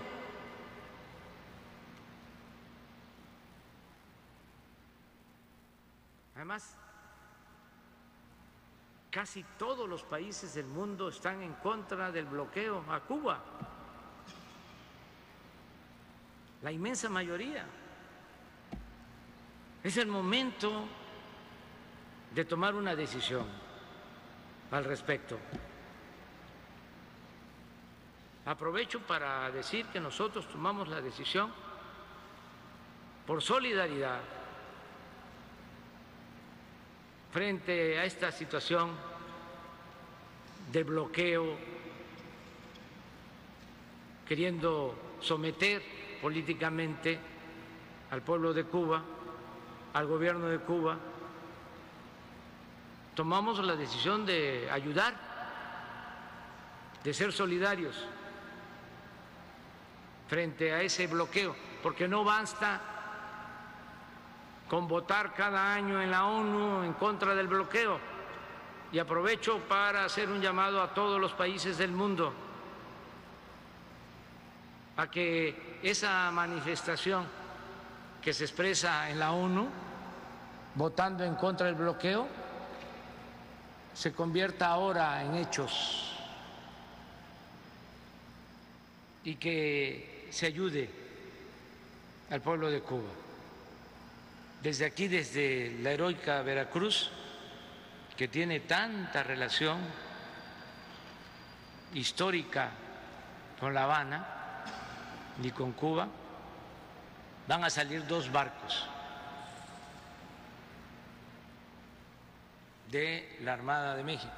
Además, 6.33 6.77
casi 9.11 9.43
todos 9.59 9.89
los 9.89 10.01
países 10.03 10.53
del 10.53 10.67
mundo 10.67 11.09
están 11.09 11.41
en 11.41 11.51
contra 11.55 12.09
del 12.09 12.27
bloqueo 12.27 12.85
a 12.89 13.01
Cuba. 13.01 13.43
La 16.61 16.71
inmensa 16.71 17.09
mayoría. 17.09 17.65
Es 19.85 19.97
el 19.97 20.07
momento 20.07 20.83
de 22.33 22.43
tomar 22.43 22.73
una 22.73 22.95
decisión 22.95 23.45
al 24.71 24.83
respecto. 24.83 25.37
Aprovecho 28.47 29.01
para 29.01 29.51
decir 29.51 29.85
que 29.85 29.99
nosotros 29.99 30.49
tomamos 30.49 30.87
la 30.87 31.01
decisión 31.01 31.51
por 33.27 33.43
solidaridad 33.43 34.21
frente 37.31 37.99
a 37.99 38.05
esta 38.05 38.31
situación 38.31 38.89
de 40.71 40.83
bloqueo, 40.83 41.57
queriendo 44.27 44.95
someter 45.21 45.83
políticamente 46.23 47.19
al 48.09 48.23
pueblo 48.23 48.51
de 48.51 48.63
Cuba, 48.63 49.03
al 49.95 50.07
gobierno 50.07 50.47
de 50.47 50.59
Cuba, 50.59 50.97
tomamos 53.15 53.63
la 53.63 53.77
decisión 53.77 54.25
de 54.25 54.69
ayudar, 54.69 55.15
de 57.01 57.13
ser 57.13 57.31
solidarios 57.31 57.95
frente 60.27 60.73
a 60.73 60.81
ese 60.81 61.07
bloqueo, 61.07 61.55
porque 61.81 62.09
no 62.09 62.25
basta 62.25 62.81
con 64.67 64.85
votar 64.85 65.33
cada 65.33 65.73
año 65.73 66.01
en 66.01 66.11
la 66.11 66.25
ONU 66.25 66.83
en 66.83 66.91
contra 66.93 67.33
del 67.33 67.47
bloqueo. 67.47 67.97
Y 68.91 68.99
aprovecho 68.99 69.59
para 69.59 70.03
hacer 70.03 70.29
un 70.29 70.41
llamado 70.41 70.81
a 70.81 70.93
todos 70.93 71.21
los 71.21 71.31
países 71.31 71.77
del 71.77 71.91
mundo 71.91 72.33
a 74.97 75.09
que 75.09 75.79
esa 75.81 76.29
manifestación 76.31 77.25
que 78.21 78.33
se 78.33 78.43
expresa 78.43 79.09
en 79.09 79.19
la 79.19 79.31
ONU, 79.31 79.84
votando 80.75 81.23
en 81.23 81.35
contra 81.35 81.67
del 81.67 81.75
bloqueo, 81.75 82.27
se 83.93 84.11
convierta 84.11 84.67
ahora 84.67 85.23
en 85.23 85.35
hechos 85.35 86.11
y 89.23 89.35
que 89.35 90.27
se 90.29 90.47
ayude 90.47 90.89
al 92.29 92.41
pueblo 92.41 92.69
de 92.69 92.81
Cuba. 92.81 93.09
Desde 94.61 94.85
aquí, 94.85 95.07
desde 95.07 95.77
la 95.81 95.91
heroica 95.91 96.41
Veracruz, 96.41 97.09
que 98.17 98.27
tiene 98.27 98.61
tanta 98.61 99.23
relación 99.23 99.79
histórica 101.93 102.71
con 103.59 103.73
La 103.73 103.83
Habana 103.83 104.25
y 105.41 105.51
con 105.51 105.71
Cuba, 105.73 106.07
van 107.47 107.63
a 107.63 107.69
salir 107.69 108.05
dos 108.07 108.31
barcos 108.31 108.89
de 112.95 113.27
la 113.41 113.51
Armada 113.51 113.93
de 113.97 114.05
México 114.05 114.31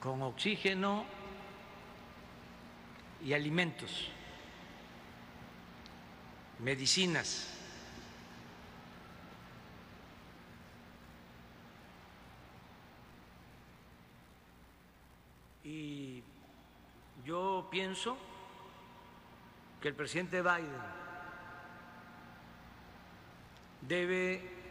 con 0.00 0.20
oxígeno 0.20 1.06
y 3.24 3.32
alimentos, 3.32 4.10
medicinas. 6.58 7.48
Y 15.64 16.22
yo 17.24 17.68
pienso 17.70 18.18
que 19.80 19.88
el 19.88 19.94
presidente 19.94 20.42
Biden 20.42 20.68
debe 23.80 24.63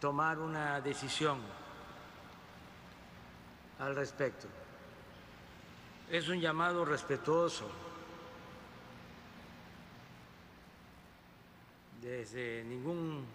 tomar 0.00 0.38
una 0.38 0.80
decisión 0.80 1.38
al 3.78 3.94
respecto 3.94 4.46
es 6.10 6.28
un 6.28 6.40
llamado 6.40 6.84
respetuoso 6.84 7.70
desde 12.00 12.64
ningún 12.64 13.26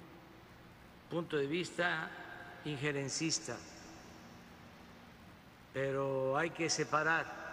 punto 1.10 1.38
de 1.38 1.46
vista 1.46 2.10
injerencista, 2.66 3.56
pero 5.74 6.36
hay 6.38 6.50
que 6.50 6.70
separar 6.70 7.44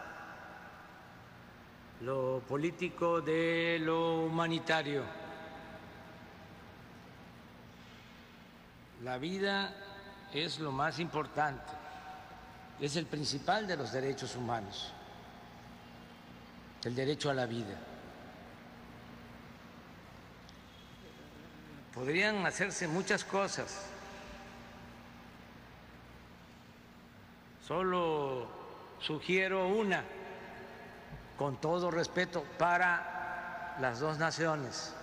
lo 2.00 2.42
político 2.48 3.20
de 3.20 3.78
lo 3.82 4.22
humanitario. 4.22 5.02
La 9.02 9.18
vida 9.18 9.74
es 10.32 10.58
lo 10.58 10.72
más 10.72 10.98
importante, 10.98 11.72
es 12.80 12.96
el 12.96 13.06
principal 13.06 13.66
de 13.66 13.76
los 13.76 13.92
derechos 13.92 14.36
humanos 14.36 14.92
el 16.84 16.94
derecho 16.94 17.30
a 17.30 17.34
la 17.34 17.46
vida. 17.46 17.76
Podrían 21.94 22.46
hacerse 22.46 22.88
muchas 22.88 23.24
cosas. 23.24 23.86
Solo 27.66 28.48
sugiero 29.00 29.68
una, 29.68 30.04
con 31.36 31.60
todo 31.60 31.90
respeto, 31.90 32.44
para 32.58 33.76
las 33.80 34.00
dos 34.00 34.18
naciones. 34.18 34.94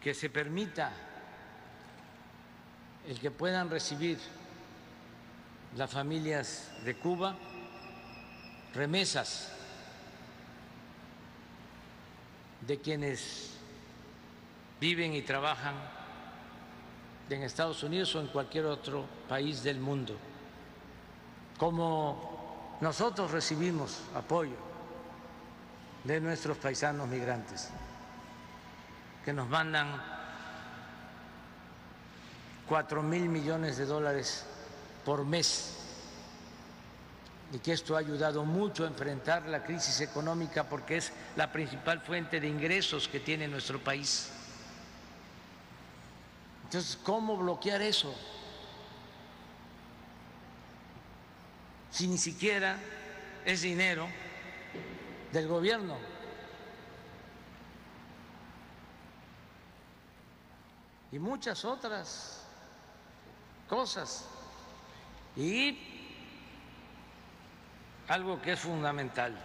Que 0.00 0.14
se 0.14 0.30
permita 0.30 0.92
el 3.06 3.18
que 3.18 3.30
puedan 3.30 3.70
recibir 3.70 4.18
las 5.76 5.90
familias 5.90 6.70
de 6.84 6.96
Cuba 6.96 7.36
remesas 8.74 9.52
de 12.66 12.78
quienes 12.78 13.50
viven 14.80 15.14
y 15.14 15.22
trabajan 15.22 15.74
en 17.28 17.42
Estados 17.42 17.82
Unidos 17.82 18.14
o 18.14 18.20
en 18.20 18.26
cualquier 18.28 18.66
otro 18.66 19.04
país 19.28 19.62
del 19.62 19.78
mundo. 19.78 20.16
Como 21.58 22.78
nosotros 22.80 23.30
recibimos 23.30 24.00
apoyo 24.14 24.56
de 26.04 26.20
nuestros 26.20 26.56
paisanos 26.56 27.08
migrantes 27.08 27.70
que 29.24 29.32
nos 29.32 29.48
mandan 29.48 30.00
cuatro 32.66 33.02
mil 33.02 33.28
millones 33.28 33.76
de 33.76 33.86
dólares 33.86 34.46
por 35.04 35.24
mes 35.24 35.76
y 37.52 37.58
que 37.58 37.72
esto 37.72 37.96
ha 37.96 37.98
ayudado 37.98 38.44
mucho 38.44 38.84
a 38.84 38.86
enfrentar 38.86 39.46
la 39.46 39.64
crisis 39.64 40.00
económica 40.00 40.68
porque 40.68 40.98
es 40.98 41.12
la 41.36 41.50
principal 41.50 42.00
fuente 42.00 42.40
de 42.40 42.46
ingresos 42.46 43.08
que 43.08 43.18
tiene 43.18 43.48
nuestro 43.48 43.82
país. 43.82 44.30
Entonces, 46.64 46.96
¿cómo 47.02 47.36
bloquear 47.36 47.82
eso? 47.82 48.14
Si 51.90 52.06
ni 52.06 52.18
siquiera 52.18 52.78
es 53.44 53.62
dinero 53.62 54.06
del 55.32 55.48
gobierno. 55.48 55.96
Y 61.12 61.18
muchas 61.18 61.64
otras 61.64 62.44
cosas. 63.68 64.26
Y 65.36 65.90
algo 68.08 68.42
que 68.42 68.52
es 68.52 68.60
fundamental, 68.60 69.36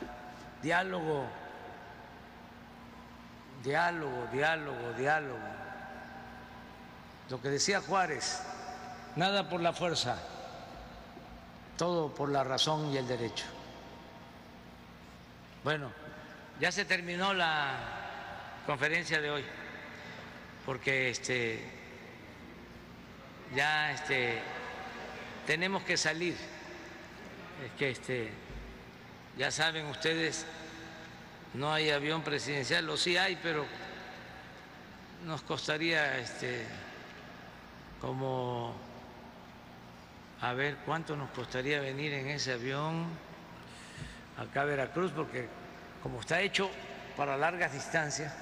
diálogo, 0.62 1.26
diálogo, 3.64 4.28
diálogo, 4.32 4.94
diálogo. 4.94 5.40
Lo 7.30 7.42
que 7.42 7.50
decía 7.50 7.82
Juárez, 7.82 8.42
nada 9.16 9.50
por 9.50 9.62
la 9.62 9.74
fuerza, 9.74 10.18
todo 11.78 12.14
por 12.14 12.30
la 12.30 12.44
razón 12.44 12.92
y 12.92 12.98
el 12.98 13.08
derecho. 13.08 13.46
Bueno, 15.64 15.92
ya 16.60 16.72
se 16.72 16.86
terminó 16.86 17.34
la 17.34 17.74
conferencia 18.66 19.22
de 19.22 19.30
hoy, 19.30 19.46
porque 20.66 21.10
este 21.10 21.60
ya 23.56 23.92
este 23.92 24.42
tenemos 25.46 25.84
que 25.84 25.98
salir. 25.98 26.36
Es 27.66 27.72
que 27.78 27.92
este 27.92 28.30
ya 29.38 29.52
saben 29.52 29.86
ustedes, 29.88 30.46
no 31.54 31.72
hay 31.72 31.90
avión 31.90 32.22
presidencial, 32.24 32.90
o 32.90 32.98
sí 32.98 33.18
hay, 33.18 33.38
pero 33.42 33.66
nos 35.26 35.42
costaría 35.44 36.18
este 36.18 36.66
como 38.02 38.76
a 40.42 40.54
ver 40.54 40.78
cuánto 40.86 41.16
nos 41.16 41.30
costaría 41.32 41.80
venir 41.80 42.14
en 42.14 42.28
ese 42.28 42.54
avión 42.54 43.08
acá 44.38 44.62
a 44.62 44.66
Veracruz, 44.66 45.12
porque 45.12 45.48
como 46.04 46.20
está 46.20 46.42
hecho 46.42 46.70
para 47.16 47.38
largas 47.38 47.74
distancias, 47.74 48.34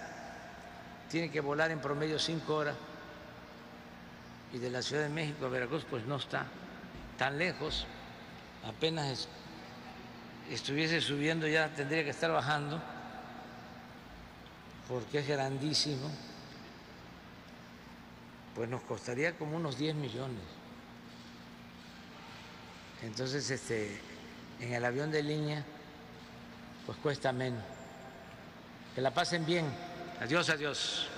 tiene 1.14 1.30
que 1.30 1.42
volar 1.42 1.70
en 1.70 1.80
promedio 1.80 2.18
cinco 2.18 2.56
horas 2.56 2.76
y 4.52 4.58
de 4.58 4.72
la 4.72 4.82
Ciudad 4.82 5.04
de 5.04 5.10
México 5.10 5.46
a 5.46 5.50
Veracruz 5.50 5.86
pues 5.88 6.04
no 6.08 6.16
está 6.16 6.48
tan 7.20 7.38
lejos, 7.38 7.86
apenas 8.66 9.28
estuviese 10.50 11.02
subiendo 11.02 11.48
ya 11.48 11.72
tendría 11.72 12.04
que 12.04 12.10
estar 12.10 12.32
bajando 12.32 12.82
porque 14.90 15.20
es 15.20 15.28
grandísimo, 15.28 16.10
pues 18.56 18.68
nos 18.68 18.82
costaría 18.82 19.38
como 19.38 19.58
unos 19.58 19.78
10 19.78 19.94
millones. 19.94 20.42
Entonces, 23.04 23.52
este, 23.52 24.00
en 24.60 24.74
el 24.74 24.84
avión 24.84 25.12
de 25.12 25.22
línea, 25.22 25.64
pues 26.88 26.98
cuesta 26.98 27.32
menos. 27.32 27.64
Que 28.96 29.02
la 29.02 29.14
pasen 29.14 29.46
bien. 29.46 29.93
Adiós, 30.24 30.50
adiós. 30.50 31.10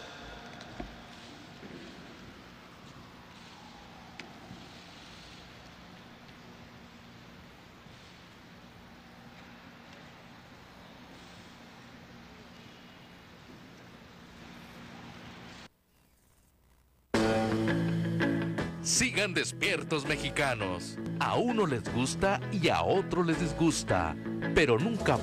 Sigan 18.81 19.35
despiertos 19.35 20.07
mexicanos. 20.07 20.97
A 21.19 21.35
uno 21.35 21.67
les 21.67 21.83
gusta 21.93 22.39
y 22.51 22.69
a 22.69 22.81
otro 22.81 23.23
les 23.23 23.39
disgusta, 23.39 24.15
pero 24.55 24.79
nunca 24.79 25.19